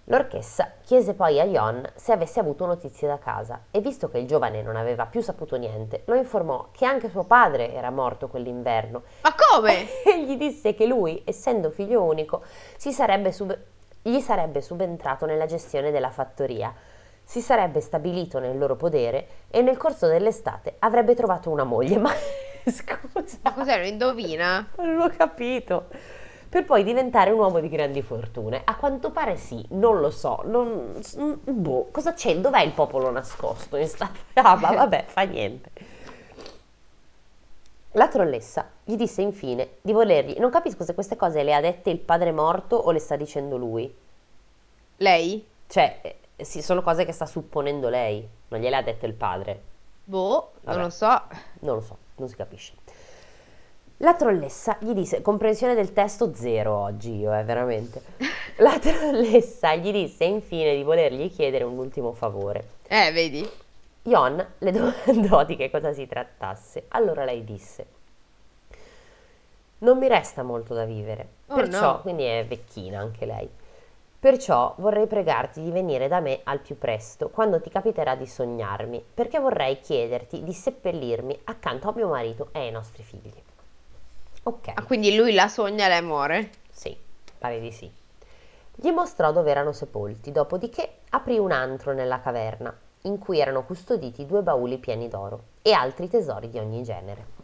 L'orchessa 0.08 0.74
chiese 0.82 1.14
poi 1.14 1.40
a 1.40 1.46
Jon 1.46 1.82
se 1.96 2.12
avesse 2.12 2.38
avuto 2.38 2.66
notizie 2.66 3.08
da 3.08 3.18
casa 3.18 3.64
e 3.72 3.80
visto 3.80 4.08
che 4.08 4.18
il 4.18 4.26
giovane 4.26 4.62
non 4.62 4.76
aveva 4.76 5.06
più 5.06 5.20
saputo 5.20 5.56
niente, 5.56 6.02
lo 6.04 6.14
informò 6.14 6.68
che 6.70 6.84
anche 6.84 7.08
suo 7.08 7.24
padre 7.24 7.72
era 7.72 7.90
morto 7.90 8.28
quell'inverno. 8.28 9.02
Ma 9.22 9.34
come? 9.34 9.86
E 10.06 10.24
gli 10.24 10.36
disse 10.36 10.74
che 10.74 10.86
lui, 10.86 11.22
essendo 11.24 11.70
figlio 11.70 12.02
unico, 12.02 12.42
si 12.76 12.92
sarebbe 12.92 13.32
sub- 13.32 13.58
gli 14.02 14.20
sarebbe 14.20 14.60
subentrato 14.60 15.26
nella 15.26 15.46
gestione 15.46 15.90
della 15.90 16.10
fattoria, 16.10 16.72
si 17.24 17.40
sarebbe 17.40 17.80
stabilito 17.80 18.38
nel 18.38 18.56
loro 18.56 18.76
podere 18.76 19.26
e 19.50 19.62
nel 19.62 19.76
corso 19.76 20.06
dell'estate 20.06 20.76
avrebbe 20.78 21.16
trovato 21.16 21.50
una 21.50 21.64
moglie. 21.64 21.98
Ma 21.98 22.12
scusa, 22.70 23.38
Ma 23.42 23.52
cos'è? 23.52 23.78
Lo 23.78 23.86
indovina? 23.86 24.68
non 24.76 24.96
l'ho 24.96 25.10
capito 25.16 25.86
per 26.48 26.64
poi 26.64 26.84
diventare 26.84 27.30
un 27.30 27.38
uomo 27.40 27.60
di 27.60 27.68
grandi 27.68 28.02
fortune. 28.02 28.62
A 28.64 28.76
quanto 28.76 29.10
pare 29.10 29.36
sì, 29.36 29.62
non 29.70 30.00
lo 30.00 30.10
so. 30.10 30.40
Non, 30.44 31.00
boh, 31.44 31.88
cosa 31.90 32.14
c'è? 32.14 32.38
Dov'è 32.38 32.62
il 32.62 32.72
popolo 32.72 33.10
nascosto 33.10 33.76
in 33.76 33.86
sta 33.88 34.10
Ah, 34.34 34.54
ma 34.56 34.72
vabbè, 34.72 35.04
fa 35.06 35.22
niente. 35.22 35.70
La 37.92 38.08
trollessa 38.08 38.70
gli 38.84 38.94
disse 38.96 39.22
infine 39.22 39.76
di 39.82 39.92
volergli. 39.92 40.38
Non 40.38 40.50
capisco 40.50 40.84
se 40.84 40.94
queste 40.94 41.16
cose 41.16 41.42
le 41.42 41.54
ha 41.54 41.60
dette 41.60 41.90
il 41.90 41.98
padre 41.98 42.32
morto 42.32 42.76
o 42.76 42.90
le 42.90 43.00
sta 43.00 43.16
dicendo 43.16 43.56
lui. 43.56 43.94
Lei? 44.98 45.46
Cioè, 45.66 45.98
eh, 46.36 46.44
sì, 46.44 46.62
sono 46.62 46.82
cose 46.82 47.04
che 47.04 47.12
sta 47.12 47.26
supponendo 47.26 47.88
lei, 47.88 48.26
non 48.48 48.60
gliele 48.60 48.76
ha 48.76 48.82
dette 48.82 49.06
il 49.06 49.14
padre. 49.14 49.60
Boh, 50.04 50.52
Vabbè. 50.60 50.76
non 50.76 50.84
lo 50.86 50.90
so. 50.90 51.22
Non 51.60 51.74
lo 51.74 51.80
so, 51.80 51.96
non 52.16 52.28
si 52.28 52.36
capisce. 52.36 52.72
La 53.98 54.14
trollessa 54.14 54.76
gli 54.80 54.92
disse, 54.92 55.22
comprensione 55.22 55.74
del 55.74 55.92
testo 55.94 56.34
zero 56.34 56.74
oggi 56.74 57.16
io, 57.16 57.32
eh, 57.34 57.44
veramente. 57.44 58.02
La 58.58 58.78
trollessa 58.78 59.74
gli 59.74 59.90
disse 59.90 60.24
infine 60.24 60.74
di 60.74 60.82
volergli 60.82 61.30
chiedere 61.30 61.64
un 61.64 61.78
ultimo 61.78 62.12
favore. 62.12 62.68
Eh, 62.88 63.10
vedi? 63.12 63.48
Jon 64.02 64.46
le 64.58 64.70
domandò 64.70 65.44
di 65.44 65.56
che 65.56 65.70
cosa 65.70 65.92
si 65.92 66.06
trattasse. 66.06 66.84
Allora 66.88 67.24
lei 67.24 67.42
disse, 67.44 67.86
non 69.78 69.98
mi 69.98 70.08
resta 70.08 70.42
molto 70.42 70.74
da 70.74 70.84
vivere, 70.84 71.28
Oh, 71.48 71.54
perciò, 71.54 71.92
no. 71.92 72.00
quindi 72.00 72.24
è 72.24 72.44
vecchina 72.46 73.00
anche 73.00 73.24
lei. 73.26 73.48
Perciò 74.26 74.74
vorrei 74.78 75.06
pregarti 75.06 75.62
di 75.62 75.70
venire 75.70 76.08
da 76.08 76.18
me 76.18 76.40
al 76.42 76.58
più 76.58 76.76
presto, 76.76 77.28
quando 77.28 77.60
ti 77.60 77.70
capiterà 77.70 78.16
di 78.16 78.26
sognarmi, 78.26 79.00
perché 79.14 79.38
vorrei 79.38 79.78
chiederti 79.78 80.42
di 80.42 80.52
seppellirmi 80.52 81.42
accanto 81.44 81.88
a 81.88 81.92
mio 81.94 82.08
marito 82.08 82.48
e 82.50 82.58
ai 82.58 82.72
nostri 82.72 83.04
figli. 83.04 83.32
Ok. 84.42 84.72
Ah, 84.74 84.82
quindi 84.82 85.14
lui 85.14 85.32
la 85.32 85.46
sogna 85.46 85.86
e 85.86 85.88
lei 85.90 86.02
muore? 86.02 86.50
Sì, 86.72 86.98
pare 87.38 87.60
di 87.60 87.70
sì. 87.70 87.88
Gli 88.74 88.90
mostrò 88.90 89.30
dove 89.30 89.52
erano 89.52 89.70
sepolti, 89.70 90.32
dopodiché 90.32 91.02
aprì 91.10 91.38
un 91.38 91.52
antro 91.52 91.92
nella 91.92 92.20
caverna, 92.20 92.76
in 93.02 93.20
cui 93.20 93.38
erano 93.38 93.62
custoditi 93.62 94.26
due 94.26 94.42
bauli 94.42 94.78
pieni 94.78 95.06
d'oro 95.06 95.40
e 95.62 95.70
altri 95.70 96.08
tesori 96.08 96.50
di 96.50 96.58
ogni 96.58 96.82
genere. 96.82 97.35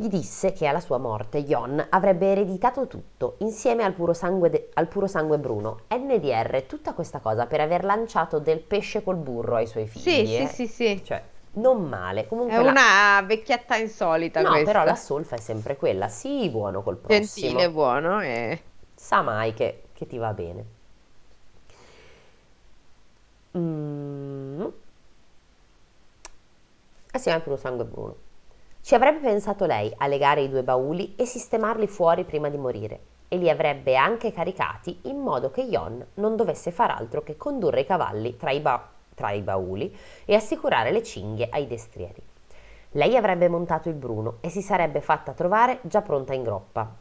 Gli 0.00 0.08
disse 0.08 0.54
che 0.54 0.66
alla 0.66 0.80
sua 0.80 0.96
morte 0.96 1.44
Jon 1.44 1.84
avrebbe 1.90 2.32
ereditato 2.32 2.86
tutto, 2.86 3.34
insieme 3.40 3.84
al 3.84 3.92
puro 3.92 4.14
sangue, 4.14 4.48
de- 4.48 4.70
al 4.72 4.86
puro 4.88 5.06
sangue 5.06 5.36
bruno, 5.36 5.80
NDR, 5.90 6.62
tutta 6.62 6.94
questa 6.94 7.18
cosa 7.18 7.44
per 7.44 7.60
aver 7.60 7.84
lanciato 7.84 8.38
del 8.38 8.60
pesce 8.60 9.02
col 9.02 9.16
burro 9.16 9.56
ai 9.56 9.66
suoi 9.66 9.86
figli. 9.86 10.00
Sì, 10.26 10.36
eh. 10.36 10.46
sì, 10.46 10.66
sì, 10.66 10.66
sì. 10.68 11.04
Cioè, 11.04 11.22
non 11.56 11.86
male. 11.86 12.26
Comunque 12.26 12.54
È 12.56 12.62
la- 12.62 12.70
una 12.70 13.22
vecchietta 13.26 13.76
insolita 13.76 14.40
No, 14.40 14.48
questa. 14.48 14.72
però 14.72 14.84
la 14.84 14.94
solfa 14.94 15.34
è 15.36 15.38
sempre 15.38 15.76
quella, 15.76 16.08
sii 16.08 16.48
buono 16.48 16.82
col 16.82 16.96
prossimo 16.96 17.48
Gentile, 17.48 17.70
buono 17.70 18.22
e... 18.22 18.62
sa 18.94 19.20
mai 19.20 19.52
che, 19.52 19.82
che 19.92 20.06
ti 20.06 20.16
va 20.16 20.32
bene. 20.32 20.64
Mm. 23.58 24.64
Assieme 27.12 27.36
al 27.36 27.42
puro 27.44 27.56
sangue 27.58 27.84
bruno. 27.84 28.28
Ci 28.90 28.96
avrebbe 28.96 29.20
pensato 29.20 29.66
lei 29.66 29.94
a 29.98 30.08
legare 30.08 30.40
i 30.40 30.48
due 30.48 30.64
bauli 30.64 31.14
e 31.14 31.24
sistemarli 31.24 31.86
fuori 31.86 32.24
prima 32.24 32.48
di 32.48 32.56
morire, 32.56 33.00
e 33.28 33.36
li 33.36 33.48
avrebbe 33.48 33.94
anche 33.94 34.32
caricati 34.32 35.02
in 35.02 35.18
modo 35.18 35.52
che 35.52 35.68
Jon 35.68 36.04
non 36.14 36.34
dovesse 36.34 36.72
far 36.72 36.90
altro 36.90 37.22
che 37.22 37.36
condurre 37.36 37.82
i 37.82 37.86
cavalli 37.86 38.36
tra 38.36 38.50
i, 38.50 38.58
ba- 38.58 38.84
tra 39.14 39.30
i 39.30 39.42
bauli 39.42 39.96
e 40.24 40.34
assicurare 40.34 40.90
le 40.90 41.04
cinghie 41.04 41.48
ai 41.52 41.68
destrieri. 41.68 42.20
Lei 42.90 43.16
avrebbe 43.16 43.48
montato 43.48 43.88
il 43.88 43.94
Bruno 43.94 44.38
e 44.40 44.48
si 44.48 44.60
sarebbe 44.60 45.00
fatta 45.00 45.34
trovare 45.34 45.78
già 45.82 46.02
pronta 46.02 46.34
in 46.34 46.42
groppa. 46.42 46.92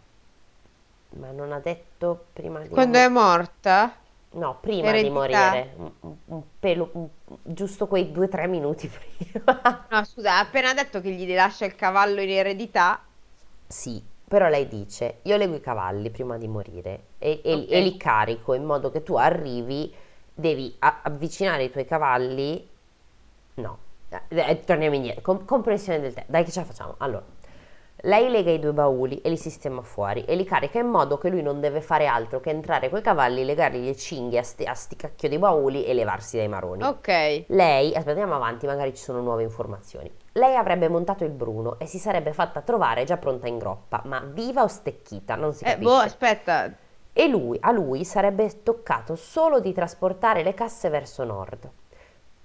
Ma 1.15 1.31
non 1.31 1.51
ha 1.51 1.59
detto 1.59 2.25
prima 2.33 2.59
di 2.59 2.69
Quando 2.69 2.99
è 2.99 3.07
morta? 3.07 3.91
No, 4.31 4.59
prima 4.59 4.95
di 4.97 5.09
Eredità. 5.09 5.09
morire, 5.09 5.73
un, 6.25 6.43
pelo, 6.59 6.89
un- 6.93 7.09
giusto 7.43 7.87
quei 7.87 8.11
due 8.11 8.25
o 8.25 8.29
tre 8.29 8.47
minuti 8.47 8.87
prima. 8.93 9.87
No, 9.91 10.03
scusa, 10.05 10.35
ha 10.37 10.39
appena 10.39 10.73
detto 10.73 10.99
che 11.01 11.11
gli 11.11 11.31
lascia 11.33 11.65
il 11.65 11.75
cavallo 11.75 12.21
in 12.21 12.29
eredità. 12.29 13.05
Sì, 13.67 14.03
però 14.27 14.47
lei 14.49 14.67
dice, 14.67 15.19
io 15.23 15.37
leggo 15.37 15.55
i 15.55 15.59
cavalli 15.61 16.09
prima 16.09 16.37
di 16.37 16.47
morire 16.47 17.09
e, 17.19 17.41
e- 17.43 17.67
Ok. 17.67 17.69
e 17.69 17.81
li 17.81 17.97
carico 17.97 18.53
in 18.53 18.63
modo 18.63 18.89
che 18.91 19.03
tu 19.03 19.15
arrivi, 19.15 19.93
devi 20.33 20.75
a- 20.79 21.01
avvicinare 21.03 21.63
i 21.65 21.71
tuoi 21.71 21.85
cavalli. 21.85 22.67
No, 23.55 23.79
eh, 24.09 24.21
eh, 24.29 24.63
torniamo 24.65 24.95
indietro, 24.95 25.21
Com- 25.21 25.45
comprensione 25.45 25.99
del 25.99 26.13
tempo. 26.13 26.31
Dai 26.31 26.43
che 26.43 26.51
ce 26.51 26.59
la 26.61 26.65
facciamo. 26.65 26.95
Allora, 26.99 27.25
lei 28.03 28.29
lega 28.29 28.51
i 28.51 28.59
due 28.59 28.71
bauli 28.73 29.19
e 29.21 29.29
li 29.29 29.37
sistema 29.37 29.81
fuori 29.81 30.23
e 30.25 30.35
li 30.35 30.45
carica 30.45 30.79
in 30.79 30.87
modo 30.87 31.17
che 31.17 31.29
lui 31.29 31.41
non 31.41 31.59
deve 31.59 31.81
fare 31.81 32.07
altro 32.07 32.39
che 32.39 32.49
entrare 32.49 32.89
coi 32.89 33.01
cavalli, 33.01 33.43
legargli 33.43 33.83
le 33.85 33.95
cinghie 33.95 34.39
a 34.39 34.43
sti, 34.43 34.63
a 34.63 34.73
sti 34.73 34.95
cacchio 34.95 35.27
di 35.29 35.37
bauli 35.37 35.85
e 35.85 35.93
levarsi 35.93 36.37
dai 36.37 36.47
maroni. 36.47 36.83
Ok. 36.83 37.43
Lei, 37.47 37.93
aspettiamo 37.95 38.35
avanti, 38.35 38.65
magari 38.65 38.95
ci 38.95 39.03
sono 39.03 39.21
nuove 39.21 39.43
informazioni. 39.43 40.11
Lei 40.33 40.55
avrebbe 40.55 40.87
montato 40.87 41.23
il 41.23 41.31
Bruno 41.31 41.77
e 41.79 41.85
si 41.85 41.97
sarebbe 41.99 42.33
fatta 42.33 42.61
trovare 42.61 43.03
già 43.03 43.17
pronta 43.17 43.47
in 43.47 43.57
groppa, 43.57 44.01
ma 44.05 44.19
viva 44.19 44.63
o 44.63 44.67
stecchita, 44.67 45.35
non 45.35 45.53
si 45.53 45.63
Eh, 45.65 45.71
capisce. 45.71 45.89
boh, 45.89 45.97
aspetta. 45.97 46.71
E 47.11 47.27
lui, 47.27 47.57
a 47.61 47.71
lui 47.71 48.05
sarebbe 48.05 48.63
toccato 48.63 49.15
solo 49.15 49.59
di 49.59 49.73
trasportare 49.73 50.43
le 50.43 50.53
casse 50.53 50.89
verso 50.89 51.23
nord. 51.25 51.69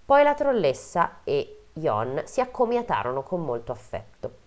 Poi 0.04 0.22
la 0.24 0.34
trollessa 0.34 1.20
e 1.22 1.60
Jon 1.72 2.22
si 2.24 2.40
accomiatarono 2.40 3.22
con 3.22 3.42
molto 3.44 3.72
affetto. 3.72 4.42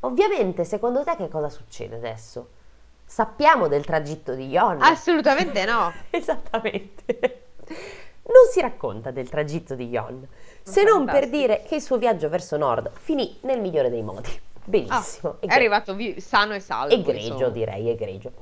Ovviamente, 0.00 0.64
secondo 0.64 1.02
te 1.02 1.16
che 1.16 1.28
cosa 1.28 1.48
succede 1.48 1.96
adesso? 1.96 2.48
Sappiamo 3.04 3.68
del 3.68 3.84
tragitto 3.84 4.34
di 4.34 4.48
Jon? 4.48 4.80
Assolutamente 4.82 5.64
no. 5.64 5.92
Esattamente. 6.10 7.42
Non 8.28 8.46
si 8.52 8.60
racconta 8.60 9.10
del 9.10 9.28
tragitto 9.28 9.74
di 9.74 9.88
Jon, 9.88 10.26
se 10.62 10.82
non 10.82 11.06
per 11.06 11.30
dire 11.30 11.62
che 11.66 11.76
il 11.76 11.82
suo 11.82 11.96
viaggio 11.96 12.28
verso 12.28 12.56
nord 12.58 12.90
finì 12.92 13.38
nel 13.42 13.60
migliore 13.60 13.88
dei 13.88 14.02
modi. 14.02 14.28
Ah, 14.28 14.40
Benissimo. 14.64 15.36
è 15.40 15.46
arrivato 15.48 15.94
vi- 15.94 16.20
sano 16.20 16.54
e 16.54 16.60
salvo. 16.60 16.94
Egregio, 16.94 17.32
insomma. 17.32 17.48
direi, 17.48 17.88
egregio. 17.88 18.32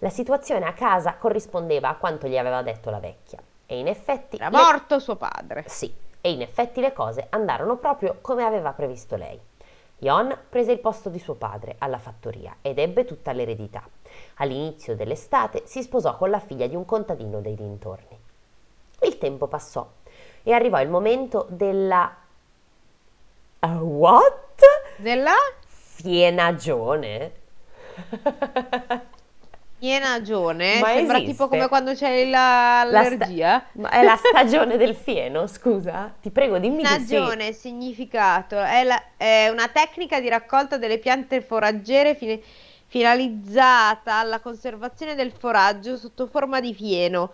La 0.00 0.10
situazione 0.10 0.66
a 0.66 0.72
casa 0.72 1.14
corrispondeva 1.14 1.88
a 1.88 1.94
quanto 1.94 2.26
gli 2.26 2.36
aveva 2.36 2.62
detto 2.62 2.90
la 2.90 2.98
vecchia. 2.98 3.38
E 3.64 3.78
in 3.78 3.86
effetti... 3.86 4.36
Era 4.36 4.48
le- 4.48 4.56
morto 4.56 4.98
suo 4.98 5.14
padre. 5.14 5.64
Sì, 5.68 5.92
e 6.20 6.32
in 6.32 6.42
effetti 6.42 6.80
le 6.80 6.92
cose 6.92 7.26
andarono 7.30 7.76
proprio 7.76 8.18
come 8.20 8.42
aveva 8.42 8.72
previsto 8.72 9.14
lei. 9.14 9.38
Jon 9.98 10.36
prese 10.48 10.72
il 10.72 10.78
posto 10.78 11.08
di 11.08 11.18
suo 11.18 11.34
padre 11.34 11.74
alla 11.78 11.98
fattoria 11.98 12.56
ed 12.62 12.78
ebbe 12.78 13.04
tutta 13.04 13.32
l'eredità. 13.32 13.82
All'inizio 14.36 14.94
dell'estate 14.94 15.62
si 15.66 15.82
sposò 15.82 16.16
con 16.16 16.30
la 16.30 16.38
figlia 16.38 16.68
di 16.68 16.76
un 16.76 16.84
contadino 16.84 17.40
dei 17.40 17.56
dintorni. 17.56 18.16
Il 19.02 19.18
tempo 19.18 19.48
passò 19.48 19.88
e 20.42 20.52
arrivò 20.52 20.80
il 20.80 20.88
momento 20.88 21.46
della... 21.50 22.14
Uh, 23.60 23.66
what? 23.66 24.62
Della 24.96 25.34
Fienagione? 25.66 27.32
Ienagione. 29.80 30.80
Ma 30.80 30.88
Sembra 30.88 31.16
esiste? 31.16 31.32
tipo 31.32 31.48
come 31.48 31.68
quando 31.68 31.92
c'è 31.94 32.24
la- 32.28 32.82
La 32.84 33.02
sta- 33.04 33.10
l'allergia. 33.10 33.64
Ma 33.72 33.90
è 33.90 34.02
la 34.02 34.16
stagione 34.16 34.76
del 34.76 34.94
fieno, 34.94 35.46
scusa? 35.46 36.12
Ti 36.20 36.30
prego, 36.30 36.58
dimmi 36.58 36.82
di 36.82 36.88
sì. 37.50 37.52
Significato, 37.52 38.58
è, 38.60 38.82
la- 38.84 39.02
è 39.16 39.48
una 39.50 39.68
tecnica 39.68 40.20
di 40.20 40.28
raccolta 40.28 40.76
delle 40.78 40.98
piante 40.98 41.40
foraggere 41.40 42.14
fine- 42.14 42.40
finalizzata 42.86 44.14
alla 44.16 44.40
conservazione 44.40 45.14
del 45.14 45.32
foraggio 45.32 45.96
sotto 45.96 46.26
forma 46.26 46.60
di 46.60 46.74
fieno. 46.74 47.32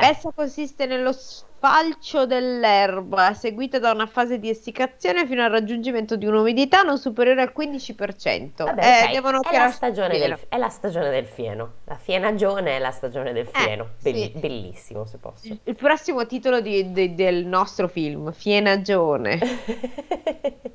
Eh. 0.00 0.06
Essa 0.08 0.30
consiste 0.34 0.86
nello 0.86 1.12
sfalcio 1.12 2.26
dell'erba, 2.26 3.32
seguita 3.34 3.78
da 3.78 3.90
una 3.92 4.06
fase 4.06 4.38
di 4.38 4.48
essiccazione 4.50 5.26
fino 5.26 5.42
al 5.42 5.50
raggiungimento 5.50 6.16
di 6.16 6.26
un'umidità 6.26 6.82
non 6.82 6.98
superiore 6.98 7.40
al 7.42 7.52
15%. 7.56 8.64
Vabbè, 8.64 8.82
Eh, 8.84 9.04
ok, 9.04 9.10
devono 9.12 9.40
è, 9.42 9.56
la 9.56 9.70
stagione 9.70 10.18
del, 10.18 10.38
è 10.48 10.56
la 10.58 10.68
stagione 10.68 11.10
del 11.10 11.26
fieno. 11.26 11.72
La 11.84 11.96
fienagione 11.96 12.76
è 12.76 12.78
la 12.78 12.90
stagione 12.90 13.32
del 13.32 13.46
Eh, 13.52 13.58
fieno. 13.58 13.88
Belli- 14.02 14.30
sì. 14.32 14.38
Bellissimo, 14.38 15.06
se 15.06 15.18
posso. 15.18 15.46
Il, 15.46 15.58
il 15.64 15.74
prossimo 15.74 16.26
titolo 16.26 16.60
di- 16.60 16.92
di- 16.92 17.14
del 17.14 17.46
nostro 17.46 17.88
film, 17.88 18.32
Fienagione. 18.32 19.38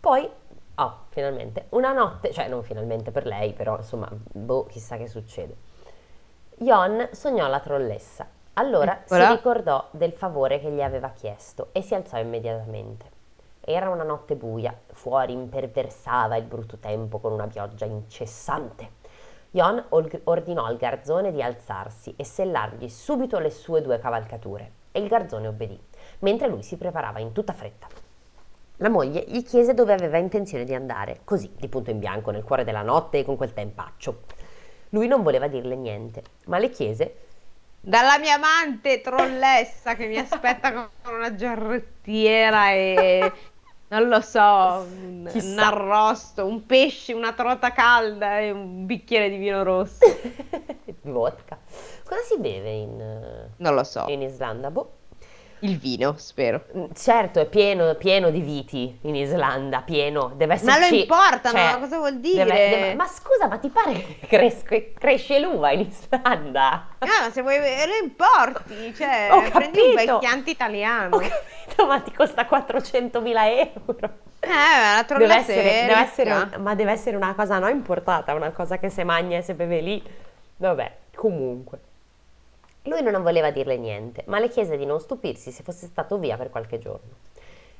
Poi 0.00 0.28
Oh, 0.80 1.06
finalmente. 1.08 1.66
Una 1.70 1.92
notte, 1.92 2.32
cioè 2.32 2.46
non 2.46 2.62
finalmente 2.62 3.10
per 3.10 3.26
lei, 3.26 3.52
però 3.52 3.76
insomma, 3.78 4.08
boh, 4.12 4.66
chissà 4.66 4.96
che 4.96 5.08
succede. 5.08 5.56
Jon 6.60 7.08
sognò 7.12 7.46
la 7.46 7.60
trollessa. 7.60 8.26
Allora 8.54 9.02
si 9.04 9.14
Eccola. 9.14 9.30
ricordò 9.30 9.88
del 9.92 10.10
favore 10.10 10.58
che 10.58 10.70
gli 10.70 10.82
aveva 10.82 11.10
chiesto 11.10 11.68
e 11.70 11.82
si 11.82 11.94
alzò 11.94 12.18
immediatamente. 12.18 13.06
Era 13.60 13.90
una 13.90 14.02
notte 14.02 14.34
buia, 14.34 14.76
fuori 14.86 15.34
imperversava 15.34 16.34
il 16.34 16.42
brutto 16.42 16.78
tempo 16.78 17.20
con 17.20 17.30
una 17.30 17.46
pioggia 17.46 17.84
incessante. 17.84 18.96
Ol- 19.90 20.20
ordinò 20.24 20.64
al 20.64 20.76
garzone 20.76 21.30
di 21.30 21.40
alzarsi 21.40 22.14
e 22.16 22.24
sellargli 22.24 22.88
subito 22.88 23.38
le 23.38 23.50
sue 23.50 23.80
due 23.80 24.00
cavalcature 24.00 24.72
e 24.90 25.00
il 25.00 25.06
garzone 25.06 25.46
obbedì, 25.46 25.80
mentre 26.20 26.48
lui 26.48 26.64
si 26.64 26.76
preparava 26.76 27.20
in 27.20 27.30
tutta 27.30 27.52
fretta. 27.52 27.86
La 28.78 28.88
moglie 28.88 29.24
gli 29.28 29.44
chiese 29.44 29.74
dove 29.74 29.92
aveva 29.92 30.18
intenzione 30.18 30.64
di 30.64 30.74
andare, 30.74 31.20
così, 31.22 31.52
di 31.56 31.68
punto 31.68 31.90
in 31.90 32.00
bianco, 32.00 32.32
nel 32.32 32.42
cuore 32.42 32.64
della 32.64 32.82
notte 32.82 33.18
e 33.18 33.24
con 33.24 33.36
quel 33.36 33.52
tempaccio. 33.52 34.22
Lui 34.90 35.06
non 35.06 35.22
voleva 35.22 35.46
dirle 35.48 35.76
niente, 35.76 36.22
ma 36.46 36.58
le 36.58 36.70
chiese 36.70 37.14
Dalla 37.80 38.18
mia 38.18 38.34
amante 38.34 39.00
trollessa 39.00 39.94
che 39.94 40.06
mi 40.06 40.18
aspetta 40.18 40.72
con 40.72 41.14
una 41.14 41.34
giarrettiera 41.34 42.72
e 42.72 43.32
non 43.88 44.08
lo 44.08 44.20
so, 44.20 44.40
un, 44.40 45.30
un 45.32 45.58
arrosto, 45.58 46.44
un 46.44 46.66
pesce, 46.66 47.14
una 47.14 47.32
trota 47.32 47.72
calda 47.72 48.40
e 48.40 48.50
un 48.50 48.84
bicchiere 48.84 49.30
di 49.30 49.36
vino 49.36 49.62
rosso. 49.62 50.04
vodka. 51.02 51.58
Cosa 52.04 52.20
si 52.22 52.38
beve 52.38 52.70
in, 52.70 53.48
Non 53.56 53.74
lo 53.74 53.84
so. 53.84 54.04
in 54.08 54.22
Islanda? 54.22 54.70
Boh. 54.70 54.96
Il 55.60 55.76
vino, 55.78 56.14
spero. 56.16 56.64
Mm, 56.76 56.84
Certo, 56.94 57.40
è 57.40 57.46
pieno, 57.46 57.92
pieno 57.94 58.30
di 58.30 58.40
viti 58.40 58.98
in 59.02 59.16
Islanda, 59.16 59.80
pieno, 59.82 60.32
deve 60.36 60.58
Ma 60.62 60.76
lo 60.78 60.84
esserci... 60.84 61.00
importano, 61.00 61.58
cioè, 61.58 61.78
cosa 61.80 61.96
vuol 61.98 62.18
deve- 62.20 62.44
dire? 62.44 62.68
deve- 62.68 62.94
ma 62.94 63.06
scusa, 63.06 63.48
ma 63.48 63.58
ti 63.58 63.68
pare 63.68 63.92
che 63.92 64.26
cresce, 64.26 64.92
cresce 64.92 65.38
l'uva 65.40 65.72
in 65.72 65.80
Islanda? 65.80 66.88
Ah, 66.98 67.06
ma 67.22 67.30
se 67.30 67.42
vuoi 67.42 67.58
lo 67.58 68.06
importi, 68.06 68.94
cioè 68.94 69.28
Ho 69.32 69.42
prendi 69.50 69.80
un 69.80 69.94
bel 69.94 70.42
italiano. 70.46 71.16
Ho 71.16 71.18
capito, 71.20 71.86
ma 71.86 72.00
ti 72.00 72.12
costa 72.12 72.46
400.000 72.46 73.70
euro. 73.74 74.26
Eh, 74.40 74.48
la 74.48 75.04
Deve 75.06 75.06
trollessa 75.06 75.38
essere, 75.52 75.62
deve 75.86 76.00
essere 76.00 76.32
un- 76.32 76.62
ma 76.62 76.74
deve 76.76 76.92
essere 76.92 77.16
una 77.16 77.34
cosa 77.34 77.58
non 77.58 77.70
importata, 77.70 78.32
una 78.34 78.50
cosa 78.52 78.78
che 78.78 78.88
se 78.90 79.02
mangia 79.02 79.38
e 79.38 79.42
se 79.42 79.54
beve 79.54 79.80
lì. 79.80 80.02
Vabbè, 80.58 80.92
comunque. 81.16 81.78
Lui 82.84 83.02
non 83.02 83.22
voleva 83.22 83.50
dirle 83.50 83.76
niente, 83.76 84.24
ma 84.26 84.38
le 84.38 84.48
chiese 84.48 84.76
di 84.76 84.86
non 84.86 85.00
stupirsi 85.00 85.50
se 85.52 85.62
fosse 85.62 85.86
stato 85.86 86.18
via 86.18 86.36
per 86.36 86.50
qualche 86.50 86.78
giorno. 86.78 87.16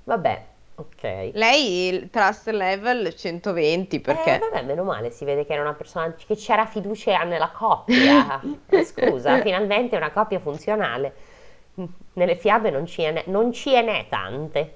Vabbè, 0.05 0.45
ok. 0.77 1.31
Lei 1.35 1.89
il 1.89 2.11
trust 2.11 2.49
level 2.49 3.15
120 3.15 4.01
perché 4.01 4.37
Eh, 4.37 4.39
vabbè, 4.39 4.63
meno 4.63 4.85
male, 4.85 5.11
si 5.11 5.25
vede 5.25 5.45
che 5.45 5.53
era 5.53 5.63
una 5.63 5.75
persona 5.75 6.15
che 6.15 6.35
c'era 6.37 6.67
fiducia 6.67 7.23
nella 7.25 7.51
coppia. 7.51 8.41
Eh, 8.69 8.85
Scusa, 8.85 9.41
finalmente 9.41 9.97
una 9.97 10.11
coppia 10.11 10.41
funzionale. 10.41 11.15
Nelle 12.15 12.37
fiabe 12.37 12.71
non 12.71 12.87
ci 12.87 13.03
è 13.03 13.13
ne, 13.13 13.23
non 13.27 13.53
ci 13.53 13.73
è 13.73 13.83
ne 13.83 14.07
tante. 14.09 14.75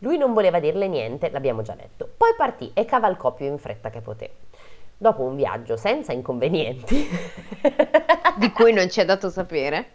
Lui 0.00 0.18
non 0.18 0.32
voleva 0.34 0.60
dirle 0.60 0.86
niente, 0.88 1.30
l'abbiamo 1.30 1.62
già 1.62 1.74
detto. 1.74 2.08
Poi 2.16 2.34
partì 2.36 2.70
e 2.74 2.84
cavalcò 2.84 3.32
più 3.32 3.46
in 3.46 3.58
fretta 3.58 3.90
che 3.90 4.00
poté. 4.00 4.30
Dopo 4.98 5.22
un 5.22 5.36
viaggio 5.36 5.76
senza 5.76 6.12
inconvenienti, 6.12 7.06
di 8.38 8.50
cui 8.52 8.72
non 8.72 8.88
ci 8.88 9.00
è 9.00 9.04
dato 9.04 9.28
sapere. 9.28 9.94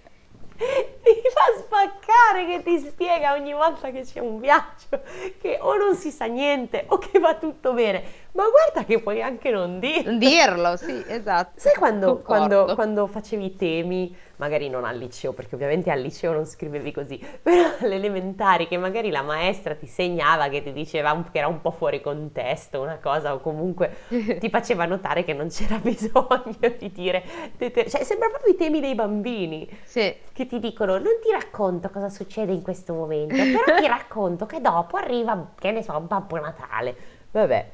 mi 0.62 1.22
fa 1.34 1.60
spaccare 1.60 2.46
che 2.46 2.64
ti 2.64 2.80
spiega 2.80 3.34
ogni 3.34 3.54
volta 3.54 3.90
che 3.90 4.02
c'è 4.02 4.20
un 4.20 4.40
viaggio 4.40 5.02
che 5.40 5.58
o 5.60 5.76
non 5.76 5.96
si 5.96 6.12
sa 6.12 6.26
niente 6.26 6.86
o 6.88 6.98
che 6.98 7.20
va 7.20 7.36
tutto 7.36 7.74
bene. 7.74 8.04
Ma 8.34 8.44
guarda 8.50 8.86
che 8.88 9.02
puoi 9.02 9.22
anche 9.22 9.52
non 9.52 9.80
dire. 9.80 10.04
Non 10.04 10.18
dirlo, 10.18 10.78
sì, 10.78 11.04
esatto. 11.06 11.60
Sai 11.60 11.76
quando, 11.76 12.20
quando- 12.20 12.74
quando 12.76 13.06
facevi 13.06 13.46
i 13.46 13.56
temi, 13.58 14.16
magari 14.38 14.70
non 14.70 14.86
al 14.86 14.98
liceo, 14.98 15.34
perché 15.34 15.56
ovviamente 15.56 15.92
al 15.92 16.00
liceo 16.00 16.32
non 16.32 16.46
scrivevi 16.46 16.94
così, 16.94 17.18
però 17.44 17.62
alle 17.82 17.96
elementari 17.96 18.68
che 18.70 18.78
magari 18.78 19.10
la 19.12 19.22
maestra 19.22 19.76
ti 19.76 19.86
segnava 19.86 20.48
che 20.48 20.64
ti 20.64 20.72
diceva 20.72 21.24
che 21.30 21.38
era 21.40 21.48
un 21.48 21.60
po' 21.60 21.72
fuori 21.72 22.00
contesto 22.00 22.80
una 22.80 23.00
cosa 23.02 23.34
o 23.34 23.40
comunque 23.42 23.98
ti 24.40 24.50
faceva 24.50 24.86
notare 24.86 25.26
che 25.26 25.34
non 25.34 25.50
c'era 25.50 25.76
bisogno 25.84 26.56
di 26.80 26.90
dire, 26.90 27.24
cioè 27.58 28.04
sembra 28.04 28.30
proprio 28.30 28.54
i 28.54 28.56
temi 28.56 28.80
dei 28.80 28.96
bambini 28.96 29.68
Sì. 29.84 30.16
che 30.32 30.46
ti 30.46 30.60
dicono 30.60 30.94
non 30.94 31.20
ti 31.22 31.32
racconto 31.32 31.90
cosa 31.90 32.08
succede 32.10 32.54
in 32.54 32.62
questo 32.62 32.94
momento, 32.94 33.36
però 33.36 33.78
ti 33.78 33.88
racconto 33.88 34.46
che 34.46 34.62
dopo 34.62 34.96
arriva, 34.96 35.52
che 35.60 35.72
ne 35.72 35.84
so, 35.84 36.00
Babbo 36.00 36.40
Natale. 36.40 36.96
Vabbè. 37.32 37.72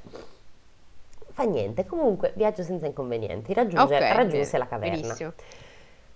Fa 1.38 1.44
niente, 1.44 1.86
comunque 1.86 2.34
viaggio 2.36 2.64
senza 2.64 2.88
inconvenienti, 2.88 3.54
raggiunge- 3.54 3.96
Ok, 3.96 4.12
raggiunse 4.12 4.58
la 4.58 4.66
caverna. 4.66 4.96
benissimo. 5.00 5.34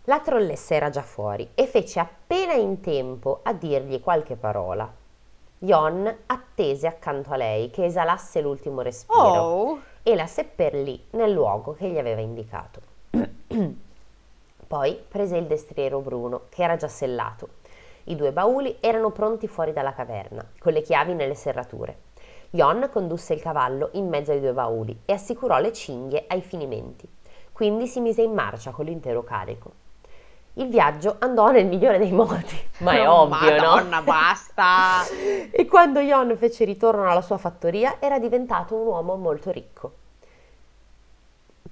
La 0.05 0.19
trollessa 0.19 0.74
era 0.74 0.89
già 0.89 1.03
fuori 1.03 1.47
e 1.53 1.67
fece 1.67 1.99
appena 1.99 2.53
in 2.53 2.82
tempo 2.82 3.41
a 3.43 3.53
dirgli 3.53 4.01
qualche 4.01 4.36
parola. 4.36 4.91
Jon 5.59 6.11
attese 6.26 6.88
accanto 6.88 7.30
a 7.34 7.36
lei 7.36 7.69
che 7.69 7.86
esalasse 7.86 8.41
l'ultimo 8.41 8.82
respiro 8.82 9.22
Oh, 9.22 9.80
e 10.01 10.15
la 10.15 10.26
seppellì 10.26 10.99
nel 11.11 11.32
luogo 11.32 11.74
che 11.74 11.88
gli 11.88 11.99
aveva 11.99 12.22
indicato. 12.22 12.82
Poi 14.65 15.03
prese 15.07 15.38
il 15.38 15.45
destriero 15.45 15.99
bruno, 15.99 16.45
che 16.49 16.63
era 16.63 16.78
già 16.78 16.88
sellato. 16.88 17.47
I 18.05 18.15
due 18.15 18.32
bauli 18.32 18.78
erano 18.80 19.11
pronti 19.11 19.47
fuori 19.47 19.72
dalla 19.72 19.93
caverna, 19.93 20.43
con 20.57 20.74
le 20.74 20.82
chiavi 20.82 21.13
nelle 21.13 21.36
serrature. 21.36 22.09
Jon 22.54 22.89
condusse 22.91 23.34
il 23.34 23.41
cavallo 23.41 23.91
in 23.93 24.10
mezzo 24.10 24.34
ai 24.34 24.41
due 24.41 24.52
bauli 24.52 25.04
e 25.06 25.14
assicurò 25.14 25.58
le 25.60 25.72
cinghie 25.72 26.26
ai 26.28 26.41
finimenti. 26.41 27.08
Quindi 27.54 27.88
si 27.88 28.02
mise 28.02 28.24
in 28.24 28.34
marcia 28.34 28.72
con 28.72 28.84
l'intero 28.84 29.24
carico. 29.24 29.72
Il 30.56 30.68
viaggio 30.68 31.16
andò 31.20 31.49
nel 31.49 31.66
migliore 31.66 31.97
dei 31.97 32.12
modi, 32.12 32.60
ma 32.80 32.91
è 32.91 33.08
Oh, 33.08 33.22
ovvio, 33.22 33.56
no? 33.56 33.76
Madonna, 33.76 34.02
basta. 34.02 35.04
E 35.49 35.66
quando 35.66 36.02
Jon 36.02 36.36
fece 36.36 36.66
ritorno 36.66 37.10
alla 37.10 37.22
sua 37.22 37.38
fattoria 37.38 38.02
era 38.02 38.20
diventato 38.20 38.76
un 38.76 38.88
uomo 38.88 39.16
molto 39.16 39.49
ricco. 39.49 39.93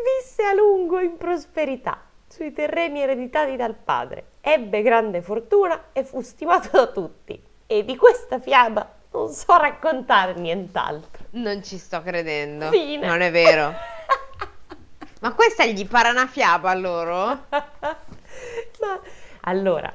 Visse 0.00 0.42
a 0.44 0.54
lungo 0.54 0.98
in 0.98 1.18
prosperità 1.18 2.00
sui 2.26 2.54
terreni 2.54 3.02
ereditati 3.02 3.56
dal 3.56 3.74
padre, 3.74 4.24
ebbe 4.40 4.80
grande 4.80 5.20
fortuna 5.20 5.88
e 5.92 6.04
fu 6.04 6.22
stimato 6.22 6.70
da 6.72 6.86
tutti. 6.86 7.48
E 7.72 7.84
di 7.84 7.96
questa 7.96 8.40
fiaba 8.40 8.84
non 9.12 9.28
so 9.28 9.56
raccontare 9.56 10.34
nient'altro. 10.34 11.26
Non 11.30 11.62
ci 11.62 11.78
sto 11.78 12.02
credendo. 12.02 12.68
Fine. 12.68 13.06
Non 13.06 13.20
è 13.20 13.30
vero. 13.30 13.72
Ma 15.22 15.32
questa 15.34 15.64
gli 15.66 15.86
pare 15.86 16.10
una 16.10 16.26
fiaba 16.26 16.70
a 16.70 16.74
loro? 16.74 17.44
Ma 17.48 19.00
allora, 19.42 19.94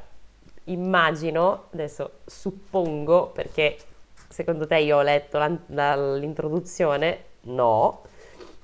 immagino, 0.64 1.66
adesso 1.74 2.20
suppongo, 2.24 3.28
perché 3.32 3.78
secondo 4.30 4.66
te 4.68 4.78
io 4.78 5.00
ho 5.00 5.02
letto 5.02 5.38
l'introduzione? 5.66 7.24
No. 7.42 8.04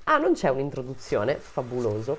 Ah, 0.04 0.16
non 0.16 0.32
c'è 0.32 0.48
un'introduzione, 0.48 1.34
fabuloso. 1.34 2.16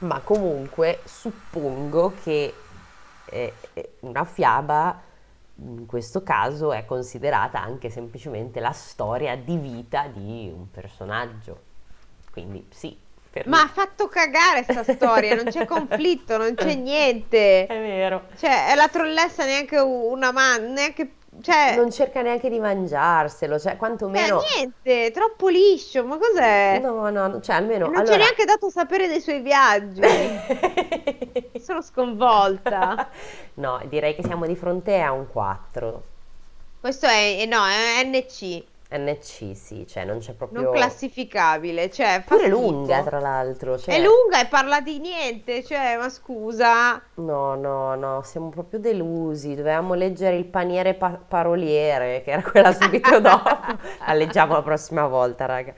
Ma 0.00 0.20
comunque 0.20 1.00
suppongo 1.04 2.12
che 2.22 2.52
eh, 3.24 3.54
eh, 3.72 3.92
una 4.00 4.26
fiaba 4.26 5.08
in 5.56 5.86
questo 5.86 6.22
caso 6.22 6.72
è 6.72 6.84
considerata 6.84 7.60
anche 7.60 7.90
semplicemente 7.90 8.60
la 8.60 8.72
storia 8.72 9.36
di 9.36 9.56
vita 9.56 10.06
di 10.08 10.50
un 10.52 10.70
personaggio. 10.70 11.70
Quindi 12.30 12.66
sì, 12.70 12.96
Ma 13.44 13.58
me 13.58 13.62
ha 13.62 13.68
fatto 13.68 14.08
cagare 14.08 14.62
sta 14.62 14.82
storia, 14.82 15.34
non 15.34 15.44
c'è 15.44 15.66
conflitto, 15.66 16.36
non 16.36 16.54
c'è 16.54 16.74
niente. 16.76 17.66
è 17.66 17.80
vero. 17.80 18.28
Cioè, 18.36 18.68
è 18.68 18.74
la 18.74 18.88
trollessa 18.88 19.44
neanche 19.44 19.78
una 19.78 20.32
man, 20.32 20.72
neanche... 20.72 21.12
Cioè, 21.40 21.76
non 21.76 21.90
cerca 21.90 22.20
neanche 22.20 22.50
di 22.50 22.60
mangiarselo, 22.60 23.58
cioè 23.58 23.72
eh, 23.72 23.76
quantomeno... 23.76 24.42
niente, 24.54 25.10
troppo 25.12 25.48
liscio, 25.48 26.04
ma 26.04 26.18
cos'è? 26.18 26.78
No, 26.78 27.08
no, 27.08 27.40
cioè 27.40 27.56
almeno... 27.56 27.86
non 27.86 27.94
ci 27.94 28.00
allora... 28.00 28.14
ha 28.14 28.18
neanche 28.18 28.44
dato 28.44 28.68
sapere 28.68 29.08
dei 29.08 29.20
suoi 29.20 29.40
viaggi. 29.40 30.00
Sono 31.58 31.80
sconvolta. 31.80 33.08
No, 33.54 33.80
direi 33.86 34.14
che 34.14 34.22
siamo 34.22 34.46
di 34.46 34.54
fronte 34.54 35.00
a 35.00 35.12
un 35.12 35.26
4. 35.28 36.02
Questo 36.80 37.06
è, 37.06 37.38
eh, 37.40 37.46
no, 37.46 37.64
è 37.66 38.04
NC, 38.04 38.64
NC, 38.96 39.56
sì, 39.56 39.86
cioè 39.86 40.04
non 40.04 40.18
c'è 40.18 40.34
proprio... 40.34 40.62
non 40.62 40.72
classificabile, 40.72 41.90
cioè 41.90 42.22
Pure 42.26 42.42
schifo. 42.42 42.56
lunga, 42.56 43.02
tra 43.02 43.20
l'altro. 43.20 43.78
Cioè... 43.78 43.94
È 43.94 43.98
lunga 43.98 44.40
e 44.40 44.46
parla 44.46 44.80
di 44.80 44.98
niente, 44.98 45.64
cioè, 45.64 45.96
ma 45.96 46.08
scusa. 46.08 47.02
No, 47.14 47.54
no, 47.54 47.94
no, 47.94 48.22
siamo 48.22 48.48
proprio 48.48 48.80
delusi. 48.80 49.54
Dovevamo 49.54 49.94
leggere 49.94 50.36
il 50.36 50.46
paniere 50.46 50.94
pa- 50.94 51.20
paroliere, 51.26 52.22
che 52.22 52.30
era 52.30 52.42
quella 52.42 52.72
subito 52.72 53.18
dopo. 53.20 53.48
La 54.06 54.12
leggiamo 54.12 54.54
la 54.54 54.62
prossima 54.62 55.06
volta, 55.06 55.46
raga. 55.46 55.74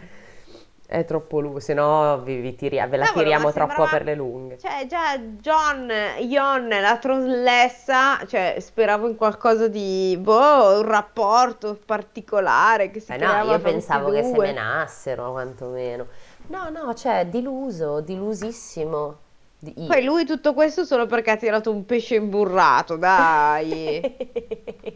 È 0.86 1.04
troppo 1.06 1.40
lungo, 1.40 1.60
se 1.60 1.72
no 1.72 2.20
vi, 2.22 2.36
vi 2.40 2.54
tiri- 2.54 2.76
ve 2.76 2.96
la 2.98 3.04
Cavolo, 3.06 3.22
tiriamo 3.22 3.52
troppo 3.52 3.68
sembrava- 3.72 3.90
per 3.90 4.04
le 4.04 4.14
lunghe. 4.14 4.58
Cioè, 4.58 4.86
già 4.86 5.18
John, 5.18 5.90
Jon, 6.28 6.68
la 6.68 6.98
trollessa, 6.98 8.22
cioè, 8.26 8.56
speravo 8.58 9.08
in 9.08 9.16
qualcosa 9.16 9.66
di, 9.66 10.16
boh, 10.20 10.78
un 10.80 10.82
rapporto 10.86 11.78
particolare 11.84 12.90
che 12.90 13.00
si 13.00 13.10
Eh 13.12 13.16
no, 13.16 13.26
creava 13.28 13.52
io 13.52 13.58
pensavo 13.60 14.08
questi 14.10 14.28
che 14.28 14.34
due. 14.34 14.46
semenassero, 14.46 15.30
quantomeno. 15.32 16.06
No, 16.48 16.68
no, 16.68 16.92
cioè, 16.94 17.24
diluso, 17.26 18.00
dilusissimo. 18.00 19.16
Di- 19.58 19.86
Poi 19.88 20.04
lui 20.04 20.26
tutto 20.26 20.52
questo 20.52 20.84
solo 20.84 21.06
perché 21.06 21.30
ha 21.30 21.36
tirato 21.36 21.70
un 21.70 21.86
pesce 21.86 22.16
imburrato, 22.16 22.96
dai. 22.96 24.02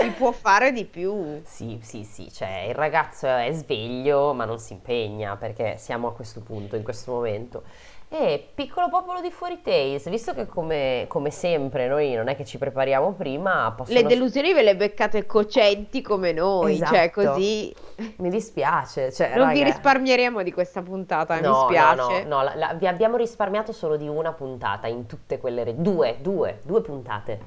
Si 0.00 0.10
può 0.12 0.32
fare 0.32 0.72
di 0.72 0.86
più. 0.86 1.40
Sì, 1.44 1.78
sì, 1.82 2.04
sì, 2.04 2.32
cioè 2.32 2.66
il 2.68 2.74
ragazzo 2.74 3.26
è 3.26 3.50
sveglio 3.52 4.32
ma 4.32 4.46
non 4.46 4.58
si 4.58 4.72
impegna 4.72 5.36
perché 5.36 5.76
siamo 5.76 6.08
a 6.08 6.12
questo 6.12 6.40
punto, 6.40 6.76
in 6.76 6.82
questo 6.82 7.12
momento. 7.12 7.62
E 8.12 8.48
piccolo 8.54 8.88
popolo 8.88 9.20
di 9.20 9.30
Fuori 9.30 9.60
Tales, 9.62 10.08
visto 10.08 10.34
che 10.34 10.46
come, 10.46 11.04
come 11.06 11.30
sempre 11.30 11.86
noi 11.86 12.14
non 12.14 12.26
è 12.26 12.34
che 12.34 12.44
ci 12.44 12.58
prepariamo 12.58 13.12
prima, 13.12 13.72
possono... 13.76 14.00
Le 14.00 14.04
delusioni 14.06 14.52
ve 14.52 14.62
le 14.62 14.74
beccate 14.74 15.26
cocenti 15.26 16.02
come 16.02 16.32
noi, 16.32 16.78
cioè 16.78 17.10
Esatto. 17.14 17.32
così 17.34 17.72
Mi 18.16 18.28
dispiace, 18.30 19.12
cioè, 19.12 19.36
non 19.36 19.52
vi 19.52 19.60
raga, 19.60 19.72
risparmieremo 19.72 20.42
di 20.42 20.50
questa 20.52 20.82
puntata, 20.82 21.36
mi 21.36 21.42
No, 21.42 21.68
no, 21.70 21.94
no, 21.94 22.08
no, 22.26 22.42
la- 22.42 22.54
la- 22.56 22.74
vi 22.74 22.88
abbiamo 22.88 23.16
risparmiato 23.16 23.70
solo 23.72 23.96
di 23.96 24.08
una 24.08 24.32
puntata 24.32 24.88
in 24.88 25.06
tutte 25.06 25.38
quelle... 25.38 25.62
re- 25.62 25.76
Due, 25.76 26.16
due, 26.20 26.60
due 26.64 26.80
puntate. 26.80 27.38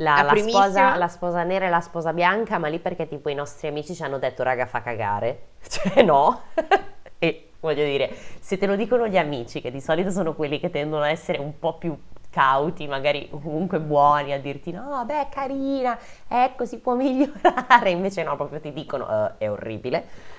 La, 0.00 0.22
La 0.22 0.36
sposa, 0.36 0.96
la 0.96 1.08
sposa 1.08 1.42
nera 1.42 1.66
e 1.66 1.70
la 1.70 1.80
sposa 1.80 2.12
bianca, 2.12 2.58
ma 2.58 2.68
lì 2.68 2.78
perché 2.78 3.08
tipo 3.08 3.28
i 3.30 3.34
nostri 3.34 3.66
amici 3.66 3.94
ci 3.94 4.02
hanno 4.04 4.18
detto 4.18 4.42
raga 4.44 4.66
fa 4.66 4.80
cagare. 4.80 5.46
Cioè 5.68 6.02
no. 6.02 6.42
e 7.18 7.50
voglio 7.58 7.84
dire, 7.84 8.14
se 8.38 8.58
te 8.58 8.66
lo 8.66 8.76
dicono 8.76 9.08
gli 9.08 9.18
amici, 9.18 9.60
che 9.60 9.70
di 9.72 9.80
solito 9.80 10.10
sono 10.10 10.34
quelli 10.34 10.60
che 10.60 10.70
tendono 10.70 11.02
a 11.02 11.10
essere 11.10 11.38
un 11.38 11.58
po' 11.58 11.74
più 11.78 11.98
cauti, 12.30 12.86
magari 12.86 13.28
comunque 13.28 13.80
buoni, 13.80 14.32
a 14.32 14.38
dirti 14.38 14.70
no, 14.70 15.02
beh, 15.04 15.28
carina, 15.30 15.98
ecco, 16.28 16.64
si 16.64 16.78
può 16.78 16.94
migliorare, 16.96 17.90
invece 17.90 18.22
no, 18.22 18.36
proprio 18.36 18.60
ti 18.60 18.72
dicono 18.72 19.08
"Eh, 19.08 19.32
è 19.38 19.50
orribile. 19.50 20.36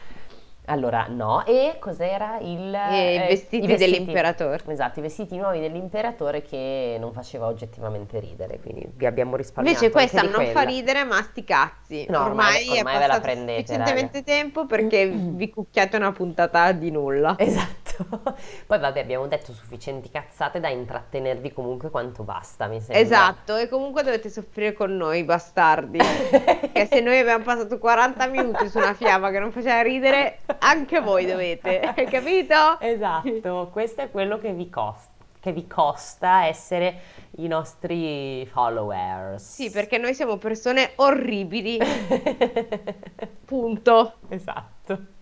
Allora, 0.70 1.08
no, 1.10 1.44
e 1.46 1.78
cos'era 1.80 2.38
il... 2.40 2.74
E 2.74 3.14
i 3.14 3.16
eh, 3.16 3.28
vestiti 3.28 3.76
dell'imperatore. 3.76 4.62
Esatto, 4.68 5.00
i 5.00 5.02
vestiti 5.02 5.36
nuovi 5.36 5.60
dell'imperatore 5.60 6.44
che 6.44 6.98
non 7.00 7.12
faceva 7.12 7.48
oggettivamente 7.48 8.20
ridere, 8.20 8.60
quindi 8.60 8.88
vi 8.94 9.06
abbiamo 9.08 9.36
risparmiato 9.36 9.84
Invece 9.84 9.92
questa 9.92 10.22
non 10.22 10.32
fa 10.32 10.52
quella. 10.52 10.70
ridere, 10.70 11.04
ma 11.06 11.22
sti 11.24 11.44
cazzi. 11.44 12.06
No, 12.08 12.26
ormai- 12.26 12.62
ormai, 12.68 12.78
ormai 12.78 12.96
è 12.96 13.00
ve 13.00 13.08
la 13.08 13.08
passato 13.08 13.22
prendete, 13.22 13.60
sufficientemente 13.62 14.24
tempo 14.24 14.66
perché 14.68 15.08
vi 15.10 15.50
cucchiate 15.50 15.98
una 15.98 16.12
puntata 16.12 16.72
di 16.72 16.92
nulla. 16.92 17.36
Esatto. 17.38 17.89
Poi 18.66 18.80
vabbè, 18.80 19.00
abbiamo 19.00 19.28
detto 19.28 19.54
sufficienti 19.54 20.10
cazzate 20.10 20.60
da 20.60 20.70
intrattenervi 20.70 21.52
comunque 21.52 21.90
quanto 21.90 22.24
basta, 22.24 22.68
mi 22.68 22.80
sembra. 22.80 23.00
Esatto, 23.00 23.56
e 23.56 23.68
comunque 23.68 24.04
dovete 24.04 24.30
soffrire 24.30 24.74
con 24.74 24.96
noi, 24.96 25.24
bastardi. 25.24 26.00
Che 26.72 26.86
se 26.86 27.02
noi 27.02 27.20
abbiamo 27.20 27.44
passato 27.44 27.78
40 27.78 28.28
minuti 28.28 28.70
su 28.70 28.78
una 28.78 28.94
fiaba 28.94 29.32
che 29.32 29.40
non 29.40 29.52
faceva 29.52 29.82
ridere, 29.82 30.40
anche 30.60 31.00
voi 31.02 31.26
dovete, 31.26 31.80
hai 31.80 32.06
capito? 32.06 32.80
Esatto, 32.80 33.70
questo 33.72 34.02
è 34.02 34.12
quello 34.12 34.40
che 34.40 34.54
vi 34.54 34.70
costa, 34.70 35.12
che 35.40 35.52
vi 35.52 35.68
costa 35.68 36.46
essere 36.46 37.02
i 37.38 37.48
nostri 37.48 38.46
followers. 38.46 39.56
Sì, 39.56 39.72
perché 39.72 39.98
noi 39.98 40.14
siamo 40.14 40.38
persone 40.38 40.92
orribili, 40.96 41.80
punto. 43.46 44.14
Esatto. 44.30 45.18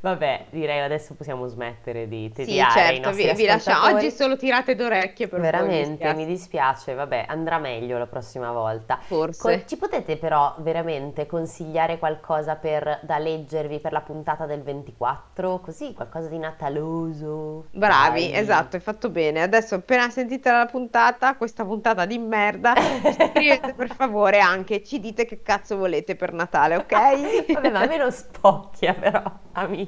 Vabbè, 0.00 0.46
direi 0.50 0.80
adesso 0.80 1.14
possiamo 1.14 1.46
smettere 1.48 2.06
di 2.08 2.30
Sì, 2.32 2.44
tediare 2.44 2.94
i 2.94 3.00
certo, 3.00 3.12
vi, 3.12 3.32
vi 3.34 3.44
lasciamo. 3.46 3.86
Oggi 3.94 4.10
solo 4.10 4.36
tirate 4.36 4.74
d'orecchie 4.74 5.28
per 5.28 5.50
voi, 5.50 5.66
mi 5.66 5.74
Veramente, 5.74 5.76
dispiace. 5.76 6.14
mi 6.14 6.26
dispiace, 6.26 6.94
vabbè, 6.94 7.24
andrà 7.28 7.58
meglio 7.58 7.96
la 7.98 8.06
prossima 8.06 8.50
volta. 8.52 8.98
Forse. 9.06 9.40
Co- 9.40 9.64
ci 9.66 9.76
potete 9.76 10.16
però 10.16 10.54
veramente 10.58 11.26
consigliare 11.26 11.98
qualcosa 11.98 12.56
per, 12.56 13.00
da 13.02 13.18
leggervi 13.18 13.80
per 13.80 13.92
la 13.92 14.00
puntata 14.02 14.46
del 14.46 14.62
24? 14.62 15.60
Così, 15.60 15.92
qualcosa 15.94 16.28
di 16.28 16.38
nataloso? 16.38 17.66
Bravi, 17.70 18.30
Dai. 18.30 18.32
esatto, 18.32 18.76
hai 18.76 18.82
fatto 18.82 19.10
bene. 19.10 19.42
Adesso 19.42 19.74
appena 19.76 20.08
sentite 20.10 20.50
la 20.50 20.66
puntata, 20.66 21.36
questa 21.36 21.64
puntata 21.64 22.06
di 22.06 22.18
merda, 22.18 22.74
scrivete 23.04 23.74
per 23.74 23.90
favore 23.94 24.40
anche, 24.40 24.82
ci 24.82 24.98
dite 25.00 25.24
che 25.26 25.42
cazzo 25.42 25.76
volete 25.76 26.16
per 26.16 26.32
Natale, 26.32 26.76
ok? 26.76 27.50
Vabbè, 27.52 27.70
ma 27.70 27.80
a 27.82 27.86
me 27.86 27.96
non 27.98 28.10
spocchia 28.10 28.94
però, 28.94 29.22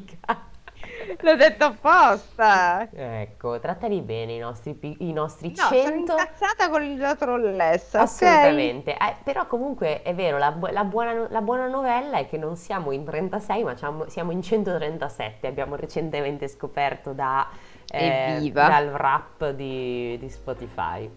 amica. 0.00 0.48
L'ho 1.20 1.36
detto 1.36 1.64
apposta. 1.64 2.88
Ecco, 2.90 3.58
trattali 3.60 4.00
bene 4.00 4.32
i 4.32 4.38
nostri, 4.38 4.74
pi- 4.74 4.96
i 5.00 5.12
nostri 5.12 5.48
No, 5.48 5.64
sono 5.64 5.80
100... 5.80 6.12
incazzata 6.12 6.70
con 6.70 6.96
la 6.96 7.14
trollessa? 7.16 8.00
Assolutamente, 8.00 8.92
Eh, 8.92 9.16
però 9.22 9.46
comunque 9.46 10.02
è 10.02 10.14
vero, 10.14 10.38
la, 10.38 10.52
bu- 10.52 10.70
la 10.70 10.84
buona, 10.84 11.26
la 11.28 11.40
buona 11.42 11.68
novella 11.68 12.18
è 12.18 12.26
che 12.26 12.38
non 12.38 12.56
siamo 12.56 12.92
in 12.92 13.04
36 13.04 13.62
ma 13.62 13.76
siamo, 13.76 14.08
siamo 14.08 14.32
in 14.32 14.42
137, 14.42 15.46
abbiamo 15.46 15.76
recentemente 15.76 16.48
scoperto 16.48 17.12
da, 17.12 17.46
eh, 17.90 18.50
dal 18.52 18.86
rap 18.88 19.50
di, 19.50 20.16
di 20.18 20.28
Spotify. 20.30 21.10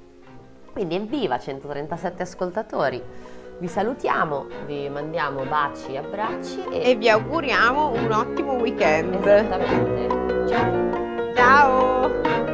Quindi 0.73 0.95
evviva 0.95 1.37
137 1.37 2.23
ascoltatori, 2.23 3.01
vi 3.63 3.69
salutiamo, 3.69 4.47
vi 4.65 4.89
mandiamo 4.89 5.45
baci 5.45 5.93
e 5.93 5.97
abbracci 5.99 6.65
e, 6.69 6.89
E 6.89 6.95
vi 6.95 7.07
auguriamo 7.07 7.93
un 7.93 8.11
ottimo 8.11 8.55
weekend. 8.55 9.25
esattamente, 9.25 10.47
ciao! 10.49 11.33
Ciao! 11.33 12.52